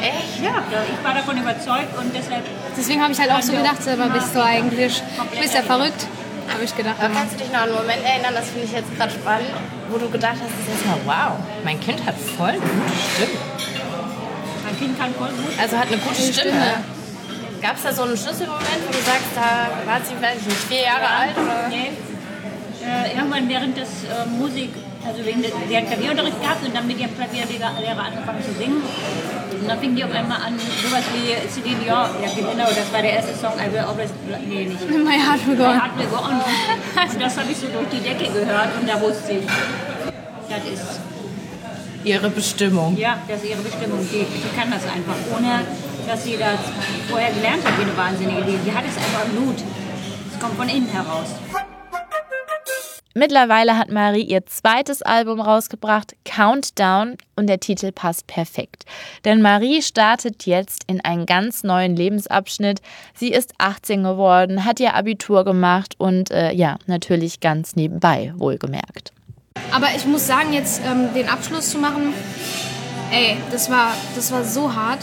Echt? 0.00 0.40
Ja, 0.42 0.64
ich 0.64 1.04
war 1.04 1.14
davon 1.14 1.36
überzeugt 1.36 1.92
und 1.98 2.08
deshalb 2.14 2.44
Deswegen 2.76 3.02
habe 3.02 3.12
ich 3.12 3.20
halt 3.20 3.30
auch 3.32 3.42
so 3.42 3.52
gedacht, 3.52 3.86
aber 3.86 4.08
bist 4.08 4.34
du 4.34 4.42
eigentlich, 4.42 5.02
du 5.02 5.38
bist 5.38 5.54
ja 5.54 5.62
verrückt, 5.62 6.06
habe 6.50 6.64
ich 6.64 6.74
gedacht. 6.74 6.96
Aber 6.98 7.12
kannst 7.12 7.34
du 7.34 7.38
dich 7.38 7.52
noch 7.52 7.60
an 7.60 7.68
einen 7.68 7.74
Moment 7.74 8.02
erinnern, 8.02 8.32
das 8.34 8.48
finde 8.48 8.64
ich 8.64 8.72
jetzt 8.72 8.96
gerade 8.96 9.12
spannend, 9.12 9.50
wo 9.90 9.98
du 9.98 10.08
gedacht 10.08 10.40
hast, 10.40 10.48
das 10.48 10.64
ist 10.64 10.86
erstmal, 10.86 10.98
wow, 11.04 11.36
mein 11.64 11.78
Kind 11.80 12.00
hat 12.06 12.14
voll 12.16 12.54
gute 12.54 12.96
Stimme. 12.96 13.38
mein 14.64 14.78
Kind 14.78 14.98
kann 14.98 15.12
voll 15.14 15.28
gut. 15.28 15.52
Also 15.60 15.76
hat 15.76 15.88
eine 15.88 15.98
gute 15.98 16.22
Stimme. 16.32 16.80
Gab 17.60 17.76
es 17.76 17.82
da 17.82 17.92
so 17.92 18.02
einen 18.02 18.16
Schlüsselmoment, 18.16 18.80
wo 18.86 18.92
du 18.92 19.02
sagst, 19.04 19.36
da 19.36 19.68
war 19.84 20.00
sie, 20.00 20.14
ich 20.16 20.46
nicht, 20.46 20.64
vier 20.68 20.82
Jahre 20.82 21.06
alt? 21.06 21.36
Oder? 21.36 21.68
Nee. 21.68 21.92
Äh, 22.80 23.14
irgendwann 23.14 23.46
während 23.48 23.76
des 23.76 24.08
äh, 24.08 24.24
Musik, 24.26 24.70
also 25.04 25.20
wegen 25.24 25.42
des, 25.42 25.52
sie 25.68 25.76
hat 25.76 25.86
Klavierunterricht 25.86 26.40
gehabt 26.40 26.64
und 26.64 26.74
dann 26.74 26.86
mit 26.86 26.98
ihrem 26.98 27.12
Klavierlehrer 27.14 27.76
Lehrer 27.78 28.04
angefangen 28.08 28.40
zu 28.42 28.52
singen. 28.56 28.80
Und 28.80 29.68
dann 29.68 29.78
fing 29.78 29.94
die 29.94 30.02
auf 30.02 30.12
einmal 30.12 30.40
an, 30.40 30.56
sowas 30.56 31.04
wie 31.12 31.36
Celine 31.52 31.84
Dion, 31.84 32.08
ja 32.24 32.28
genau, 32.32 32.64
das 32.64 32.88
war 32.90 33.02
der 33.02 33.12
erste 33.20 33.36
Song, 33.36 33.52
I 33.60 33.70
will 33.70 33.84
always, 33.84 34.08
nee, 34.48 34.64
nicht. 34.64 34.80
My 35.04 35.20
heart 35.20 35.44
will 35.46 35.56
go 35.56 35.64
My 35.64 35.76
on. 35.76 35.80
Heart 35.80 35.98
Will 35.98 36.06
Go 36.08 36.16
On. 36.16 36.40
Und 36.40 37.20
das 37.20 37.36
habe 37.36 37.52
ich 37.52 37.58
so 37.58 37.66
durch 37.68 37.88
die 37.92 38.00
Decke 38.00 38.32
gehört 38.32 38.70
und 38.80 38.88
da 38.88 38.98
wusste 39.00 39.32
ich, 39.32 39.44
das 40.48 40.64
ist, 40.64 41.00
Ihre 42.02 42.30
Bestimmung. 42.30 42.96
ja, 42.96 43.18
das 43.28 43.42
ist 43.42 43.50
ihre 43.50 43.60
Bestimmung. 43.60 44.00
Die, 44.10 44.24
die 44.24 44.56
kann 44.58 44.70
das 44.70 44.84
einfach, 44.84 45.12
ohne 45.36 45.60
dass 46.10 46.24
sie 46.24 46.36
das 46.36 46.58
vorher 47.08 47.32
gelernt 47.32 47.64
hat, 47.64 47.78
wie 47.78 47.82
eine 47.82 47.96
Wahnsinnige. 47.96 48.42
Die, 48.42 48.56
die 48.64 48.74
hat 48.74 48.84
es 48.84 48.96
einfach 48.96 49.26
im 49.26 49.30
Blut. 49.30 49.56
Es 50.32 50.40
kommt 50.40 50.54
von 50.54 50.68
innen 50.68 50.88
heraus. 50.88 51.28
Mittlerweile 53.14 53.78
hat 53.78 53.90
Marie 53.90 54.22
ihr 54.22 54.44
zweites 54.46 55.02
Album 55.02 55.40
rausgebracht, 55.40 56.16
Countdown, 56.24 57.16
und 57.36 57.46
der 57.46 57.60
Titel 57.60 57.92
passt 57.92 58.26
perfekt. 58.26 58.84
Denn 59.24 59.40
Marie 59.40 59.82
startet 59.82 60.46
jetzt 60.46 60.84
in 60.88 61.00
einen 61.00 61.26
ganz 61.26 61.62
neuen 61.62 61.94
Lebensabschnitt. 61.94 62.80
Sie 63.14 63.30
ist 63.30 63.52
18 63.58 64.02
geworden, 64.02 64.64
hat 64.64 64.80
ihr 64.80 64.94
Abitur 64.94 65.44
gemacht 65.44 65.94
und 65.98 66.32
äh, 66.32 66.52
ja, 66.52 66.76
natürlich 66.86 67.38
ganz 67.38 67.76
nebenbei, 67.76 68.32
wohlgemerkt. 68.36 69.12
Aber 69.72 69.88
ich 69.94 70.06
muss 70.06 70.26
sagen, 70.26 70.52
jetzt 70.52 70.80
ähm, 70.84 71.12
den 71.14 71.28
Abschluss 71.28 71.70
zu 71.70 71.78
machen, 71.78 72.14
ey, 73.12 73.36
das 73.52 73.70
war, 73.70 73.94
das 74.16 74.32
war 74.32 74.44
so 74.44 74.74
hart. 74.74 75.00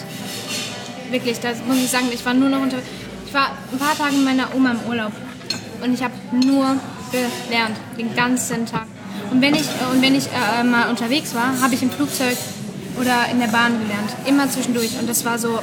Wirklich, 1.10 1.40
da 1.40 1.50
muss 1.68 1.78
ich 1.78 1.90
sagen, 1.90 2.08
ich 2.14 2.26
war 2.26 2.34
nur 2.34 2.50
noch 2.50 2.62
unter. 2.62 2.78
Ich 3.26 3.34
war 3.34 3.52
ein 3.72 3.80
paar 3.80 3.98
Tage 3.98 4.16
mit 4.16 4.26
meiner 4.26 4.54
Oma 4.56 4.72
im 4.72 4.90
Urlaub 4.90 5.12
und 5.84 5.94
ich 5.94 6.02
habe 6.04 6.14
nur 6.32 6.78
gelernt, 7.12 7.78
den 7.98 8.16
ganzen 8.16 8.66
Tag. 8.66 8.88
Und 9.32 9.42
wenn 9.42 9.56
ich, 9.56 9.66
und 9.92 10.02
wenn 10.02 10.16
ich 10.16 10.28
äh, 10.28 10.64
mal 10.64 10.90
unterwegs 10.90 11.34
war, 11.34 11.60
habe 11.62 11.76
ich 11.76 11.84
im 11.84 11.92
Flugzeug 11.92 12.38
oder 13.00 13.30
in 13.32 13.40
der 13.40 13.48
Bahn 13.48 13.80
gelernt. 13.82 14.12
Immer 14.26 14.50
zwischendurch. 14.50 14.98
Und 15.00 15.10
das 15.10 15.26
war 15.26 15.38
so, 15.38 15.60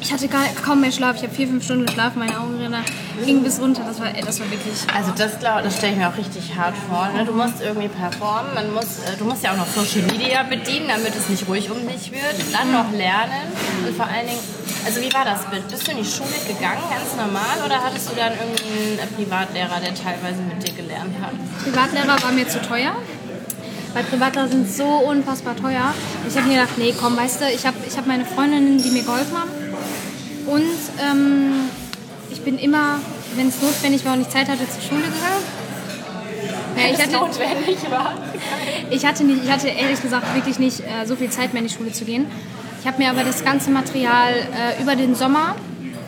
ich 0.00 0.12
hatte 0.12 0.28
gar, 0.28 0.44
kaum 0.64 0.80
mehr 0.80 0.92
Schlaf. 0.92 1.16
Ich 1.16 1.22
habe 1.22 1.34
vier, 1.34 1.46
fünf 1.48 1.64
Stunden 1.64 1.86
geschlafen, 1.86 2.18
meine 2.18 2.38
Augenränder 2.40 2.80
gingen 3.24 3.42
bis 3.42 3.60
runter. 3.60 3.82
Das 3.86 4.00
war, 4.00 4.08
das 4.12 4.40
war 4.40 4.50
wirklich. 4.50 4.74
Also 4.94 5.12
das, 5.16 5.38
glaub- 5.38 5.62
das 5.62 5.76
stelle 5.76 5.92
ich 5.92 5.98
mir 5.98 6.08
auch 6.08 6.16
richtig 6.16 6.56
hart 6.56 6.74
vor. 6.88 7.08
Ne? 7.14 7.24
Du 7.24 7.32
musst 7.32 7.60
irgendwie 7.60 7.88
performen, 7.88 8.54
man 8.54 8.72
muss, 8.72 9.00
äh, 9.06 9.16
du 9.18 9.24
musst 9.24 9.42
ja 9.44 9.52
auch 9.52 9.56
noch 9.56 9.66
Social 9.66 10.06
Media 10.10 10.42
bedienen, 10.44 10.88
damit 10.88 11.14
es 11.14 11.28
nicht 11.28 11.46
ruhig 11.48 11.70
um 11.70 11.86
dich 11.86 12.12
wird. 12.12 12.34
Dann 12.52 12.72
noch 12.72 12.90
lernen 12.92 13.52
und 13.86 13.94
vor 13.96 14.06
allen 14.06 14.26
Dingen, 14.26 14.40
also 14.86 15.00
wie 15.00 15.12
war 15.12 15.24
das? 15.24 15.40
Bist 15.70 15.86
du 15.86 15.90
in 15.92 15.98
die 15.98 16.08
Schule 16.08 16.32
gegangen, 16.48 16.82
ganz 16.88 17.14
normal, 17.16 17.60
oder 17.64 17.82
hattest 17.84 18.10
du 18.10 18.16
dann 18.16 18.32
irgendwie 18.32 19.00
einen 19.00 19.14
Privatlehrer, 19.14 19.78
der 19.80 19.94
teilweise 19.94 20.40
mit 20.42 20.66
dir 20.66 20.72
gelernt 20.72 21.14
hat? 21.20 21.32
Privatlehrer 21.62 22.22
war 22.22 22.32
mir 22.32 22.48
zu 22.48 22.60
teuer. 22.62 22.92
Weil 23.92 24.04
Privatlehrer 24.04 24.46
sind 24.46 24.70
so 24.72 24.84
unfassbar 24.86 25.56
teuer. 25.56 25.92
Ich 26.28 26.36
habe 26.36 26.46
mir 26.46 26.60
gedacht, 26.60 26.78
nee, 26.78 26.94
komm, 26.98 27.16
weißt 27.16 27.40
du, 27.40 27.46
ich 27.50 27.66
habe 27.66 27.76
ich 27.86 27.96
hab 27.98 28.06
meine 28.06 28.24
Freundinnen, 28.24 28.80
die 28.80 28.88
mir 28.90 29.02
geholfen 29.02 29.36
haben. 29.36 29.50
Und 30.46 30.64
ähm, 31.00 31.52
ich 32.30 32.40
bin 32.42 32.58
immer, 32.58 33.00
wenn 33.36 33.48
es 33.48 33.60
notwendig 33.60 34.04
war 34.04 34.14
und 34.14 34.22
ich 34.22 34.28
Zeit 34.28 34.48
hatte, 34.48 34.68
zur 34.68 34.82
Schule 34.82 35.02
gegangen. 35.02 35.60
Ja, 36.76 36.92
ich, 36.92 37.02
hatte, 37.02 37.12
notwendig 37.12 37.90
war. 37.90 38.14
ich, 38.90 39.04
hatte 39.04 39.24
nicht, 39.24 39.44
ich 39.44 39.50
hatte 39.50 39.68
ehrlich 39.68 40.00
gesagt 40.00 40.34
wirklich 40.34 40.58
nicht 40.58 40.80
äh, 40.80 41.06
so 41.06 41.16
viel 41.16 41.30
Zeit 41.30 41.52
mehr 41.52 41.62
in 41.62 41.68
die 41.68 41.74
Schule 41.74 41.92
zu 41.92 42.04
gehen. 42.04 42.26
Ich 42.80 42.86
habe 42.86 42.98
mir 42.98 43.10
aber 43.10 43.24
das 43.24 43.44
ganze 43.44 43.70
Material 43.70 44.32
äh, 44.32 44.82
über 44.82 44.96
den 44.96 45.14
Sommer, 45.14 45.56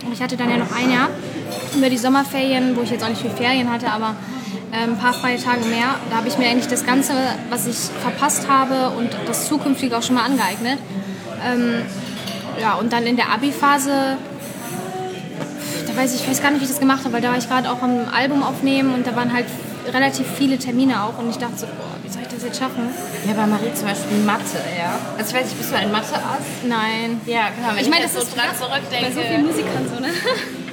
und 0.06 0.12
ich 0.12 0.22
hatte 0.22 0.36
dann 0.36 0.50
ja 0.50 0.56
noch 0.56 0.74
ein 0.74 0.90
Jahr, 0.90 1.10
über 1.76 1.90
die 1.90 1.98
Sommerferien, 1.98 2.76
wo 2.76 2.82
ich 2.82 2.90
jetzt 2.90 3.04
auch 3.04 3.08
nicht 3.08 3.20
viel 3.20 3.30
Ferien 3.30 3.70
hatte, 3.70 3.90
aber 3.90 4.16
äh, 4.72 4.84
ein 4.84 4.96
paar 4.96 5.12
freie 5.12 5.38
Tage 5.38 5.66
mehr, 5.66 5.96
da 6.10 6.16
habe 6.16 6.28
ich 6.28 6.38
mir 6.38 6.48
eigentlich 6.48 6.68
das 6.68 6.86
Ganze, 6.86 7.12
was 7.50 7.66
ich 7.66 7.76
verpasst 7.76 8.48
habe 8.48 8.96
und 8.96 9.10
das 9.26 9.48
zukünftige 9.48 9.96
auch 9.96 10.02
schon 10.02 10.14
mal 10.14 10.24
angeeignet. 10.24 10.78
Ähm, 11.44 11.82
ja, 12.60 12.74
und 12.74 12.92
dann 12.92 13.06
in 13.06 13.16
der 13.16 13.30
Abi-Phase, 13.32 14.16
da 15.86 15.96
weiß 15.96 16.14
ich, 16.14 16.22
ich 16.22 16.28
weiß 16.28 16.42
gar 16.42 16.50
nicht, 16.50 16.60
wie 16.60 16.64
ich 16.64 16.70
das 16.70 16.80
gemacht 16.80 17.00
habe, 17.04 17.14
weil 17.14 17.20
da 17.20 17.30
war 17.30 17.38
ich 17.38 17.48
gerade 17.48 17.70
auch 17.70 17.82
am 17.82 18.06
Album 18.14 18.42
aufnehmen 18.42 18.94
und 18.94 19.06
da 19.06 19.14
waren 19.16 19.32
halt 19.32 19.46
relativ 19.92 20.26
viele 20.38 20.58
Termine 20.58 21.02
auch 21.02 21.18
und 21.18 21.28
ich 21.30 21.38
dachte 21.38 21.56
so, 21.56 21.66
boah, 21.66 21.90
wie 22.02 22.08
soll 22.08 22.22
ich 22.22 22.28
das 22.28 22.44
jetzt 22.44 22.58
schaffen? 22.58 22.88
Ja, 23.26 23.32
bei 23.34 23.46
Marie 23.46 23.72
zum 23.74 23.88
Beispiel 23.88 24.18
Mathe, 24.18 24.62
ja. 24.78 24.94
Also 25.18 25.34
ich 25.34 25.40
weiß 25.40 25.46
nicht, 25.48 25.58
bist 25.58 25.72
du 25.72 25.76
ein 25.76 25.90
Mathe-Ass? 25.90 26.46
Nein. 26.64 27.20
Ja, 27.26 27.48
genau. 27.56 27.74
Wenn 27.74 27.82
Ich 27.84 27.90
meine, 27.90 28.04
das 28.04 28.14
so 28.14 28.20
ist 28.20 28.36
dran 28.36 28.46
zurückdenke. 28.56 29.06
bei 29.06 29.12
so 29.12 29.20
vielen 29.20 29.46
Musikern 29.46 29.84
so, 29.92 30.00
ne? 30.00 30.08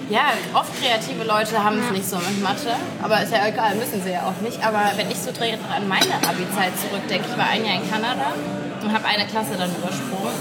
Ja, 0.10 0.34
oft 0.56 0.72
kreative 0.82 1.24
Leute 1.24 1.63
haben 1.63 1.78
es 1.86 1.92
nicht 1.92 2.10
so 2.10 2.15
mit 2.18 2.42
Mathe, 2.42 2.74
aber 3.00 3.22
ist 3.22 3.32
ja 3.32 3.46
egal, 3.48 3.76
müssen 3.76 4.02
sie 4.04 4.10
ja 4.10 4.24
auch 4.26 4.42
nicht. 4.42 4.58
Aber 4.65 4.82
wenn 4.98 5.06
ich 5.12 5.18
so 5.20 5.30
dre- 5.30 5.54
an 5.70 5.88
meine 5.88 6.15
Abi-Zeit 6.28 6.74
zurückdenke, 6.82 7.28
ich 7.30 7.38
war 7.38 7.46
ein 7.46 7.63
Jahr 7.63 7.76
in 7.76 7.86
Kanada 7.92 8.34
und 8.82 8.92
habe 8.92 9.06
eine 9.06 9.28
Klasse 9.28 9.52
dann 9.56 9.70
übersprungen. 9.70 10.34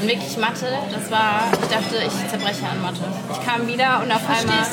Und 0.00 0.08
wirklich 0.08 0.36
Mathe, 0.36 0.66
das 0.92 1.10
war, 1.10 1.44
ich 1.52 1.68
dachte, 1.68 1.96
ich 2.04 2.28
zerbreche 2.28 2.66
an 2.68 2.82
Mathe. 2.82 3.00
Ich 3.32 3.46
kam 3.46 3.66
wieder 3.66 4.02
und 4.02 4.12
auf 4.12 4.28
einmal 4.28 4.66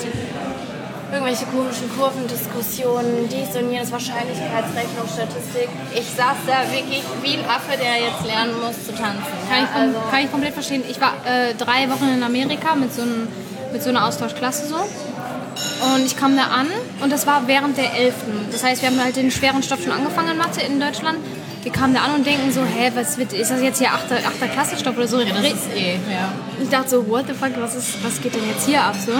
irgendwelche 1.13 1.45
komischen 1.45 1.89
Kurvendiskussionen, 1.95 3.29
dies 3.29 3.55
und 3.55 3.71
jenes, 3.71 3.91
Wahrscheinlichkeitsrechnung, 3.91 5.07
Statistik. 5.07 5.69
Ich 5.93 6.09
saß 6.09 6.37
da 6.47 6.65
wirklich 6.73 7.03
wie 7.21 7.37
ein 7.37 7.45
Affe, 7.45 7.77
der 7.77 8.01
jetzt 8.01 8.25
lernen 8.25 8.53
muss 8.59 8.83
zu 8.85 8.91
tanzen. 8.91 9.21
Kann, 9.47 9.59
Ja, 9.59 9.63
ich, 9.63 9.75
also, 9.75 9.99
kann 10.09 10.19
ich 10.25 10.31
komplett 10.31 10.53
verstehen. 10.53 10.83
Ich 10.89 10.99
war 10.99 11.13
äh, 11.25 11.53
drei 11.53 11.89
Wochen 11.89 12.09
in 12.09 12.23
Amerika 12.23 12.75
mit 12.75 12.93
so, 12.93 13.03
einem, 13.03 13.27
mit 13.71 13.83
so 13.83 13.89
einer 13.89 14.05
Austauschklasse 14.07 14.67
so. 14.67 14.75
Und 14.75 16.05
ich 16.05 16.17
kam 16.17 16.35
da 16.35 16.43
an 16.43 16.67
und 17.01 17.11
das 17.11 17.27
war 17.27 17.47
während 17.47 17.77
der 17.77 17.93
11. 17.93 18.13
Das 18.51 18.63
heißt, 18.63 18.81
wir 18.81 18.89
haben 18.89 18.99
halt 19.01 19.15
den 19.15 19.31
schweren 19.31 19.61
Stoff 19.61 19.83
schon 19.83 19.91
angefangen 19.91 20.31
in 20.31 20.37
Mathe 20.37 20.61
in 20.61 20.79
Deutschland. 20.79 21.19
Wir 21.63 21.71
kamen 21.71 21.93
da 21.93 22.01
an 22.01 22.15
und 22.15 22.27
denken 22.27 22.51
so, 22.51 22.61
hä, 22.61 22.91
was 22.93 23.17
wird, 23.17 23.31
ist 23.31 23.49
das 23.49 23.61
jetzt 23.61 23.79
hier 23.79 23.93
8. 23.93 24.11
8. 24.11 24.51
Klassenstoff 24.51 24.97
oder 24.97 25.07
so? 25.07 25.21
ja, 25.21 25.33
das 25.33 25.45
ist 25.45 25.73
eh, 25.73 25.93
ja. 25.93 26.33
Ich 26.61 26.67
dachte 26.67 26.89
so, 26.89 27.07
what 27.07 27.25
the 27.27 27.33
fuck, 27.33 27.51
was, 27.57 27.73
ist, 27.73 28.03
was 28.03 28.21
geht 28.21 28.35
denn 28.35 28.47
jetzt 28.49 28.65
hier 28.65 28.83
ab 28.83 28.95
so? 28.97 29.13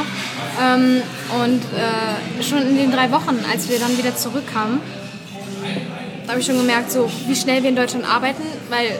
Ähm, 0.61 1.01
und 1.41 1.61
äh, 1.63 2.43
schon 2.43 2.61
in 2.67 2.75
den 2.75 2.91
drei 2.91 3.09
Wochen, 3.11 3.39
als 3.49 3.69
wir 3.69 3.79
dann 3.79 3.97
wieder 3.97 4.13
zurückkamen, 4.15 4.81
da 6.25 6.31
habe 6.31 6.41
ich 6.41 6.45
schon 6.45 6.57
gemerkt, 6.57 6.91
so 6.91 7.09
wie 7.27 7.35
schnell 7.35 7.63
wir 7.63 7.69
in 7.69 7.77
Deutschland 7.77 8.05
arbeiten, 8.05 8.43
weil 8.69 8.99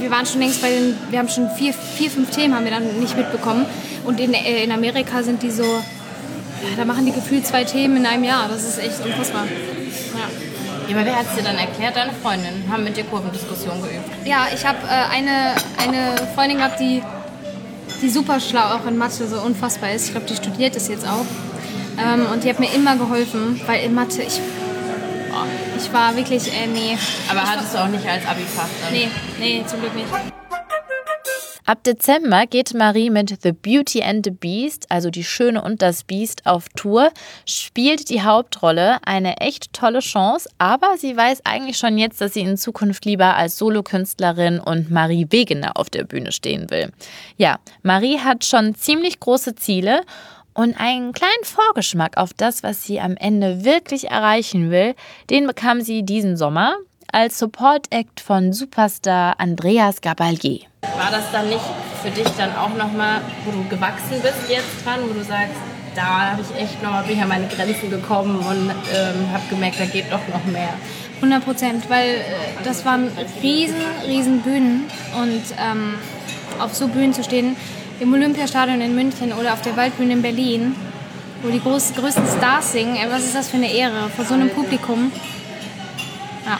wir 0.00 0.10
waren 0.10 0.26
schon 0.26 0.40
längst 0.40 0.60
bei 0.60 0.70
den, 0.70 0.96
wir 1.10 1.20
haben 1.20 1.28
schon 1.28 1.48
vier, 1.50 1.72
vier 1.72 2.10
fünf 2.10 2.30
Themen 2.30 2.56
haben 2.56 2.64
wir 2.64 2.72
dann 2.72 2.98
nicht 2.98 3.16
mitbekommen. 3.16 3.66
Und 4.04 4.18
in, 4.18 4.34
äh, 4.34 4.64
in 4.64 4.72
Amerika 4.72 5.22
sind 5.22 5.44
die 5.44 5.50
so, 5.52 5.62
ja, 5.62 6.76
da 6.76 6.84
machen 6.84 7.06
die 7.06 7.12
gefühlt 7.12 7.46
zwei 7.46 7.62
Themen 7.62 7.98
in 7.98 8.06
einem 8.06 8.24
Jahr. 8.24 8.48
Das 8.48 8.64
ist 8.64 8.78
echt 8.78 9.04
unfassbar. 9.04 9.44
Ja. 10.88 10.96
Aber 10.96 11.06
wer 11.06 11.16
hat 11.16 11.26
es 11.30 11.36
dir 11.36 11.42
dann 11.42 11.56
erklärt? 11.56 11.96
Deine 11.96 12.12
Freundin 12.12 12.64
haben 12.70 12.84
mit 12.84 12.96
dir 12.96 13.04
Kurvendiskussion 13.04 13.80
geübt. 13.82 14.04
Ja, 14.24 14.46
ich 14.54 14.64
habe 14.66 14.78
äh, 14.86 15.14
eine, 15.14 15.54
eine 15.78 16.16
Freundin 16.34 16.58
gehabt, 16.58 16.80
die, 16.80 17.02
die 18.02 18.08
super 18.08 18.40
schlau 18.40 18.74
auch 18.74 18.86
in 18.86 18.96
Mathe 18.96 19.26
so 19.26 19.40
unfassbar 19.40 19.92
ist. 19.92 20.06
Ich 20.06 20.10
glaube, 20.12 20.26
die 20.26 20.36
studiert 20.36 20.76
das 20.76 20.88
jetzt 20.88 21.06
auch. 21.06 21.26
Ähm, 21.98 22.26
und 22.32 22.44
die 22.44 22.48
hat 22.48 22.60
mir 22.60 22.72
immer 22.74 22.96
geholfen, 22.96 23.60
weil 23.66 23.84
in 23.84 23.94
Mathe, 23.94 24.22
ich, 24.22 24.40
boah, 25.30 25.46
ich 25.78 25.92
war 25.92 26.16
wirklich, 26.16 26.48
äh, 26.48 26.66
nee. 26.66 26.98
Aber 27.30 27.42
hattest 27.42 27.74
du 27.74 27.78
auch 27.78 27.88
nicht 27.88 28.06
als 28.06 28.26
Abi-Fach 28.26 28.68
dann? 28.82 28.92
Nee, 28.92 29.08
nee, 29.38 29.64
zum 29.66 29.80
Glück 29.80 29.94
nicht. 29.94 30.08
Ab 31.66 31.82
Dezember 31.82 32.46
geht 32.46 32.74
Marie 32.74 33.08
mit 33.08 33.38
The 33.42 33.52
Beauty 33.52 34.02
and 34.02 34.22
the 34.22 34.30
Beast, 34.30 34.84
also 34.90 35.08
die 35.08 35.24
Schöne 35.24 35.62
und 35.62 35.80
das 35.80 36.04
Biest, 36.04 36.44
auf 36.44 36.68
Tour, 36.76 37.10
spielt 37.46 38.10
die 38.10 38.20
Hauptrolle, 38.20 38.98
eine 39.06 39.38
echt 39.38 39.72
tolle 39.72 40.00
Chance, 40.00 40.46
aber 40.58 40.98
sie 40.98 41.16
weiß 41.16 41.40
eigentlich 41.46 41.78
schon 41.78 41.96
jetzt, 41.96 42.20
dass 42.20 42.34
sie 42.34 42.42
in 42.42 42.58
Zukunft 42.58 43.06
lieber 43.06 43.34
als 43.36 43.56
Solokünstlerin 43.56 44.60
und 44.60 44.90
Marie 44.90 45.26
Wegener 45.30 45.78
auf 45.78 45.88
der 45.88 46.04
Bühne 46.04 46.32
stehen 46.32 46.68
will. 46.68 46.92
Ja, 47.38 47.58
Marie 47.82 48.18
hat 48.18 48.44
schon 48.44 48.74
ziemlich 48.74 49.18
große 49.18 49.54
Ziele 49.54 50.02
und 50.52 50.78
einen 50.78 51.12
kleinen 51.12 51.44
Vorgeschmack 51.44 52.18
auf 52.18 52.34
das, 52.34 52.62
was 52.62 52.84
sie 52.84 53.00
am 53.00 53.16
Ende 53.16 53.64
wirklich 53.64 54.10
erreichen 54.10 54.70
will, 54.70 54.94
den 55.30 55.46
bekam 55.46 55.80
sie 55.80 56.02
diesen 56.02 56.36
Sommer 56.36 56.76
als 57.14 57.38
Support-Act 57.38 58.18
von 58.18 58.52
Superstar 58.52 59.38
Andreas 59.38 60.00
Gabalier. 60.00 60.62
War 60.82 61.12
das 61.12 61.30
dann 61.30 61.48
nicht 61.48 61.62
für 62.02 62.10
dich 62.10 62.26
dann 62.36 62.50
auch 62.56 62.74
nochmal, 62.76 63.20
wo 63.44 63.52
du 63.52 63.62
gewachsen 63.68 64.20
bist 64.20 64.50
jetzt 64.50 64.84
dran, 64.84 64.98
wo 65.08 65.14
du 65.14 65.22
sagst, 65.22 65.54
da 65.94 66.32
habe 66.32 66.42
ich 66.42 66.60
echt 66.60 66.82
nochmal 66.82 67.04
bin 67.04 67.16
ich 67.16 67.22
an 67.22 67.28
meine 67.28 67.46
Grenzen 67.46 67.88
gekommen 67.88 68.38
und 68.38 68.68
ähm, 68.68 69.32
habe 69.32 69.44
gemerkt, 69.48 69.78
da 69.78 69.84
geht 69.84 70.06
doch 70.10 70.26
noch 70.26 70.44
mehr. 70.46 70.70
100 71.18 71.44
Prozent, 71.44 71.88
weil 71.88 72.16
äh, 72.16 72.64
das 72.64 72.84
waren 72.84 73.08
riesen, 73.40 73.76
riesen 74.08 74.40
Bühnen 74.40 74.90
und 75.16 75.42
ähm, 75.56 75.94
auf 76.58 76.74
so 76.74 76.88
Bühnen 76.88 77.14
zu 77.14 77.22
stehen, 77.22 77.54
im 78.00 78.12
Olympiastadion 78.12 78.80
in 78.80 78.96
München 78.96 79.32
oder 79.32 79.52
auf 79.52 79.62
der 79.62 79.76
Waldbühne 79.76 80.14
in 80.14 80.22
Berlin, 80.22 80.74
wo 81.42 81.48
die 81.50 81.60
groß, 81.60 81.94
größten 81.94 82.26
Stars 82.26 82.72
singen, 82.72 82.96
was 83.08 83.22
ist 83.22 83.36
das 83.36 83.50
für 83.50 83.56
eine 83.58 83.72
Ehre 83.72 84.10
vor 84.16 84.24
so 84.24 84.34
einem 84.34 84.50
Publikum? 84.50 85.12
Ja. 86.44 86.58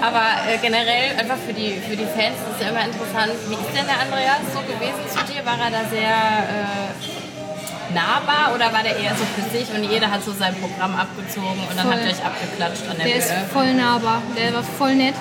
Aber 0.00 0.24
äh, 0.46 0.58
generell 0.58 1.16
einfach 1.18 1.36
für 1.46 1.52
die, 1.52 1.80
für 1.80 1.96
die 1.96 2.06
Fans 2.06 2.36
ist 2.38 2.56
es 2.56 2.62
ja 2.62 2.68
immer 2.70 2.84
interessant, 2.84 3.32
wie 3.48 3.54
ist 3.54 3.72
denn 3.74 3.86
der 3.86 4.00
Andreas 4.00 4.42
so 4.52 4.60
gewesen 4.62 5.02
zu 5.08 5.20
dir? 5.32 5.44
War 5.44 5.58
er 5.58 5.70
da 5.70 5.82
sehr 5.88 6.10
äh, 6.10 7.94
nahbar 7.94 8.54
oder 8.54 8.72
war 8.72 8.82
der 8.82 8.96
eher 8.96 9.14
so 9.14 9.24
für 9.36 9.46
sich 9.50 9.68
und 9.74 9.84
jeder 9.84 10.10
hat 10.10 10.22
so 10.22 10.32
sein 10.32 10.54
Programm 10.56 10.96
abgezogen 10.96 11.60
und 11.68 11.76
dann 11.76 11.86
Voll. 11.86 11.94
habt 11.94 12.04
ihr 12.04 12.12
euch 12.12 12.24
abgeklatscht 12.24 12.84
an 12.90 12.96
der, 12.96 13.06
Der 13.06 13.16
ist 13.16 13.32
voll 13.52 13.72
nahbar, 13.74 14.22
der 14.36 14.54
war 14.54 14.62
voll 14.62 14.94
nett. 14.94 15.14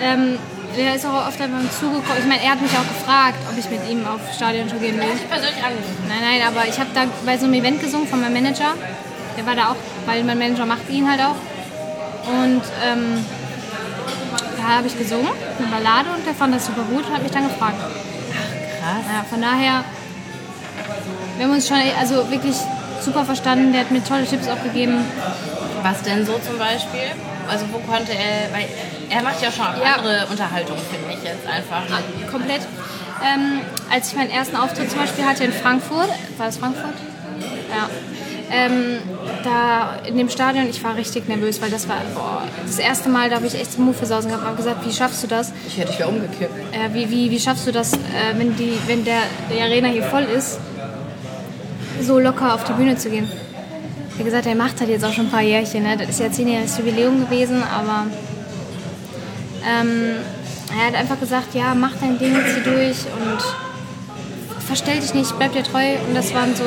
Ähm, 0.00 0.38
der 0.76 0.94
ist 0.94 1.04
auch 1.04 1.28
oft 1.28 1.40
einfach 1.40 1.60
zugekommen. 1.78 2.18
Ich 2.18 2.26
meine, 2.26 2.42
er 2.42 2.52
hat 2.52 2.60
mich 2.60 2.72
auch 2.72 2.88
gefragt, 2.88 3.38
ob 3.50 3.58
ich 3.58 3.68
mit 3.68 3.88
ihm 3.90 4.06
auf 4.06 4.20
Stadiontour 4.34 4.80
gehen 4.80 4.96
will. 4.96 5.04
Ich 5.14 5.28
persönlich 5.28 5.62
angerufen. 5.62 6.04
Nein, 6.08 6.22
nein, 6.22 6.40
aber 6.48 6.66
ich 6.66 6.78
habe 6.78 6.88
da 6.94 7.04
bei 7.26 7.36
so 7.36 7.44
einem 7.44 7.54
Event 7.54 7.80
gesungen 7.80 8.08
von 8.08 8.20
meinem 8.20 8.32
Manager. 8.32 8.72
Der 9.36 9.46
war 9.46 9.54
da 9.54 9.70
auch, 9.70 9.76
weil 10.06 10.24
mein 10.24 10.38
Manager 10.38 10.66
macht 10.66 10.88
ihn 10.88 11.08
halt 11.08 11.20
auch. 11.20 11.36
Und 12.28 12.62
ähm, 12.84 13.24
da 14.62 14.76
habe 14.78 14.86
ich 14.86 14.96
gesungen, 14.98 15.28
eine 15.58 15.66
Ballade, 15.68 16.10
und 16.16 16.24
der 16.26 16.34
fand 16.34 16.54
das 16.54 16.66
super 16.66 16.82
gut 16.82 17.04
und 17.06 17.12
hat 17.12 17.22
mich 17.22 17.32
dann 17.32 17.48
gefragt. 17.48 17.76
Krass. 17.78 19.04
Ja, 19.12 19.24
von 19.28 19.40
daher, 19.40 19.84
wir 21.36 21.44
haben 21.46 21.52
uns 21.52 21.66
schon 21.68 21.78
also 21.98 22.30
wirklich 22.30 22.56
super 23.00 23.24
verstanden. 23.24 23.72
Der 23.72 23.82
hat 23.82 23.90
mir 23.90 24.02
tolle 24.04 24.24
Tipps 24.24 24.48
auch 24.48 24.62
gegeben. 24.62 25.04
Was 25.82 26.02
denn 26.02 26.24
so 26.24 26.38
zum 26.38 26.58
Beispiel? 26.58 27.10
Also 27.48 27.66
wo 27.72 27.78
konnte 27.78 28.12
er, 28.12 28.52
weil 28.54 28.68
er 29.10 29.22
macht 29.22 29.42
ja 29.42 29.50
schon 29.50 29.66
Ja. 29.82 29.96
andere 29.96 30.26
Unterhaltung, 30.30 30.76
finde 30.90 31.12
ich 31.18 31.24
jetzt 31.24 31.46
einfach. 31.46 31.82
komplett. 32.30 32.62
Ähm, 33.22 33.60
als 33.90 34.08
ich 34.08 34.16
meinen 34.16 34.30
ersten 34.30 34.56
Auftritt 34.56 34.90
zum 34.90 35.00
Beispiel 35.00 35.24
hatte 35.24 35.44
in 35.44 35.52
Frankfurt, 35.52 36.08
war 36.38 36.46
das 36.46 36.56
Frankfurt? 36.56 36.94
Ja. 37.70 37.88
Ähm, 38.54 38.98
da 39.44 39.96
in 40.06 40.18
dem 40.18 40.28
Stadion, 40.28 40.68
ich 40.68 40.84
war 40.84 40.94
richtig 40.94 41.26
nervös, 41.26 41.62
weil 41.62 41.70
das 41.70 41.88
war 41.88 41.96
boah, 42.14 42.42
das 42.66 42.78
erste 42.78 43.08
Mal, 43.08 43.30
da 43.30 43.36
habe 43.36 43.46
ich 43.46 43.54
echt 43.54 43.78
Move 43.78 43.94
versausen 43.94 44.28
gehabt. 44.30 44.42
Ich 44.42 44.48
habe 44.48 44.56
gesagt, 44.56 44.86
wie 44.86 44.92
schaffst 44.92 45.22
du 45.22 45.26
das? 45.26 45.52
Ich 45.66 45.78
hätte 45.78 45.88
dich 45.88 46.00
ja 46.00 46.06
umgekippt. 46.06 46.52
Äh, 46.72 46.92
wie, 46.92 47.08
wie, 47.08 47.30
wie 47.30 47.40
schaffst 47.40 47.66
du 47.66 47.72
das, 47.72 47.94
äh, 47.94 47.96
wenn, 48.36 48.54
die, 48.56 48.78
wenn 48.86 49.04
der, 49.04 49.22
die 49.50 49.60
Arena 49.60 49.88
hier 49.88 50.02
voll 50.02 50.24
ist, 50.24 50.58
so 52.02 52.18
locker 52.18 52.54
auf 52.54 52.64
die 52.64 52.74
Bühne 52.74 52.96
zu 52.96 53.08
gehen? 53.08 53.26
Er 54.12 54.18
hat 54.18 54.24
gesagt, 54.26 54.46
er 54.46 54.54
macht 54.54 54.78
halt 54.80 54.90
jetzt 54.90 55.04
auch 55.04 55.12
schon 55.12 55.26
ein 55.26 55.30
paar 55.30 55.40
Jährchen. 55.40 55.84
Ne? 55.84 55.96
Das 55.96 56.10
ist 56.10 56.20
ja 56.20 56.30
zehnjähriges 56.30 56.76
Jubiläum 56.76 57.20
gewesen, 57.24 57.62
aber 57.62 58.06
ähm, 59.66 60.16
er 60.78 60.86
hat 60.88 60.94
einfach 60.94 61.18
gesagt, 61.18 61.54
ja, 61.54 61.74
mach 61.74 61.92
dein 61.98 62.18
Ding, 62.18 62.34
zieh 62.34 62.62
durch 62.62 62.98
und 63.16 63.71
verstell 64.72 65.00
dich 65.00 65.12
nicht, 65.12 65.36
bleib 65.38 65.52
dir 65.52 65.62
treu. 65.62 65.96
Und 66.08 66.14
das 66.14 66.32
waren 66.32 66.56
so, 66.56 66.64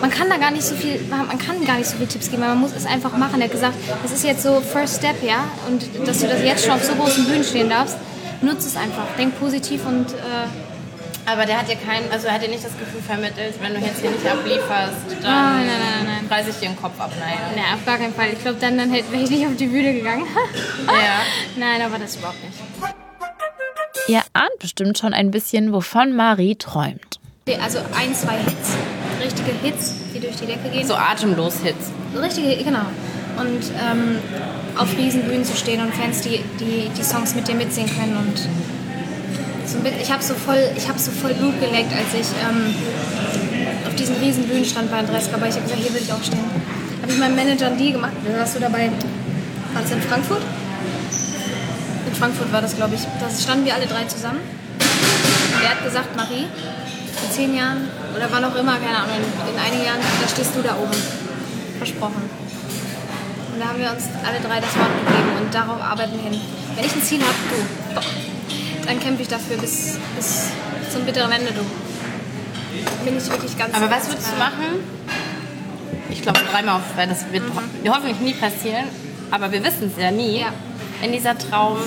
man 0.00 0.10
kann 0.10 0.30
da 0.30 0.38
gar 0.38 0.50
nicht 0.50 0.64
so 0.64 0.74
viel, 0.74 0.98
man 1.10 1.38
kann 1.38 1.62
gar 1.66 1.76
nicht 1.76 1.88
so 1.90 1.96
viel 1.98 2.06
Tipps 2.06 2.30
geben, 2.30 2.40
man 2.42 2.58
muss 2.58 2.72
es 2.74 2.86
einfach 2.86 3.14
machen. 3.16 3.40
Er 3.40 3.44
hat 3.48 3.52
gesagt, 3.52 3.74
das 4.02 4.12
ist 4.12 4.24
jetzt 4.24 4.42
so 4.42 4.60
First 4.60 4.96
Step, 4.98 5.22
ja, 5.22 5.44
und 5.68 5.84
dass 6.08 6.20
du 6.20 6.26
das 6.26 6.42
jetzt 6.42 6.64
schon 6.64 6.72
auf 6.74 6.84
so 6.84 6.94
großen 6.94 7.26
Bühnen 7.26 7.44
stehen 7.44 7.68
darfst, 7.68 7.96
nutze 8.40 8.66
es 8.68 8.76
einfach, 8.76 9.04
denk 9.18 9.38
positiv 9.38 9.84
und 9.86 10.06
äh, 10.12 11.30
Aber 11.30 11.44
der 11.46 11.58
hat 11.60 11.68
dir 11.68 11.76
kein, 11.76 12.02
also 12.10 12.26
er 12.28 12.34
hat 12.34 12.42
dir 12.42 12.48
nicht 12.48 12.64
das 12.64 12.72
Gefühl 12.78 13.02
vermittelt, 13.06 13.54
wenn 13.60 13.74
du 13.74 13.80
jetzt 13.80 14.00
hier 14.00 14.10
nicht 14.10 14.26
ablieferst, 14.26 14.96
dann 15.22 15.22
Nein, 15.22 15.66
nein, 15.66 15.80
nein, 16.06 16.06
nein. 16.06 16.26
reiße 16.38 16.50
ich 16.50 16.56
dir 16.56 16.68
den 16.70 16.76
Kopf 16.80 16.98
ab. 16.98 17.12
Nein. 17.20 17.38
na, 17.54 17.74
auf 17.74 17.84
gar 17.86 17.98
keinen 17.98 18.14
Fall. 18.14 18.30
Ich 18.32 18.40
glaube, 18.40 18.56
dann, 18.58 18.76
dann 18.78 18.90
hätte- 18.90 19.12
wäre 19.12 19.22
ich 19.22 19.30
nicht 19.30 19.46
auf 19.46 19.54
die 19.56 19.66
Bühne 19.66 19.92
gegangen. 19.92 20.26
Ja. 20.86 21.20
Nein, 21.56 21.82
aber 21.82 21.98
das 21.98 22.16
überhaupt 22.16 22.42
nicht. 22.42 22.58
Ihr 24.08 24.20
ahnt 24.32 24.58
bestimmt 24.58 24.98
schon 24.98 25.14
ein 25.14 25.30
bisschen, 25.30 25.72
wovon 25.72 26.14
Marie 26.14 26.56
träumt. 26.56 27.18
Also 27.60 27.78
ein, 27.96 28.14
zwei 28.14 28.36
Hits, 28.38 28.70
richtige 29.22 29.50
Hits, 29.62 29.94
die 30.14 30.20
durch 30.20 30.36
die 30.36 30.46
Decke 30.46 30.68
gehen. 30.70 30.86
So 30.86 30.94
atemlos 30.94 31.56
Hits. 31.62 31.90
Richtige, 32.16 32.62
genau. 32.62 32.86
Und 33.38 33.62
ähm, 33.80 34.18
auf 34.76 34.96
Riesenbühnen 34.96 35.44
zu 35.44 35.56
stehen 35.56 35.80
und 35.80 35.92
Fans, 35.94 36.20
die, 36.22 36.40
die 36.60 36.88
die 36.96 37.02
Songs 37.02 37.34
mit 37.34 37.48
dir 37.48 37.54
mitsingen 37.54 37.90
können. 37.98 38.16
Und 38.16 38.38
so 39.68 39.78
ein 39.78 39.82
bisschen- 39.84 40.00
ich 40.00 40.12
habe 40.12 40.22
so, 40.22 40.34
voll- 40.34 40.70
ich 40.76 40.88
hab 40.88 40.98
so 40.98 41.10
voll 41.10 41.34
Blut 41.34 41.58
geleckt, 41.60 41.92
als 41.92 42.12
ich 42.14 42.26
ähm, 42.48 42.74
auf 43.86 43.94
diesen 43.96 44.16
Riesenbühnen 44.16 44.64
stand 44.64 44.90
bei 44.90 44.98
Andreas 44.98 45.30
Gabay. 45.30 45.48
Ich 45.48 45.54
habe 45.56 45.64
gesagt, 45.64 45.80
hier 45.82 45.94
will 45.94 46.02
ich 46.02 46.12
auch 46.12 46.22
stehen. 46.22 46.38
Habe 47.02 47.12
ich 47.12 47.18
meinem 47.18 47.34
Manager 47.36 47.66
einen 47.66 47.78
Deal 47.78 47.92
gemacht. 47.92 48.12
Warst 48.36 48.54
du 48.56 48.60
dabei. 48.60 48.90
War 49.72 49.82
das 49.82 49.90
in 49.90 50.00
Frankfurt? 50.02 50.42
In 52.12 52.18
Frankfurt 52.18 52.52
war 52.52 52.60
das, 52.60 52.76
glaube 52.76 52.94
ich. 52.94 53.00
Da 53.18 53.30
standen 53.30 53.64
wir 53.64 53.74
alle 53.74 53.86
drei 53.86 54.04
zusammen. 54.04 54.40
Und 54.40 55.62
er 55.62 55.70
hat 55.70 55.82
gesagt, 55.82 56.14
Marie, 56.14 56.44
in 56.44 57.30
zehn 57.32 57.56
Jahren 57.56 57.88
oder 58.14 58.28
wann 58.30 58.44
auch 58.44 58.54
immer, 58.54 58.76
keine 58.76 58.98
Ahnung, 58.98 59.16
in, 59.16 59.54
in 59.54 59.58
einigen 59.58 59.84
Jahren, 59.84 60.00
da 60.20 60.28
stehst 60.28 60.54
du 60.54 60.60
da 60.60 60.76
oben. 60.76 60.92
Versprochen. 61.78 62.22
Und 63.52 63.60
da 63.60 63.68
haben 63.68 63.78
wir 63.80 63.90
uns 63.90 64.04
alle 64.24 64.40
drei 64.40 64.60
das 64.60 64.76
Wort 64.76 64.92
gegeben 65.06 65.30
und 65.40 65.54
darauf 65.54 65.80
arbeiten 65.80 66.12
wir 66.12 66.30
hin. 66.30 66.40
Wenn 66.76 66.84
ich 66.84 66.94
ein 66.94 67.02
Ziel 67.02 67.20
habe, 67.20 67.34
du, 67.48 67.94
doch, 67.94 68.06
dann 68.86 69.00
kämpfe 69.00 69.22
ich 69.22 69.28
dafür 69.28 69.56
bis, 69.56 69.96
bis 70.14 70.48
zum 70.92 71.04
bitteren 71.04 71.32
Ende, 71.32 71.52
du. 71.52 71.64
Bin 73.04 73.16
ich 73.16 73.30
wirklich 73.30 73.56
ganz 73.56 73.74
Aber 73.74 73.90
was 73.90 74.08
würdest 74.08 74.28
du 74.32 74.38
machen? 74.38 74.84
Ich 76.10 76.20
glaube 76.20 76.40
dreimal 76.52 76.76
auf, 76.76 76.82
weil 76.94 77.08
das 77.08 77.24
wird 77.32 77.44
ho 77.44 77.90
hoffentlich 77.90 78.20
nie 78.20 78.34
passieren, 78.34 78.84
aber 79.30 79.50
wir 79.50 79.64
wissen 79.64 79.90
es 79.94 80.02
ja 80.02 80.10
nie. 80.10 80.40
Ja. 80.40 80.52
Wenn 81.02 81.12
dieser 81.12 81.36
Traum 81.36 81.78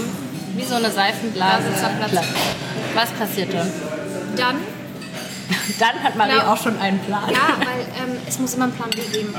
wie 0.57 0.65
so 0.65 0.75
eine 0.75 0.91
Seifenblase 0.91 1.63
Blase 1.69 1.79
zerplatzt. 1.79 2.11
platzt. 2.11 2.29
Was 2.93 3.09
passiert 3.11 3.53
dann? 3.53 3.71
Dann, 4.35 4.55
Dann 5.79 6.03
hat 6.03 6.15
Marie 6.17 6.31
Genau. 6.31 6.51
auch 6.53 6.61
schon 6.61 6.77
einen 6.79 6.99
Plan. 6.99 7.23
ja, 7.29 7.55
weil 7.59 7.81
ähm, 8.03 8.17
es 8.27 8.39
muss 8.39 8.55
immer 8.55 8.65
einen 8.65 8.73
Plan 8.73 8.89
B 8.89 8.97
geben. 9.17 9.33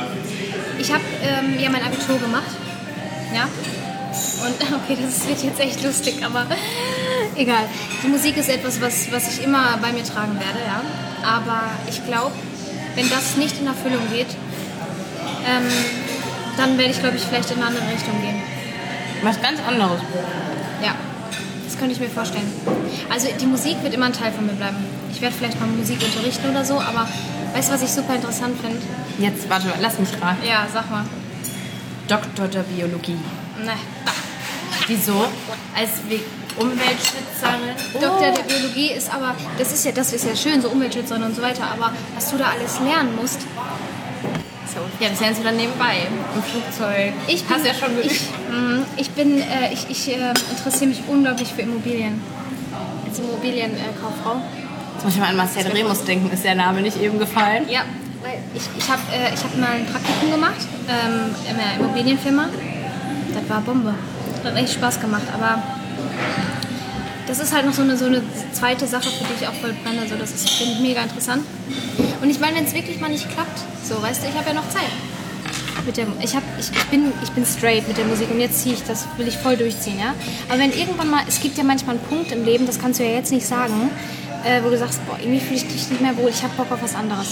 Ich 0.78 0.90
habe 0.90 1.02
ähm, 1.22 1.58
ja 1.60 1.68
mein 1.68 1.82
Abitur 1.84 2.18
gemacht. 2.18 2.50
Ja. 3.34 3.42
Und 3.44 4.56
okay, 4.84 4.96
das 5.02 5.28
wird 5.28 5.42
jetzt 5.42 5.60
echt 5.60 5.82
lustig, 5.84 6.24
aber 6.24 6.46
egal. 7.36 7.64
Die 8.02 8.08
Musik 8.08 8.36
ist 8.38 8.48
etwas, 8.48 8.80
was, 8.80 9.12
was 9.12 9.28
ich 9.28 9.44
immer 9.44 9.78
bei 9.82 9.92
mir 9.92 10.04
tragen 10.04 10.38
werde, 10.40 10.58
ja. 10.66 10.80
Aber 11.22 11.62
ich 11.88 12.02
glaube, 12.06 12.32
wenn 12.94 13.10
das 13.10 13.36
nicht 13.36 13.60
in 13.60 13.66
Erfüllung 13.66 14.08
geht, 14.10 14.28
ähm, 15.46 15.68
dann 16.56 16.78
werde 16.78 16.92
ich, 16.92 17.00
glaube 17.00 17.16
ich, 17.16 17.22
vielleicht 17.24 17.50
in 17.50 17.58
eine 17.58 17.66
andere 17.66 17.84
Richtung 17.92 18.18
gehen. 18.22 18.40
Was 19.22 19.40
ganz 19.40 19.58
anderes. 19.66 20.00
Ja, 20.82 20.94
das 21.64 21.78
könnte 21.78 21.94
ich 21.94 22.00
mir 22.00 22.08
vorstellen. 22.08 22.50
Also 23.12 23.28
die 23.40 23.46
Musik 23.46 23.82
wird 23.82 23.94
immer 23.94 24.06
ein 24.06 24.12
Teil 24.12 24.32
von 24.32 24.46
mir 24.46 24.52
bleiben. 24.52 24.76
Ich 25.12 25.20
werde 25.20 25.34
vielleicht 25.36 25.58
mal 25.60 25.66
Musik 25.68 25.98
unterrichten 26.02 26.50
oder 26.50 26.64
so, 26.64 26.74
aber 26.74 27.08
weißt 27.54 27.68
du, 27.70 27.74
was 27.74 27.82
ich 27.82 27.90
super 27.90 28.14
interessant 28.14 28.60
finde? 28.60 28.78
Jetzt, 29.18 29.48
warte, 29.48 29.72
lass 29.80 29.98
mich 29.98 30.10
raten. 30.20 30.46
Ja, 30.46 30.66
sag 30.72 30.90
mal. 30.90 31.04
Doktor 32.08 32.48
der 32.48 32.60
Biologie. 32.62 33.18
Ne. 33.64 33.72
Wieso? 34.86 35.26
Als 35.74 35.90
We- 36.08 36.20
Umweltschützerin? 36.62 37.74
Doktor 38.00 38.30
der 38.32 38.42
Biologie 38.44 38.92
ist 38.92 39.12
aber, 39.12 39.34
das 39.58 39.72
ist 39.72 39.84
ja, 39.84 39.92
das 39.92 40.12
ist 40.12 40.24
ja 40.24 40.34
schön, 40.36 40.62
so 40.62 40.68
Umweltschützerin 40.70 41.22
und 41.22 41.34
so 41.36 41.42
weiter, 41.42 41.64
aber 41.64 41.92
was 42.14 42.30
du 42.30 42.38
da 42.38 42.46
alles 42.46 42.80
lernen 42.80 43.14
musst, 43.16 43.40
So. 44.76 44.82
Ja, 45.02 45.08
das 45.08 45.20
lernst 45.20 45.40
du 45.40 45.44
dann 45.44 45.56
nebenbei. 45.56 46.06
Im 46.34 46.42
Flugzeug. 46.42 47.14
Ich 47.26 47.44
bin, 47.44 47.56
Hast 47.56 47.66
ja 47.66 47.72
schon 47.72 47.98
ich, 48.02 48.20
mhm, 48.50 48.84
ich 48.98 49.10
bin, 49.10 49.40
äh, 49.40 49.72
ich, 49.72 49.88
ich 49.88 50.08
äh, 50.08 50.34
interessiere 50.50 50.90
mich 50.90 51.00
unglaublich 51.08 51.48
für 51.54 51.62
Immobilien. 51.62 52.20
Als 53.08 53.18
Immobilienkauffrau. 53.18 54.42
Jetzt 54.94 55.04
muss 55.04 55.14
ich 55.14 55.20
mal 55.20 55.28
an 55.30 55.36
Marcel 55.36 55.66
Remus 55.66 56.04
denken. 56.04 56.30
Ist 56.30 56.44
der 56.44 56.56
Name 56.56 56.82
nicht 56.82 57.00
eben 57.00 57.18
gefallen? 57.18 57.66
Ja, 57.70 57.84
weil 58.22 58.38
ich, 58.54 58.62
ich 58.76 58.88
habe 58.90 59.00
äh, 59.12 59.32
ich 59.32 59.42
hab 59.42 59.56
mal 59.56 59.70
ein 59.70 59.86
Praktikum 59.86 60.30
gemacht 60.30 60.60
ähm, 60.88 61.34
in 61.48 61.56
einer 61.58 61.80
Immobilienfirma. 61.80 62.48
Das 63.34 63.48
war 63.48 63.62
Bombe. 63.62 63.94
Das 64.42 64.52
hat 64.52 64.60
echt 64.60 64.74
Spaß 64.74 65.00
gemacht, 65.00 65.26
aber 65.32 65.62
das 67.26 67.38
ist 67.38 67.54
halt 67.54 67.64
noch 67.64 67.72
so 67.72 67.82
eine, 67.82 67.96
so 67.96 68.04
eine 68.04 68.22
zweite 68.52 68.86
Sache, 68.86 69.08
für 69.08 69.24
die 69.24 69.42
ich 69.42 69.48
auch 69.48 69.54
voll 69.54 69.74
brenne. 69.82 70.06
So, 70.06 70.16
das 70.16 70.32
ist 70.32 70.50
finde 70.50 70.74
ich 70.74 70.80
mega 70.80 71.02
interessant. 71.02 71.42
Und 72.26 72.32
ich 72.32 72.40
meine, 72.40 72.56
wenn 72.56 72.64
es 72.64 72.74
wirklich 72.74 72.98
mal 72.98 73.08
nicht 73.08 73.30
klappt, 73.30 73.60
so, 73.84 74.02
weißt 74.02 74.24
du, 74.24 74.28
ich 74.28 74.34
habe 74.34 74.48
ja 74.48 74.54
noch 74.54 74.68
Zeit. 74.68 74.90
Mit 75.86 75.96
der, 75.96 76.08
ich, 76.20 76.34
hab, 76.34 76.42
ich, 76.58 76.72
ich, 76.76 76.84
bin, 76.86 77.12
ich 77.22 77.30
bin 77.30 77.46
straight 77.46 77.86
mit 77.86 77.96
der 77.96 78.04
Musik 78.04 78.28
und 78.32 78.40
jetzt 78.40 78.62
ziehe 78.62 78.74
ich 78.74 78.82
das, 78.82 79.06
will 79.16 79.28
ich 79.28 79.36
voll 79.38 79.56
durchziehen, 79.56 80.00
ja. 80.00 80.12
Aber 80.48 80.58
wenn 80.58 80.72
irgendwann 80.72 81.08
mal, 81.08 81.22
es 81.28 81.40
gibt 81.40 81.56
ja 81.56 81.62
manchmal 81.62 81.94
einen 81.94 82.04
Punkt 82.06 82.32
im 82.32 82.44
Leben, 82.44 82.66
das 82.66 82.80
kannst 82.80 82.98
du 82.98 83.04
ja 83.04 83.10
jetzt 83.10 83.30
nicht 83.30 83.46
sagen, 83.46 83.92
äh, 84.44 84.60
wo 84.64 84.70
du 84.70 84.76
sagst, 84.76 85.06
boah, 85.06 85.16
irgendwie 85.20 85.38
fühle 85.38 85.54
ich 85.54 85.68
dich 85.68 85.88
nicht 85.88 86.00
mehr 86.00 86.16
wohl, 86.16 86.28
ich 86.30 86.42
habe 86.42 86.52
Bock 86.56 86.72
auf 86.72 86.82
was 86.82 86.96
anderes. 86.96 87.28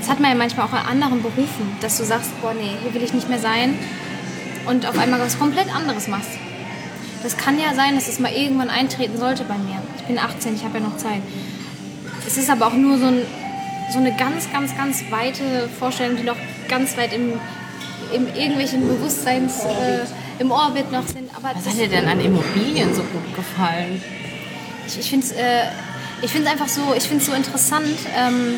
Das 0.00 0.08
hat 0.08 0.18
man 0.18 0.30
ja 0.30 0.36
manchmal 0.38 0.64
auch 0.64 0.72
in 0.72 0.78
anderen 0.78 1.20
Berufen, 1.20 1.76
dass 1.82 1.98
du 1.98 2.04
sagst, 2.04 2.30
boah, 2.40 2.54
nee, 2.54 2.70
hier 2.82 2.94
will 2.94 3.02
ich 3.02 3.12
nicht 3.12 3.28
mehr 3.28 3.40
sein 3.40 3.74
und 4.64 4.86
auf 4.86 4.96
einmal 4.96 5.20
was 5.20 5.38
komplett 5.38 5.68
anderes 5.76 6.08
machst. 6.08 6.30
Das 7.22 7.36
kann 7.36 7.58
ja 7.58 7.74
sein, 7.74 7.96
dass 7.96 8.08
es 8.08 8.18
mal 8.18 8.32
irgendwann 8.32 8.70
eintreten 8.70 9.18
sollte 9.18 9.44
bei 9.44 9.58
mir. 9.58 9.82
Ich 9.98 10.04
bin 10.04 10.18
18, 10.18 10.54
ich 10.54 10.64
habe 10.64 10.78
ja 10.78 10.84
noch 10.84 10.96
Zeit. 10.96 11.20
Es 12.26 12.38
ist 12.38 12.48
aber 12.48 12.68
auch 12.68 12.74
nur 12.74 12.96
so, 12.96 13.06
ein, 13.06 13.22
so 13.90 13.98
eine 13.98 14.14
ganz, 14.16 14.50
ganz, 14.52 14.76
ganz 14.76 15.02
weite 15.10 15.68
Vorstellung, 15.78 16.16
die 16.16 16.24
noch 16.24 16.36
ganz 16.68 16.96
weit 16.96 17.12
im, 17.12 17.32
im 18.12 18.26
irgendwelchen 18.34 18.86
Bewusstseins, 18.86 19.64
äh, 19.64 20.04
im 20.38 20.50
Orbit 20.50 20.92
noch 20.92 21.06
sind. 21.06 21.30
Aber 21.34 21.50
Was 21.54 21.66
hat 21.66 21.78
dir 21.78 21.88
denn 21.88 22.06
an 22.06 22.20
Immobilien 22.20 22.94
so 22.94 23.02
gut 23.02 23.34
gefallen? 23.34 24.00
ich, 24.86 24.98
ich 25.00 25.10
finde 25.10 25.26
es 25.26 25.32
äh, 25.32 25.62
ich 26.20 26.30
find's 26.32 26.50
einfach 26.50 26.68
so, 26.68 26.94
ich 26.96 27.04
find's 27.04 27.26
so 27.26 27.32
interessant, 27.32 27.86
ähm, 28.16 28.54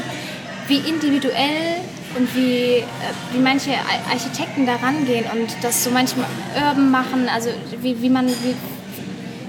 wie 0.67 0.79
individuell 0.79 1.77
und 2.17 2.35
wie, 2.35 2.77
äh, 2.79 2.83
wie 3.33 3.39
manche 3.39 3.73
Ar- 3.73 4.13
Architekten 4.13 4.65
da 4.67 4.77
rangehen 4.77 5.27
und 5.33 5.49
das 5.63 5.85
so 5.85 5.91
manchmal 5.91 6.27
urban 6.57 6.91
machen, 6.91 7.29
also 7.29 7.51
wie, 7.83 8.01
wie 8.01 8.09
man, 8.09 8.29
wie, 8.29 8.55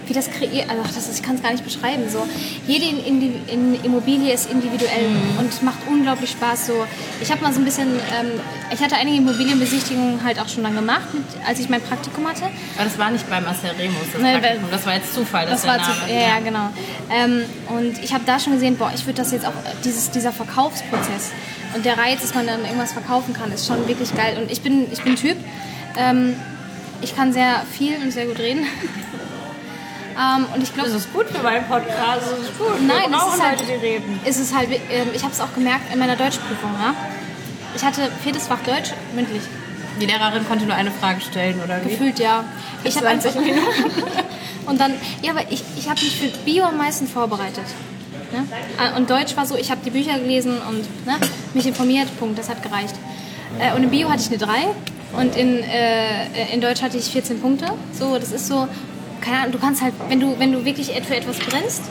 wie 0.07 0.13
das 0.13 0.29
kreiert, 0.29 0.69
also 0.69 0.83
das 0.83 0.97
ist, 0.97 1.19
ich 1.19 1.23
kann 1.23 1.35
es 1.35 1.41
gar 1.43 1.51
nicht 1.51 1.63
beschreiben. 1.63 2.09
So. 2.09 2.27
Jede 2.67 2.85
in, 2.85 3.45
in, 3.47 3.83
Immobilie 3.83 4.33
ist 4.33 4.49
individuell 4.49 5.05
und 5.39 5.63
macht 5.63 5.79
unglaublich 5.87 6.31
Spaß. 6.31 6.67
So. 6.67 6.85
Ich 7.21 7.31
habe 7.31 7.41
mal 7.41 7.53
so 7.53 7.59
ein 7.59 7.65
bisschen, 7.65 7.87
ähm, 7.87 8.31
ich 8.71 8.81
hatte 8.81 8.95
einige 8.95 9.17
Immobilienbesichtigungen 9.17 10.23
halt 10.23 10.39
auch 10.39 10.49
schon 10.49 10.63
dann 10.63 10.75
gemacht, 10.75 11.13
mit, 11.13 11.23
als 11.47 11.59
ich 11.59 11.69
mein 11.69 11.81
Praktikum 11.81 12.27
hatte. 12.27 12.45
Aber 12.75 12.85
das 12.85 12.97
war 12.97 13.11
nicht 13.11 13.29
bei 13.29 13.39
Marcel 13.41 13.71
Remus, 13.71 13.95
das 14.13 14.21
Praktikum. 14.21 14.71
Das 14.71 14.85
war 14.85 14.95
jetzt 14.95 15.13
Zufall, 15.13 15.45
dass 15.45 15.61
Das 15.61 15.67
war 15.69 15.77
der 15.77 15.85
zu, 15.85 15.91
Name. 16.01 16.13
ja, 16.13 16.21
ja, 16.21 16.39
genau. 16.39 16.69
Ähm, 17.11 17.43
und 17.69 18.03
ich 18.03 18.13
habe 18.13 18.23
da 18.25 18.39
schon 18.39 18.53
gesehen, 18.53 18.77
boah, 18.77 18.91
ich 18.93 19.05
würde 19.05 19.21
das 19.21 19.31
jetzt 19.31 19.45
auch, 19.45 19.53
dieses, 19.83 20.11
dieser 20.11 20.31
Verkaufsprozess 20.31 21.31
und 21.73 21.85
der 21.85 21.97
Reiz, 21.97 22.21
dass 22.21 22.33
man 22.33 22.47
dann 22.47 22.63
irgendwas 22.65 22.93
verkaufen 22.93 23.33
kann, 23.33 23.51
ist 23.51 23.67
schon 23.67 23.87
wirklich 23.87 24.13
geil. 24.15 24.37
Und 24.41 24.51
ich 24.51 24.61
bin, 24.61 24.91
ich 24.91 25.01
bin 25.03 25.15
Typ, 25.15 25.37
ähm, 25.97 26.35
ich 27.01 27.15
kann 27.15 27.33
sehr 27.33 27.63
viel 27.71 27.95
und 27.97 28.11
sehr 28.11 28.25
gut 28.25 28.39
reden. 28.39 28.65
ähm, 30.17 30.45
und 30.53 30.63
ich 30.63 30.73
glaube, 30.73 30.89
Das 30.89 30.99
ist 30.99 31.13
gut 31.13 31.27
für 31.27 31.41
meinen 31.43 31.65
Podcast. 31.67 32.21
Das 32.31 32.39
ist 32.39 32.57
gut. 32.57 32.81
Nein, 32.85 33.13
es 33.13 33.35
ist 33.35 33.43
halt, 33.43 33.59
Leute, 33.59 33.71
die 33.71 33.85
reden. 33.85 34.19
es 34.25 34.37
ist 34.37 34.55
halt, 34.55 34.69
ähm, 34.71 35.07
ich 35.13 35.23
habe 35.23 35.33
es 35.33 35.39
auch 35.39 35.53
gemerkt 35.53 35.91
in 35.93 35.99
meiner 35.99 36.15
Deutschprüfung. 36.15 36.71
Ja? 36.81 36.93
Ich 37.75 37.83
hatte 37.83 38.09
viertes 38.23 38.47
Fach 38.47 38.59
Deutsch 38.65 38.91
mündlich. 39.15 39.41
Die 39.99 40.05
Lehrerin 40.05 40.47
konnte 40.47 40.65
nur 40.65 40.75
eine 40.75 40.91
Frage 40.91 41.21
stellen, 41.21 41.59
oder 41.63 41.83
wie? 41.83 41.89
Gefühlt 41.89 42.19
ja. 42.19 42.43
Ich 42.83 42.95
habe 42.95 43.07
20 43.07 43.35
einfach 43.37 43.45
und 44.65 44.79
dann 44.79 44.93
ja, 45.21 45.31
aber 45.31 45.41
ich, 45.49 45.63
ich 45.77 45.89
habe 45.89 46.01
mich 46.01 46.15
für 46.15 46.27
Bio 46.45 46.63
am 46.63 46.77
meisten 46.77 47.07
vorbereitet. 47.07 47.65
Ne? 48.31 48.45
Äh, 48.79 48.97
Und 48.97 49.09
Deutsch 49.09 49.35
war 49.35 49.45
so, 49.45 49.55
ich 49.55 49.69
habe 49.69 49.81
die 49.85 49.89
Bücher 49.89 50.17
gelesen 50.17 50.53
und 50.69 51.05
ne, 51.05 51.15
mich 51.53 51.67
informiert, 51.67 52.07
Punkt, 52.19 52.39
das 52.39 52.49
hat 52.49 52.63
gereicht. 52.63 52.95
Äh, 53.59 53.75
Und 53.75 53.83
in 53.83 53.89
Bio 53.89 54.09
hatte 54.09 54.21
ich 54.21 54.29
eine 54.29 54.37
3 54.37 55.21
und 55.21 55.35
in, 55.35 55.61
äh, 55.61 56.53
in 56.53 56.61
Deutsch 56.61 56.81
hatte 56.81 56.97
ich 56.97 57.05
14 57.11 57.41
Punkte. 57.41 57.65
So, 57.97 58.17
das 58.17 58.31
ist 58.31 58.47
so, 58.47 58.67
keine 59.21 59.37
Ahnung, 59.39 59.51
du 59.53 59.59
kannst 59.59 59.81
halt, 59.81 59.93
wenn 60.09 60.19
du, 60.19 60.37
wenn 60.39 60.51
du 60.51 60.65
wirklich 60.65 60.87
für 61.03 61.15
etwas 61.15 61.37
brennst, 61.39 61.83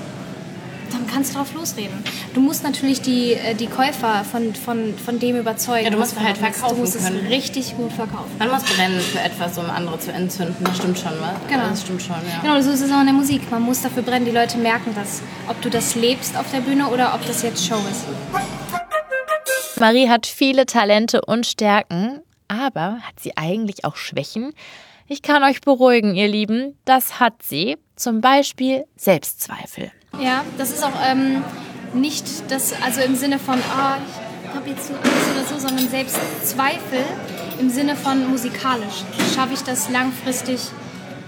dann 0.92 1.06
kannst 1.06 1.32
du 1.32 1.38
drauf 1.38 1.54
losreden. 1.54 2.02
Du 2.34 2.40
musst 2.40 2.64
natürlich 2.64 3.00
die, 3.00 3.34
äh, 3.34 3.54
die 3.54 3.68
Käufer 3.68 4.24
von, 4.24 4.52
von, 4.54 4.94
von 4.98 5.18
dem 5.20 5.36
überzeugen. 5.38 5.84
Ja, 5.84 5.90
du 5.90 5.98
musst 5.98 6.18
halt 6.18 6.36
verkaufen 6.36 6.74
Du 6.74 6.80
musst 6.80 6.98
können. 6.98 7.20
es 7.24 7.30
richtig 7.30 7.76
gut 7.76 7.92
verkaufen. 7.92 8.30
Man 8.38 8.50
muss 8.50 8.64
brennen 8.64 9.00
für 9.00 9.20
etwas, 9.20 9.56
um 9.56 9.70
andere 9.70 9.98
zu 10.00 10.12
entzünden. 10.12 10.64
Das 10.64 10.76
stimmt 10.78 10.98
schon, 10.98 11.12
was? 11.20 11.34
Genau. 11.48 11.68
Das 11.70 11.82
stimmt 11.82 12.02
schon, 12.02 12.16
ja. 12.16 12.40
Genau, 12.42 12.60
so 12.60 12.70
ist 12.70 12.80
es 12.80 12.90
auch 12.90 12.98
in 13.00 13.06
der 13.06 13.14
Musik. 13.14 13.48
Man 13.52 13.62
muss 13.62 13.82
dafür 13.82 14.02
brennen, 14.02 14.24
die 14.24 14.32
Leute 14.32 14.58
merken 14.58 14.92
das. 14.96 15.22
Ob 15.48 15.60
du 15.62 15.70
das 15.70 15.94
lebst 15.94 16.36
auf 16.36 16.50
der 16.50 16.60
Bühne 16.60 16.88
oder 16.88 17.14
ob 17.14 17.24
das 17.24 17.42
jetzt 17.42 17.64
Show 17.64 17.78
ist. 17.90 18.04
Marie 19.78 20.08
hat 20.08 20.26
viele 20.26 20.66
Talente 20.66 21.22
und 21.24 21.46
Stärken, 21.46 22.20
aber 22.48 22.98
hat 23.02 23.20
sie 23.20 23.36
eigentlich 23.36 23.84
auch 23.84 23.96
Schwächen? 23.96 24.52
Ich 25.12 25.22
kann 25.22 25.42
euch 25.42 25.60
beruhigen, 25.60 26.14
ihr 26.14 26.28
Lieben, 26.28 26.78
das 26.84 27.18
hat 27.18 27.42
sie. 27.42 27.76
Zum 27.96 28.20
Beispiel 28.20 28.84
Selbstzweifel. 28.94 29.90
Ja, 30.20 30.44
das 30.56 30.70
ist 30.70 30.84
auch 30.84 30.92
ähm, 31.04 31.42
nicht 31.94 32.24
das, 32.48 32.72
also 32.80 33.00
im 33.00 33.16
Sinne 33.16 33.40
von, 33.40 33.58
ah, 33.76 33.98
ich 34.44 34.54
habe 34.54 34.70
jetzt 34.70 34.86
so 34.86 34.94
Angst 34.94 35.30
oder 35.34 35.44
so, 35.44 35.66
sondern 35.66 35.88
selbst 35.88 36.16
Zweifel 36.44 37.02
im 37.58 37.70
Sinne 37.70 37.96
von 37.96 38.30
musikalisch. 38.30 39.02
Schaffe 39.34 39.54
ich 39.54 39.62
das 39.64 39.90
langfristig 39.90 40.60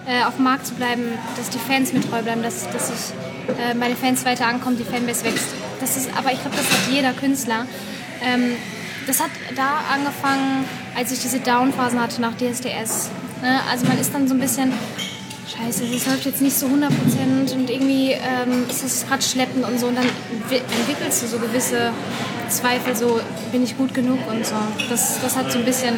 äh, 0.07 0.23
auf 0.27 0.37
dem 0.37 0.45
Markt 0.45 0.65
zu 0.65 0.75
bleiben, 0.75 1.03
dass 1.37 1.51
die 1.51 1.59
Fans 1.59 1.93
mit 1.93 2.09
treu 2.09 2.23
bleiben, 2.23 2.45
dass, 2.45 2.71
dass 2.71 2.89
ich 2.89 3.59
äh, 3.59 3.75
meine 3.75 3.97
Fans 3.97 4.25
weiter 4.25 4.47
ankommen, 4.47 4.79
die 4.79 4.85
Fanbase 4.85 5.25
wächst. 5.25 5.49
Das 5.81 5.97
ist, 5.97 6.09
aber 6.17 6.31
ich 6.33 6.41
glaube, 6.41 6.55
das 6.55 6.71
hat 6.71 6.89
jeder 6.89 7.13
Künstler. 7.15 7.67
Ähm, 8.23 8.55
das 9.09 9.21
hat 9.21 9.31
da 9.57 9.81
angefangen, 9.93 10.67
als 10.95 11.11
ich 11.11 11.19
diese 11.19 11.41
Down-Phasen 11.41 12.01
hatte 12.01 12.21
nach 12.21 12.37
DSDS. 12.37 13.11
Ne? 13.43 13.61
Also 13.71 13.87
man 13.87 13.99
ist 13.99 14.15
dann 14.15 14.27
so 14.29 14.35
ein 14.35 14.41
bisschen, 14.41 14.73
scheiße, 15.49 15.85
das 15.93 16.07
läuft 16.07 16.25
jetzt 16.27 16.41
nicht 16.41 16.57
so 16.57 16.67
100% 16.67 17.53
und 17.55 17.69
irgendwie 17.71 18.13
ähm, 18.13 18.65
ist 18.69 18.85
es 18.85 19.07
gerade 19.07 19.23
schleppend 19.23 19.65
und 19.67 19.79
so. 19.79 19.87
Und 19.89 19.97
dann 19.97 20.07
wi- 20.49 20.57
entwickelst 20.79 21.23
du 21.23 21.27
so 21.27 21.39
gewisse 21.39 21.91
Zweifel, 22.49 22.95
so 22.95 23.21
bin 23.51 23.63
ich 23.65 23.77
gut 23.77 23.93
genug 23.95 24.19
und 24.31 24.47
so. 24.47 24.55
Das, 24.89 25.21
das 25.21 25.37
hat 25.37 25.51
so 25.53 25.59
ein 25.59 25.65
bisschen, 25.65 25.95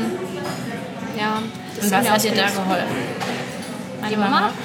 ja. 1.18 1.42
das 1.76 1.84
Und 1.84 1.90
was 1.92 2.10
hat 2.10 2.24
dir 2.24 2.32
da 2.32 2.46
geholfen? 2.46 2.96
Meine 4.00 4.16
Mama? 4.16 4.50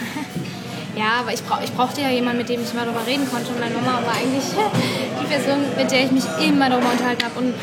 Ja, 0.95 1.21
aber 1.21 1.31
ich, 1.31 1.41
brauch, 1.45 1.61
ich 1.63 1.71
brauchte 1.71 2.01
ja 2.01 2.09
jemanden, 2.09 2.39
mit 2.39 2.49
dem 2.49 2.61
ich 2.61 2.73
mal 2.73 2.83
darüber 2.83 3.05
reden 3.07 3.25
konnte. 3.31 3.47
Und 3.53 3.59
meine 3.59 3.73
Mama 3.75 4.01
war 4.05 4.15
eigentlich 4.19 4.43
die 5.21 5.27
Person, 5.27 5.59
mit 5.77 5.89
der 5.91 6.03
ich 6.03 6.11
mich 6.11 6.25
immer 6.45 6.69
darüber 6.69 6.91
unterhalten 6.91 7.23
habe. 7.23 7.39
Und 7.39 7.53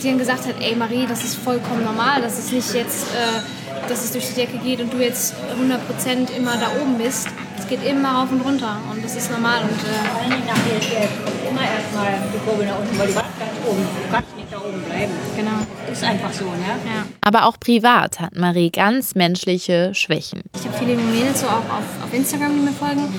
die 0.00 0.08
dann 0.10 0.18
gesagt 0.18 0.46
hat, 0.46 0.54
ey 0.60 0.76
Marie, 0.76 1.04
das 1.08 1.24
ist 1.24 1.34
vollkommen 1.36 1.82
normal, 1.82 2.22
dass 2.22 2.38
es 2.38 2.52
nicht 2.52 2.72
jetzt, 2.72 3.06
äh, 3.16 3.40
dass 3.88 4.04
es 4.04 4.12
durch 4.12 4.26
die 4.28 4.34
Decke 4.34 4.58
geht 4.58 4.80
und 4.80 4.92
du 4.92 4.98
jetzt 4.98 5.34
100% 5.34 6.36
immer 6.36 6.56
da 6.56 6.68
oben 6.80 6.98
bist. 6.98 7.28
Es 7.58 7.68
geht 7.68 7.84
immer 7.84 8.12
rauf 8.20 8.30
und 8.30 8.40
runter 8.40 8.76
und 8.90 9.02
das 9.04 9.16
ist 9.16 9.30
normal. 9.30 9.62
Und 9.62 9.70
äh, 9.70 10.08
Vor 10.10 10.20
allen 10.20 10.30
Dingen 10.30 10.46
nach 10.46 10.54
DSDS 10.54 11.10
kommt 11.24 11.50
immer 11.50 11.62
erstmal 11.62 12.18
die 12.34 12.38
Kurve 12.46 12.64
nach 12.64 12.78
unten, 12.78 12.98
weil 12.98 13.06
du 13.08 13.14
warst 13.14 13.38
ganz 13.38 13.52
oben. 13.68 13.82
Du 13.82 14.12
kannst 14.12 14.36
nicht 14.36 14.52
da 14.52 14.58
oben 14.58 14.82
bleiben. 14.82 15.12
genau. 15.36 15.90
Ist 15.90 16.02
einfach 16.04 16.32
so, 16.32 16.44
ne? 16.44 16.74
Ja. 16.84 17.04
Aber 17.20 17.46
auch 17.46 17.58
privat 17.60 18.20
hat 18.20 18.34
Marie 18.36 18.70
ganz 18.70 19.14
menschliche 19.14 19.94
Schwächen. 19.94 20.42
Ich 20.56 20.64
habe 20.66 20.76
viele 20.78 20.96
Mädels 20.96 21.40
so 21.40 21.46
auch 21.46 21.58
auf, 21.58 21.84
auf 22.04 22.12
Instagram, 22.12 22.54
die 22.54 22.60
mir 22.60 22.72
folgen, 22.72 23.12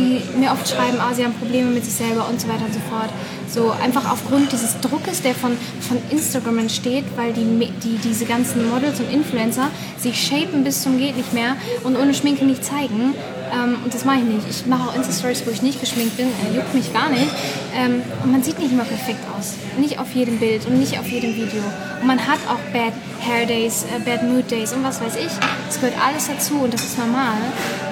die 0.00 0.38
mir 0.38 0.52
oft 0.52 0.68
schreiben, 0.68 0.98
ah, 1.00 1.14
sie 1.14 1.24
haben 1.24 1.34
Probleme 1.34 1.70
mit 1.70 1.84
sich 1.84 1.94
selber 1.94 2.28
und 2.28 2.40
so 2.40 2.48
weiter 2.48 2.64
und 2.64 2.74
so 2.74 2.80
fort. 2.88 3.10
So 3.48 3.70
einfach 3.70 4.10
aufgrund 4.10 4.52
dieses 4.52 4.80
Druckes, 4.80 5.22
der 5.22 5.34
von, 5.34 5.56
von 5.80 5.98
Instagram 6.10 6.58
entsteht, 6.58 7.04
weil 7.16 7.32
die, 7.32 7.44
die, 7.82 7.98
diese 8.02 8.24
ganzen 8.24 8.70
Models 8.70 9.00
und 9.00 9.10
Influencer 9.12 9.70
sich 9.98 10.20
shapen 10.20 10.64
bis 10.64 10.82
zum 10.82 10.98
geht 10.98 11.16
nicht 11.16 11.32
mehr 11.32 11.56
und 11.82 11.96
ohne 11.96 12.14
Schminke 12.14 12.44
nicht 12.44 12.64
zeigen. 12.64 13.14
Ähm, 13.52 13.78
und 13.84 13.92
das 13.92 14.04
mache 14.04 14.18
ich 14.18 14.24
nicht. 14.24 14.48
Ich 14.48 14.66
mache 14.66 14.88
auch 14.88 14.94
Insta-Stories, 14.94 15.42
wo 15.46 15.50
ich 15.50 15.62
nicht 15.62 15.80
geschminkt 15.80 16.16
bin. 16.16 16.28
Äh, 16.28 16.56
juckt 16.56 16.74
mich 16.74 16.92
gar 16.92 17.10
nicht. 17.10 17.30
Ähm, 17.74 18.02
und 18.22 18.30
man 18.30 18.42
sieht 18.42 18.58
nicht 18.58 18.72
immer 18.72 18.84
perfekt 18.84 19.20
aus. 19.36 19.54
Nicht 19.78 19.98
auf 19.98 20.12
jedem 20.12 20.38
Bild 20.38 20.66
und 20.66 20.78
nicht 20.78 20.98
auf 20.98 21.08
jedem 21.08 21.34
Video. 21.34 21.62
Und 22.00 22.06
man 22.06 22.20
hat 22.26 22.38
auch 22.48 22.60
Bad 22.72 22.92
Hair 23.20 23.46
Days, 23.46 23.84
äh, 23.84 24.00
Bad 24.00 24.22
Mood 24.22 24.50
Days 24.50 24.72
und 24.72 24.84
was 24.84 25.00
weiß 25.00 25.16
ich. 25.16 25.32
Das 25.66 25.80
gehört 25.80 25.96
alles 26.04 26.28
dazu 26.28 26.60
und 26.60 26.72
das 26.72 26.82
ist 26.82 26.98
normal. 26.98 27.38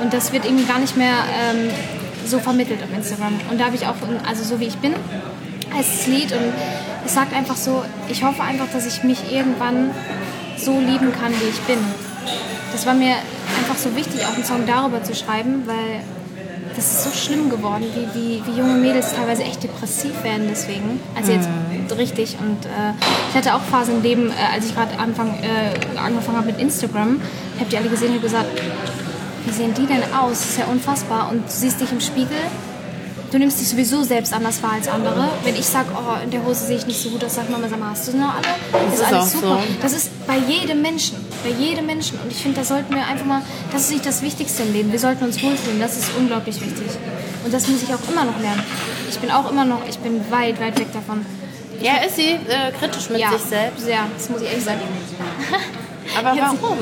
Und 0.02 0.12
das 0.12 0.32
wird 0.32 0.44
irgendwie 0.44 0.64
gar 0.64 0.78
nicht 0.78 0.96
mehr 0.96 1.24
ähm, 1.40 1.70
so 2.28 2.38
vermittelt 2.38 2.82
auf 2.82 2.96
Instagram. 2.96 3.34
Und 3.50 3.60
da 3.60 3.66
habe 3.66 3.76
ich 3.76 3.86
auch, 3.86 3.94
also 4.26 4.44
so 4.44 4.60
wie 4.60 4.66
ich 4.66 4.76
bin, 4.76 4.94
heißt 5.74 5.90
das 6.00 6.06
Lied 6.06 6.32
und 6.32 6.52
es 7.04 7.14
sagt 7.14 7.34
einfach 7.34 7.56
so, 7.56 7.84
ich 8.08 8.22
hoffe 8.22 8.42
einfach, 8.42 8.66
dass 8.72 8.86
ich 8.86 9.02
mich 9.04 9.32
irgendwann 9.32 9.90
so 10.56 10.78
lieben 10.78 11.12
kann, 11.12 11.32
wie 11.32 11.48
ich 11.48 11.60
bin. 11.60 11.78
Das 12.72 12.86
war 12.86 12.94
mir 12.94 13.14
einfach 13.58 13.76
so 13.76 13.94
wichtig, 13.96 14.24
auch 14.26 14.34
einen 14.34 14.44
Song 14.44 14.66
darüber 14.66 15.02
zu 15.02 15.14
schreiben, 15.14 15.62
weil 15.66 16.02
das 16.76 16.84
ist 16.84 17.04
so 17.04 17.10
schlimm 17.10 17.50
geworden, 17.50 17.84
wie, 17.94 18.20
wie, 18.20 18.42
wie 18.46 18.58
junge 18.58 18.74
Mädels 18.74 19.14
teilweise 19.14 19.42
echt 19.42 19.62
depressiv 19.62 20.22
werden 20.22 20.46
deswegen. 20.48 21.00
Also 21.16 21.32
jetzt 21.32 21.48
richtig. 21.98 22.36
Und 22.40 22.66
äh, 22.66 22.92
ich 23.30 23.36
hatte 23.36 23.54
auch 23.54 23.62
Phasen 23.62 23.96
im 23.96 24.02
Leben, 24.02 24.30
äh, 24.30 24.54
als 24.54 24.66
ich 24.66 24.74
gerade 24.74 24.92
äh, 24.92 25.98
angefangen 25.98 26.36
habe 26.36 26.46
mit 26.46 26.60
Instagram, 26.60 27.20
habt 27.58 27.72
ihr 27.72 27.80
alle 27.80 27.88
gesehen, 27.88 28.10
habe 28.10 28.20
gesagt, 28.20 28.46
wie 29.48 29.52
sehen 29.52 29.74
die 29.74 29.86
denn 29.86 30.02
aus? 30.14 30.40
Das 30.40 30.50
ist 30.50 30.58
ja 30.58 30.66
unfassbar. 30.66 31.30
Und 31.30 31.46
du 31.46 31.50
siehst 31.50 31.80
dich 31.80 31.90
im 31.90 32.00
Spiegel, 32.00 32.36
du 33.30 33.38
nimmst 33.38 33.60
dich 33.60 33.68
sowieso 33.68 34.02
selbst 34.02 34.32
anders 34.32 34.62
wahr 34.62 34.72
als 34.72 34.88
andere. 34.88 35.30
Wenn 35.42 35.56
ich 35.56 35.66
sage, 35.66 35.88
oh, 35.94 36.22
in 36.22 36.30
der 36.30 36.44
Hose 36.44 36.66
sehe 36.66 36.76
ich 36.76 36.86
nicht 36.86 37.00
so 37.00 37.10
gut 37.10 37.24
aus, 37.24 37.34
sagt 37.34 37.50
Mama, 37.50 37.66
sag 37.68 37.80
mal, 37.80 37.90
hast 37.90 38.08
du 38.08 38.16
noch 38.16 38.34
alle? 38.34 38.46
Das, 38.72 38.94
ist 38.94 39.04
alles 39.06 39.18
auch 39.18 39.26
super. 39.26 39.60
so. 39.60 39.82
Das 39.82 39.92
ist 39.92 40.26
bei 40.26 40.36
jedem 40.36 40.82
Menschen, 40.82 41.16
bei 41.42 41.50
jedem 41.50 41.86
Menschen. 41.86 42.18
Und 42.20 42.30
ich 42.30 42.38
finde, 42.38 42.58
da 42.58 42.64
sollten 42.64 42.94
wir 42.94 43.06
einfach 43.06 43.26
mal, 43.26 43.42
das 43.72 43.82
ist 43.82 43.92
nicht 43.92 44.06
das 44.06 44.22
Wichtigste 44.22 44.62
im 44.64 44.72
Leben. 44.72 44.92
Wir 44.92 44.98
sollten 44.98 45.24
uns 45.24 45.42
wohlfühlen, 45.42 45.80
das 45.80 45.96
ist 45.96 46.10
unglaublich 46.18 46.60
wichtig. 46.60 46.86
Und 47.44 47.54
das 47.54 47.66
muss 47.68 47.82
ich 47.82 47.88
auch 47.94 48.10
immer 48.10 48.24
noch 48.24 48.38
lernen. 48.40 48.62
Ich 49.08 49.18
bin 49.18 49.30
auch 49.30 49.50
immer 49.50 49.64
noch, 49.64 49.80
ich 49.88 49.98
bin 49.98 50.20
weit, 50.30 50.60
weit 50.60 50.78
weg 50.78 50.92
davon. 50.92 51.24
Ja, 51.80 51.98
ist 52.06 52.16
sie 52.16 52.32
äh, 52.32 52.72
kritisch 52.78 53.08
mit 53.08 53.20
ja, 53.20 53.30
sich 53.30 53.42
selbst? 53.42 53.84
Sehr, 53.84 54.00
das 54.16 54.28
muss 54.28 54.42
ich 54.42 54.48
ehrlich 54.48 54.64
sagen. 54.64 54.80
Aber 56.18 56.36
warum? 56.36 56.78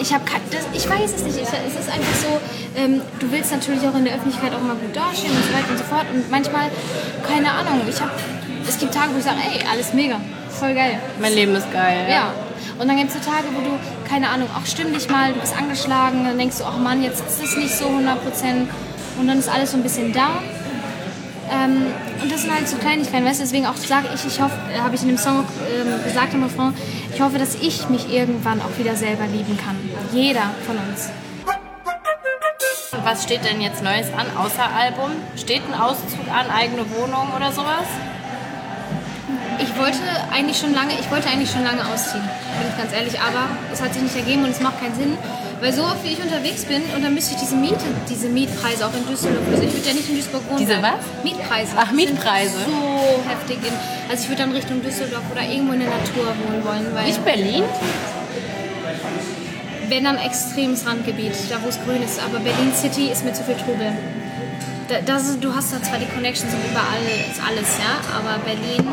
Ich 0.00 0.14
habe 0.14 0.24
ich 0.72 0.88
weiß 0.88 1.12
es 1.14 1.22
nicht. 1.22 1.36
Ich, 1.36 1.42
es 1.42 1.74
ist 1.78 1.92
einfach 1.92 2.14
so, 2.22 2.40
ähm, 2.76 3.02
du 3.18 3.30
willst 3.30 3.52
natürlich 3.52 3.86
auch 3.86 3.94
in 3.94 4.04
der 4.04 4.14
Öffentlichkeit 4.14 4.54
auch 4.54 4.62
mal 4.62 4.76
gut 4.76 4.96
dastehen 4.96 5.32
und 5.32 5.44
so 5.44 5.52
weiter 5.52 5.70
und 5.70 5.78
so 5.78 5.84
fort. 5.84 6.06
Und 6.12 6.30
manchmal, 6.30 6.70
keine 7.28 7.50
Ahnung, 7.50 7.82
ich 7.88 8.00
habe, 8.00 8.12
es 8.66 8.78
gibt 8.78 8.94
Tage, 8.94 9.12
wo 9.12 9.18
ich 9.18 9.24
sage, 9.24 9.38
ey, 9.38 9.60
alles 9.70 9.92
mega, 9.92 10.20
voll 10.48 10.74
geil. 10.74 10.98
Mein 11.20 11.34
Leben 11.34 11.54
ist 11.54 11.70
geil. 11.70 12.06
Ja. 12.10 12.32
Und 12.78 12.88
dann 12.88 12.96
gibt 12.96 13.10
es 13.10 13.14
so 13.14 13.30
Tage, 13.30 13.44
wo 13.54 13.60
du, 13.60 13.78
keine 14.08 14.30
Ahnung, 14.30 14.48
auch 14.56 14.64
stimm 14.64 14.92
dich 14.94 15.08
mal, 15.10 15.34
du 15.34 15.40
bist 15.40 15.54
angeschlagen, 15.56 16.24
dann 16.24 16.38
denkst 16.38 16.58
du, 16.58 16.64
ach 16.64 16.78
Mann, 16.78 17.02
jetzt 17.02 17.20
ist 17.20 17.42
es 17.42 17.56
nicht 17.56 17.76
so 17.76 17.86
100 17.86 18.24
Prozent. 18.24 18.70
Und 19.18 19.26
dann 19.26 19.38
ist 19.38 19.48
alles 19.50 19.72
so 19.72 19.76
ein 19.76 19.82
bisschen 19.82 20.14
da. 20.14 20.40
Ähm, 21.50 21.86
und 22.22 22.30
das 22.30 22.42
sind 22.42 22.54
halt 22.54 22.68
so 22.68 22.76
Kleinigkeiten, 22.76 23.24
weißt 23.24 23.40
du, 23.40 23.44
deswegen 23.44 23.66
auch 23.66 23.76
sage 23.76 24.08
ich, 24.14 24.24
ich 24.24 24.40
hoffe, 24.40 24.54
äh, 24.72 24.78
habe 24.78 24.94
ich 24.94 25.02
in 25.02 25.08
dem 25.08 25.18
Song 25.18 25.44
ähm, 25.74 26.04
gesagt 26.04 26.32
im 26.32 26.44
Refrain, 26.44 26.74
ich 27.12 27.20
hoffe, 27.20 27.38
dass 27.38 27.56
ich 27.56 27.88
mich 27.88 28.12
irgendwann 28.12 28.60
auch 28.60 28.78
wieder 28.78 28.94
selber 28.94 29.26
lieben 29.26 29.58
kann. 29.58 29.76
Jeder 30.12 30.50
von 30.66 30.76
uns. 30.78 31.10
Was 33.02 33.24
steht 33.24 33.44
denn 33.44 33.60
jetzt 33.60 33.82
Neues 33.82 34.06
an, 34.12 34.26
außer 34.36 34.62
Album? 34.62 35.10
Steht 35.36 35.62
ein 35.66 35.74
Auszug 35.74 36.28
an, 36.32 36.50
eigene 36.50 36.84
Wohnung 36.90 37.32
oder 37.34 37.50
sowas? 37.50 37.88
Ich 39.58 39.76
wollte 39.76 39.98
eigentlich 40.32 40.58
schon 40.58 40.72
lange, 40.72 40.92
ich 41.00 41.10
wollte 41.10 41.28
eigentlich 41.28 41.50
schon 41.50 41.64
lange 41.64 41.84
ausziehen, 41.86 42.22
bin 42.22 42.70
ich 42.70 42.76
ganz 42.78 42.92
ehrlich, 42.92 43.20
aber 43.20 43.48
es 43.72 43.82
hat 43.82 43.92
sich 43.92 44.02
nicht 44.02 44.16
ergeben 44.16 44.44
und 44.44 44.50
es 44.50 44.60
macht 44.60 44.80
keinen 44.80 44.94
Sinn, 44.94 45.18
weil 45.60 45.72
so 45.72 45.82
oft 45.82 46.02
wie 46.04 46.12
ich 46.12 46.22
unterwegs 46.22 46.64
bin 46.64 46.82
und 46.94 47.02
dann 47.02 47.14
müsste 47.14 47.34
ich 47.34 47.40
diese 47.40 47.54
Miete, 47.54 47.84
diese 48.08 48.28
Mietpreise 48.28 48.86
auch 48.86 48.94
in 48.94 49.06
Düsseldorf, 49.06 49.44
also 49.50 49.62
ich 49.62 49.72
würde 49.72 49.88
ja 49.88 49.94
nicht 49.94 50.08
in 50.08 50.14
Duisburg 50.16 50.42
wohnen. 50.48 50.58
Diese 50.58 50.82
was? 50.82 51.04
Mietpreise. 51.22 51.72
Ach, 51.76 51.92
Mietpreise. 51.92 52.56
So 52.66 53.28
heftig. 53.28 53.58
In, 53.58 53.74
also 54.10 54.22
ich 54.22 54.28
würde 54.28 54.42
dann 54.42 54.52
Richtung 54.52 54.82
Düsseldorf 54.82 55.24
oder 55.30 55.42
irgendwo 55.42 55.74
in 55.74 55.80
der 55.80 55.90
Natur 55.90 56.26
wohnen 56.44 56.64
wollen, 56.64 56.94
weil 56.94 57.06
Nicht 57.06 57.24
Berlin? 57.24 57.64
wenn 59.90 60.04
dann 60.04 60.18
extremes 60.18 60.86
Randgebiet, 60.86 61.32
da 61.50 61.60
wo 61.62 61.68
es 61.68 61.78
grün 61.84 62.02
ist, 62.02 62.20
aber 62.22 62.38
Berlin 62.38 62.72
City 62.72 63.10
ist 63.10 63.24
mir 63.24 63.32
zu 63.32 63.42
viel 63.42 63.56
Trubel. 63.56 63.92
Da, 64.88 65.00
das 65.04 65.38
du 65.38 65.54
hast 65.54 65.72
da 65.72 65.82
zwar 65.82 65.98
die 65.98 66.06
Connections 66.06 66.52
und 66.54 66.60
überall 66.70 67.02
ist 67.30 67.40
alles, 67.42 67.78
ja, 67.78 67.98
aber 68.16 68.38
Berlin 68.44 68.86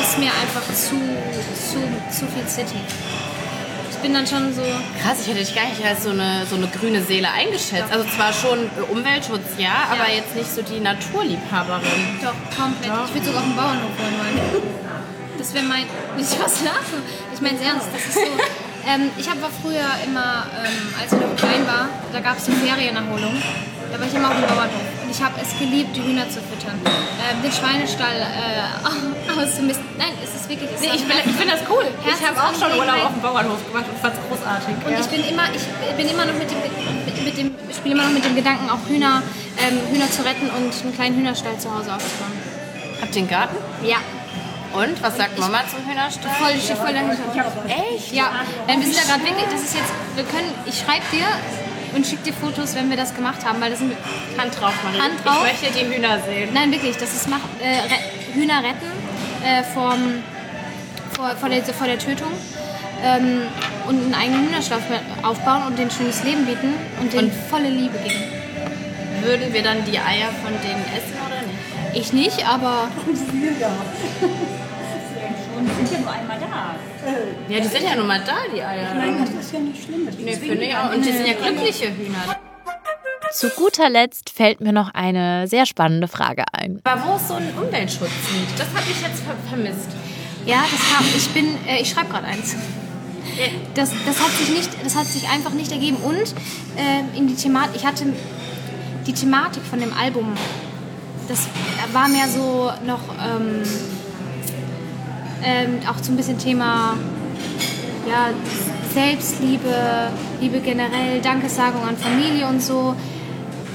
ist 0.00 0.18
mir 0.18 0.30
einfach 0.32 0.66
zu, 0.74 0.96
zu, 1.54 1.80
zu 2.10 2.26
viel 2.26 2.48
City. 2.48 2.80
Ich 4.00 4.06
bin 4.08 4.14
dann 4.14 4.26
schon 4.26 4.54
so, 4.54 4.62
Krass, 5.02 5.20
ich 5.20 5.28
hätte 5.28 5.40
dich 5.44 5.54
gar 5.54 5.68
nicht 5.68 5.84
als 5.84 6.04
so 6.04 6.08
eine, 6.08 6.46
so 6.48 6.56
eine 6.56 6.68
grüne 6.68 7.02
Seele 7.04 7.28
eingeschätzt. 7.30 7.92
Also 7.92 8.08
zwar 8.08 8.32
schon 8.32 8.70
Umweltschutz, 8.88 9.44
ja, 9.58 9.92
aber 9.92 10.08
jetzt 10.08 10.34
nicht 10.34 10.50
so 10.50 10.62
die 10.62 10.80
Naturliebhaberin. 10.80 12.16
doch, 12.24 12.32
komplett. 12.56 12.90
Ich 13.04 13.14
würde 13.14 13.26
sogar 13.26 13.42
auf 13.42 13.46
den 13.46 13.56
Bauernhof 13.56 13.92
wohnen 14.00 14.16
wollen. 14.16 14.62
Das 15.36 15.54
wäre 15.54 15.64
mein, 15.64 15.84
nicht 16.16 16.32
was 16.42 16.64
lachen. 16.64 17.00
Ich 17.34 17.40
meine 17.40 17.58
es 17.58 17.64
ernst, 17.64 17.88
das 17.92 18.04
ist 18.06 18.14
so. 18.14 18.32
Ähm, 18.88 19.10
ich 19.18 19.28
habe 19.28 19.40
früher 19.60 19.88
immer, 20.04 20.46
ähm, 20.64 20.94
als 21.00 21.12
ich 21.12 21.20
noch 21.20 21.36
klein 21.36 21.66
war, 21.66 21.88
da 22.12 22.20
gab 22.20 22.38
es 22.38 22.46
so 22.46 22.52
Ferienerholung. 22.52 23.36
Da 23.92 24.00
war 24.00 24.06
ich 24.06 24.14
immer 24.14 24.28
auf 24.28 24.36
dem 24.36 24.48
Bauernhof. 24.48 24.86
Und 25.04 25.10
ich 25.10 25.20
habe 25.22 25.34
es 25.42 25.58
geliebt, 25.58 25.96
die 25.96 26.02
Hühner 26.02 26.28
zu 26.28 26.40
füttern. 26.40 26.80
Ähm, 26.84 27.42
den 27.42 27.52
Schweinestall 27.52 28.16
äh, 28.16 29.32
auszumisten. 29.40 29.84
Nein, 29.98 30.12
wirklich. 30.50 30.70
Nee, 30.80 30.92
ich, 30.94 31.04
bin, 31.06 31.16
ich 31.16 31.36
finde 31.38 31.54
das 31.54 31.62
cool. 31.70 31.86
Ich 32.04 32.20
habe 32.26 32.36
auch 32.36 32.54
schon 32.58 32.76
Urlaub 32.78 33.04
auf 33.06 33.12
dem 33.14 33.22
Bauernhof 33.22 33.62
gemacht 33.66 33.86
und 33.88 33.98
fand 34.02 34.14
es 34.14 34.20
großartig. 34.28 34.74
Und 34.84 34.92
ich 34.98 35.06
bin 35.06 35.22
immer, 35.30 35.46
ich 35.54 35.96
bin 35.96 36.06
immer 36.10 36.24
noch 36.26 36.34
mit 36.34 36.50
dem, 36.50 36.58
mit, 36.60 37.24
mit 37.24 37.38
dem 37.38 37.60
spiele 37.80 37.94
immer 37.94 38.04
noch 38.04 38.12
mit 38.12 38.24
dem 38.24 38.36
Gedanken, 38.36 38.68
auch 38.68 38.84
Hühner, 38.88 39.22
ähm, 39.58 39.78
Hühner 39.90 40.10
zu 40.10 40.22
retten 40.22 40.50
und 40.50 40.72
einen 40.72 40.94
kleinen 40.94 41.16
Hühnerstall 41.16 41.58
zu 41.58 41.74
Hause 41.74 41.94
aufzubauen. 41.94 42.32
Habt 43.00 43.16
ihr 43.16 43.22
einen 43.22 43.30
Garten? 43.30 43.56
Ja, 43.82 43.96
Und, 44.72 45.02
was 45.02 45.16
sagt 45.16 45.38
Mama 45.38 45.60
zum 45.68 45.88
Hühnerstall? 45.88 46.30
voll, 46.38 46.60
steht 46.60 46.76
voll 46.76 46.92
dahinter. 46.92 47.16
Echt? 47.66 48.12
Ja, 48.12 48.30
äh, 48.66 48.76
wir 48.76 48.82
sind 48.84 48.96
da 48.96 49.02
gerade 49.08 49.24
wirklich, 49.24 49.48
das 49.50 49.62
ist 49.62 49.74
jetzt, 49.74 49.92
wir 50.14 50.24
können, 50.24 50.52
ich 50.66 50.78
schreibe 50.78 51.04
dir 51.10 51.26
und 51.96 52.06
schicke 52.06 52.22
dir 52.24 52.34
Fotos, 52.34 52.74
wenn 52.74 52.88
wir 52.90 52.96
das 52.96 53.14
gemacht 53.14 53.44
haben, 53.44 53.60
weil 53.60 53.70
das 53.70 53.80
sind, 53.80 53.94
Hand 54.38 54.60
drauf, 54.60 54.74
Marie. 54.84 55.00
Hand 55.00 55.24
drauf. 55.24 55.44
Ich 55.46 55.62
möchte 55.62 55.78
die 55.78 55.94
Hühner 55.94 56.20
sehen. 56.20 56.50
nein 56.52 56.70
wirklich, 56.70 56.96
das 56.96 57.12
ist 57.14 57.28
mach, 57.28 57.40
äh, 57.60 58.34
Hühner 58.34 58.62
retten 58.62 58.90
äh, 59.42 59.64
vom, 59.74 60.22
vor, 61.20 61.36
vor, 61.36 61.48
der, 61.48 61.62
vor 61.62 61.86
der 61.86 61.98
Tötung 61.98 62.32
ähm, 63.02 63.42
und 63.86 63.96
einen 64.04 64.14
eigenen 64.14 64.46
Hühnerstall 64.48 64.80
aufbauen 65.22 65.64
und 65.66 65.78
denen 65.78 65.90
schönes 65.90 66.24
Leben 66.24 66.46
bieten 66.46 66.74
und 67.00 67.12
denen 67.12 67.30
volle 67.50 67.68
Liebe 67.68 67.98
geben. 67.98 68.24
Würden 69.22 69.52
wir 69.52 69.62
dann 69.62 69.84
die 69.84 69.98
Eier 69.98 70.28
von 70.42 70.52
denen 70.62 70.82
essen 70.96 71.18
oder 71.26 71.42
nicht? 71.42 71.58
Ich 71.92 72.12
nicht, 72.12 72.46
aber 72.48 72.88
Und 73.04 73.12
die 75.68 75.86
sind 75.86 75.92
ja 75.92 75.98
nur 75.98 76.12
einmal 76.12 76.38
da. 76.38 76.76
Ja, 77.48 77.60
die 77.60 77.68
sind 77.68 77.82
ja 77.82 77.96
nun 77.96 78.06
mal 78.06 78.20
da, 78.24 78.36
die 78.54 78.62
Eier. 78.62 78.94
Nein, 78.94 79.18
das 79.20 79.44
ist 79.44 79.52
ja 79.52 79.58
nicht 79.58 79.84
schlimm. 79.84 80.08
Nee, 80.18 80.36
finde 80.36 80.64
ich 80.64 80.74
auch. 80.74 80.94
Und 80.94 81.04
die 81.04 81.12
sind 81.12 81.26
ja 81.26 81.34
glückliche 81.34 81.88
Hühner. 81.88 82.36
Zu 83.32 83.50
guter 83.50 83.90
Letzt 83.90 84.30
fällt 84.30 84.60
mir 84.60 84.72
noch 84.72 84.92
eine 84.94 85.46
sehr 85.46 85.66
spannende 85.66 86.08
Frage 86.08 86.44
ein. 86.52 86.80
Aber 86.84 87.02
wo 87.04 87.16
ist 87.16 87.28
so 87.28 87.34
ein 87.34 87.52
Umweltschutzlied? 87.56 88.48
Das 88.56 88.68
habe 88.68 88.90
ich 88.90 89.02
jetzt 89.02 89.22
ver 89.22 89.36
vermisst. 89.48 89.90
Ja, 90.46 90.64
das 90.70 90.80
kam, 90.90 91.04
ich 91.16 91.28
bin, 91.30 91.46
äh, 91.66 91.82
ich 91.82 91.90
schreibe 91.90 92.10
gerade 92.10 92.26
eins. 92.26 92.54
Das, 93.74 93.90
das, 94.06 94.20
hat 94.20 94.30
sich 94.32 94.50
nicht, 94.50 94.70
das 94.82 94.96
hat 94.96 95.06
sich 95.06 95.28
einfach 95.28 95.52
nicht 95.52 95.72
ergeben. 95.72 95.96
Und 95.96 96.34
äh, 96.76 97.16
in 97.16 97.28
die 97.28 97.34
Thematik, 97.34 97.76
ich 97.76 97.86
hatte 97.86 98.06
die 99.06 99.12
Thematik 99.12 99.62
von 99.62 99.80
dem 99.80 99.92
Album, 99.92 100.34
das 101.28 101.46
war 101.92 102.08
mehr 102.08 102.28
so 102.28 102.70
noch 102.86 103.00
ähm, 103.22 103.62
ähm, 105.42 105.78
auch 105.88 106.02
so 106.02 106.12
ein 106.12 106.16
bisschen 106.16 106.38
Thema 106.38 106.96
ja, 108.08 108.30
Selbstliebe, 108.92 110.10
Liebe 110.40 110.60
generell, 110.60 111.20
Dankessagung 111.22 111.82
an 111.82 111.96
Familie 111.96 112.46
und 112.46 112.62
so. 112.62 112.94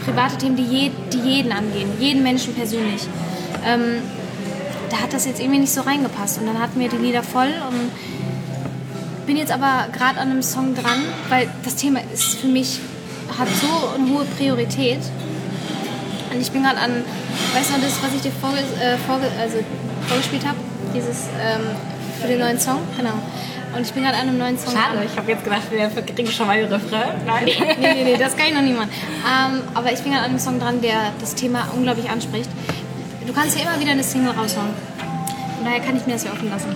Private 0.06 0.38
Themen, 0.38 0.56
die, 0.56 0.64
je, 0.64 0.92
die 1.12 1.18
jeden 1.18 1.52
angehen, 1.52 1.90
jeden 2.00 2.22
Menschen 2.22 2.54
persönlich. 2.54 3.02
Ähm, 3.66 4.02
da 4.90 4.98
hat 4.98 5.14
das 5.14 5.26
jetzt 5.26 5.40
irgendwie 5.40 5.60
nicht 5.60 5.74
so 5.74 5.82
reingepasst. 5.82 6.40
Und 6.40 6.48
dann 6.48 6.60
hatten 6.60 6.80
wir 6.80 6.90
die 6.90 6.98
Lieder 6.98 7.24
voll 7.24 7.52
und 7.70 7.92
bin 9.26 9.38
jetzt 9.38 9.52
aber 9.52 9.88
gerade 9.92 10.20
an 10.20 10.30
einem 10.30 10.44
Song 10.44 10.76
dran, 10.76 11.04
weil 11.30 11.48
das 11.64 11.76
Thema 11.76 12.00
ist 12.14 12.36
für 12.36 12.48
mich, 12.48 12.80
hat 13.38 13.48
so 13.50 13.96
eine 13.96 14.10
hohe 14.14 14.26
Priorität. 14.26 15.00
Und 16.32 16.42
ich 16.42 16.52
bin 16.52 16.64
gerade 16.64 16.78
an, 16.78 17.04
weißt 17.54 17.70
du 17.70 17.74
noch 17.74 17.84
das, 17.84 18.04
was 18.04 18.14
ich 18.14 18.22
dir 18.22 18.32
vorge 18.32 18.58
äh, 18.58 18.98
vorge 19.08 19.28
also 19.40 19.58
vorgespielt 20.08 20.46
habe? 20.46 20.58
Dieses 20.94 21.24
ähm, 21.42 21.62
für 22.22 22.28
den 22.28 22.40
neuen 22.40 22.60
Song? 22.60 22.80
Genau. 22.98 23.14
Und 23.76 23.82
ich 23.82 23.92
bin 23.92 24.04
gerade 24.04 24.16
an 24.16 24.30
einem 24.30 24.38
neuen 24.38 24.58
Song 24.58 24.74
dran. 24.74 25.04
ich 25.06 25.18
habe 25.18 25.32
jetzt 25.32 25.44
gedacht, 25.44 25.64
wir 25.70 25.90
kriegen 25.90 26.32
schon 26.32 26.48
mal 26.48 26.58
den 26.58 26.72
Refrain. 26.72 27.10
Nein. 27.26 27.46
nee, 27.80 27.94
nee, 27.94 28.04
nee, 28.06 28.18
das 28.18 28.38
kann 28.38 28.48
ich 28.48 28.54
noch 28.54 28.62
niemand. 28.62 28.90
Ähm, 28.92 29.62
aber 29.74 29.92
ich 29.92 30.00
bin 30.00 30.14
gerade 30.14 30.24
an 30.24 30.30
einem 30.30 30.40
Song 30.40 30.60
dran, 30.60 30.82
der 30.82 31.12
das 31.20 31.36
Thema 31.36 31.68
unglaublich 31.76 32.10
anspricht. 32.10 32.50
Du 33.26 33.34
kannst 33.34 33.58
ja 33.58 33.64
immer 33.70 33.80
wieder 33.80 33.92
eine 33.92 34.04
Single 34.04 34.32
raushauen. 34.32 34.74
Von 35.58 35.66
daher 35.66 35.80
kann 35.80 35.96
ich 35.98 36.06
mir 36.06 36.14
das 36.14 36.24
ja 36.24 36.32
offen 36.32 36.50
lassen. 36.50 36.76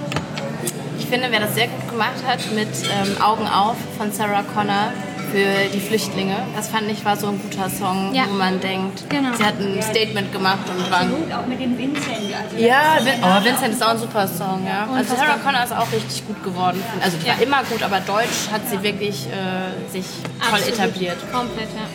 Ich 0.98 1.06
finde, 1.06 1.28
wer 1.32 1.40
das 1.40 1.56
sehr 1.56 1.68
gut 1.68 1.90
gemacht 1.90 2.24
hat 2.26 2.40
mit 2.54 2.68
ähm, 2.68 3.22
Augen 3.22 3.48
auf 3.48 3.76
von 3.98 4.12
Sarah 4.12 4.44
Connor 4.44 4.92
für 5.32 5.70
die 5.72 5.80
Flüchtlinge, 5.80 6.36
das 6.56 6.70
fand 6.70 6.90
ich 6.90 7.06
war 7.06 7.16
so 7.16 7.28
ein 7.28 7.40
guter 7.40 7.70
Song, 7.70 8.16
Ja. 8.16 8.24
wo 8.28 8.34
man 8.34 8.60
denkt, 8.60 9.08
Genau. 9.10 9.30
sie 9.38 9.44
hat 9.46 9.60
ein 9.60 9.80
Statement 9.84 10.32
gemacht 10.32 10.66
und 10.76 10.90
war 10.90 11.06
Gut, 11.06 11.32
auch 11.32 11.46
mit 11.46 11.60
dem 11.60 11.78
Vincent. 11.78 12.34
Also 12.34 12.58
Ja, 12.58 12.98
Vin 13.04 13.14
oh, 13.22 13.44
Vincent 13.46 13.74
ist 13.76 13.84
auch 13.84 13.90
ein 13.90 14.00
super 14.00 14.28
Song, 14.28 14.66
ja. 14.66 14.88
Also. 14.92 15.16
Sarah 15.16 15.38
Connor 15.38 15.64
ist 15.64 15.72
auch 15.74 15.92
richtig 15.92 16.26
gut 16.26 16.44
geworden. 16.44 16.82
Also 17.04 17.18
die 17.18 17.28
war 17.28 17.40
immer 17.42 17.64
gut, 17.66 17.84
aber 17.84 18.00
Deutsch 18.00 18.50
hat 18.52 18.62
sie 18.68 18.82
wirklich 18.82 19.28
äh, 19.28 19.92
sich 19.92 20.06
toll 20.42 20.50
Absolut. 20.60 20.80
etabliert. 20.80 21.18
Komplett, 21.32 21.70
ja. 21.76 21.86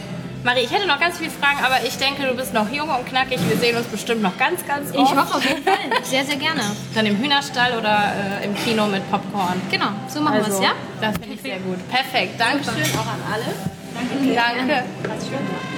Marie, 0.45 0.61
ich 0.61 0.71
hätte 0.71 0.87
noch 0.87 1.01
ganz 1.01 1.17
viele 1.17 1.31
Fragen, 1.31 1.65
aber 1.65 1.83
ich 1.87 1.97
denke, 1.97 2.27
du 2.27 2.35
bist 2.35 2.53
noch 2.53 2.71
jung 2.71 2.91
und 2.91 3.07
knackig. 3.07 3.39
Wir 3.49 3.57
sehen 3.57 3.77
uns 3.79 3.87
bestimmt 3.87 4.21
noch 4.21 4.37
ganz, 4.37 4.65
ganz 4.67 4.95
oft. 4.95 5.11
Ich 5.11 5.19
hoffe 5.19 5.37
auf 5.37 5.49
jeden 5.49 5.65
Fall. 5.65 5.75
Sehr, 6.03 6.23
sehr 6.23 6.37
gerne. 6.37 6.61
Dann 6.95 7.07
im 7.07 7.17
Hühnerstall 7.17 7.79
oder 7.79 8.13
äh, 8.43 8.45
im 8.45 8.55
Kino 8.55 8.87
mit 8.87 9.11
Popcorn. 9.11 9.61
Genau, 9.71 9.89
so 10.07 10.21
machen 10.21 10.41
wir 10.45 10.49
es, 10.49 10.61
ja? 10.61 10.73
Das 11.01 11.17
finde 11.17 11.35
ich 11.35 11.41
sehr 11.41 11.59
gut. 11.61 11.79
Perfekt. 11.89 12.39
Dankeschön 12.39 12.99
auch 12.99 13.07
an 13.07 13.23
alle. 13.33 14.35
Danke. 14.35 14.85
Danke. 15.03 15.74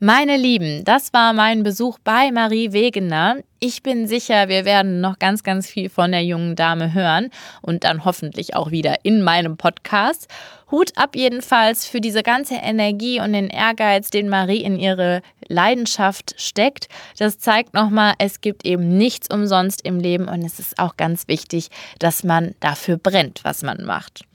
Meine 0.00 0.36
Lieben, 0.36 0.84
das 0.84 1.12
war 1.12 1.32
mein 1.32 1.64
Besuch 1.64 1.98
bei 2.04 2.30
Marie 2.30 2.72
Wegener. 2.72 3.38
Ich 3.58 3.82
bin 3.82 4.06
sicher, 4.06 4.48
wir 4.48 4.64
werden 4.64 5.00
noch 5.00 5.18
ganz, 5.18 5.42
ganz 5.42 5.66
viel 5.68 5.88
von 5.88 6.12
der 6.12 6.24
jungen 6.24 6.54
Dame 6.54 6.94
hören 6.94 7.30
und 7.62 7.82
dann 7.82 8.04
hoffentlich 8.04 8.54
auch 8.54 8.70
wieder 8.70 9.04
in 9.04 9.22
meinem 9.22 9.56
Podcast. 9.56 10.28
Hut 10.70 10.92
ab 10.96 11.16
jedenfalls 11.16 11.84
für 11.84 12.00
diese 12.00 12.22
ganze 12.22 12.54
Energie 12.54 13.20
und 13.20 13.32
den 13.32 13.48
Ehrgeiz, 13.48 14.10
den 14.10 14.28
Marie 14.28 14.62
in 14.62 14.78
ihre 14.78 15.20
Leidenschaft 15.48 16.36
steckt. 16.40 16.88
Das 17.18 17.40
zeigt 17.40 17.74
nochmal, 17.74 18.14
es 18.18 18.40
gibt 18.40 18.64
eben 18.64 18.96
nichts 18.98 19.28
umsonst 19.28 19.84
im 19.84 19.98
Leben 19.98 20.28
und 20.28 20.44
es 20.44 20.60
ist 20.60 20.78
auch 20.78 20.96
ganz 20.96 21.26
wichtig, 21.26 21.70
dass 21.98 22.22
man 22.22 22.54
dafür 22.60 22.98
brennt, 22.98 23.40
was 23.42 23.64
man 23.64 23.84
macht. 23.84 24.28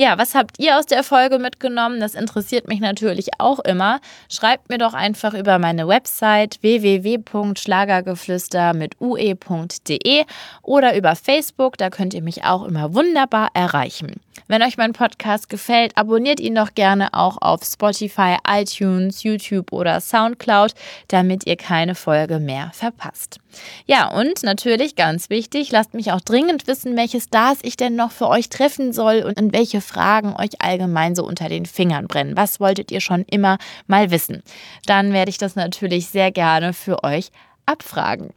Ja, 0.00 0.16
was 0.16 0.34
habt 0.34 0.58
ihr 0.58 0.78
aus 0.78 0.86
der 0.86 1.04
Folge 1.04 1.38
mitgenommen? 1.38 2.00
Das 2.00 2.14
interessiert 2.14 2.66
mich 2.66 2.80
natürlich 2.80 3.28
auch 3.36 3.58
immer. 3.58 4.00
Schreibt 4.30 4.70
mir 4.70 4.78
doch 4.78 4.94
einfach 4.94 5.34
über 5.34 5.58
meine 5.58 5.86
Website 5.88 6.56
www.schlagergeflüster 6.62 8.72
mit 8.72 8.98
ue.de 8.98 10.24
oder 10.62 10.96
über 10.96 11.14
Facebook, 11.16 11.76
da 11.76 11.90
könnt 11.90 12.14
ihr 12.14 12.22
mich 12.22 12.44
auch 12.44 12.64
immer 12.64 12.94
wunderbar 12.94 13.50
erreichen. 13.52 14.22
Wenn 14.48 14.62
euch 14.62 14.78
mein 14.78 14.94
Podcast 14.94 15.48
gefällt, 15.48 15.96
abonniert 15.96 16.40
ihn 16.40 16.56
doch 16.56 16.74
gerne 16.74 17.12
auch 17.12 17.38
auf 17.40 17.62
Spotify, 17.62 18.36
iTunes, 18.48 19.22
YouTube 19.22 19.70
oder 19.70 20.00
SoundCloud, 20.00 20.74
damit 21.08 21.46
ihr 21.46 21.56
keine 21.56 21.94
Folge 21.94 22.40
mehr 22.40 22.70
verpasst. 22.72 23.38
Ja, 23.86 24.08
und 24.08 24.42
natürlich 24.42 24.96
ganz 24.96 25.30
wichtig, 25.30 25.70
lasst 25.70 25.94
mich 25.94 26.10
auch 26.10 26.20
dringend 26.20 26.66
wissen, 26.66 26.96
welche 26.96 27.20
Stars 27.20 27.58
ich 27.62 27.76
denn 27.76 27.94
noch 27.94 28.10
für 28.10 28.28
euch 28.28 28.48
treffen 28.48 28.92
soll 28.92 29.22
und 29.22 29.38
in 29.38 29.52
welche 29.52 29.80
Fragen 29.90 30.34
euch 30.36 30.60
allgemein 30.60 31.16
so 31.16 31.24
unter 31.24 31.48
den 31.48 31.66
Fingern 31.66 32.06
brennen. 32.06 32.36
Was 32.36 32.60
wolltet 32.60 32.92
ihr 32.92 33.00
schon 33.00 33.24
immer 33.28 33.58
mal 33.88 34.10
wissen? 34.10 34.42
Dann 34.86 35.12
werde 35.12 35.30
ich 35.30 35.38
das 35.38 35.56
natürlich 35.56 36.06
sehr 36.08 36.30
gerne 36.30 36.72
für 36.72 37.02
euch 37.02 37.30
abfragen. 37.66 38.30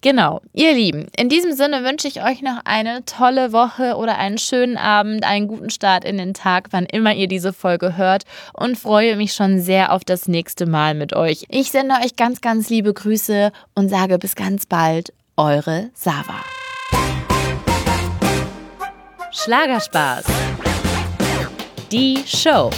Genau, 0.00 0.40
ihr 0.52 0.72
Lieben, 0.72 1.06
in 1.16 1.28
diesem 1.28 1.52
Sinne 1.52 1.84
wünsche 1.84 2.08
ich 2.08 2.22
euch 2.22 2.42
noch 2.42 2.60
eine 2.64 3.04
tolle 3.04 3.52
Woche 3.52 3.96
oder 3.96 4.18
einen 4.18 4.38
schönen 4.38 4.76
Abend, 4.76 5.24
einen 5.24 5.48
guten 5.48 5.70
Start 5.70 6.04
in 6.04 6.18
den 6.18 6.34
Tag, 6.34 6.68
wann 6.70 6.86
immer 6.86 7.14
ihr 7.14 7.28
diese 7.28 7.52
Folge 7.52 7.96
hört 7.96 8.24
und 8.54 8.78
freue 8.78 9.16
mich 9.16 9.34
schon 9.34 9.60
sehr 9.60 9.92
auf 9.92 10.04
das 10.04 10.28
nächste 10.28 10.66
Mal 10.66 10.94
mit 10.94 11.14
euch. 11.14 11.44
Ich 11.48 11.70
sende 11.70 11.94
euch 11.96 12.16
ganz, 12.16 12.40
ganz 12.40 12.70
liebe 12.70 12.92
Grüße 12.92 13.52
und 13.74 13.88
sage 13.88 14.18
bis 14.18 14.34
ganz 14.34 14.66
bald, 14.66 15.12
eure 15.36 15.90
Sava. 15.94 16.42
Schlagerspaß. 19.32 20.24
Die 21.90 22.22
Show. 22.24 22.70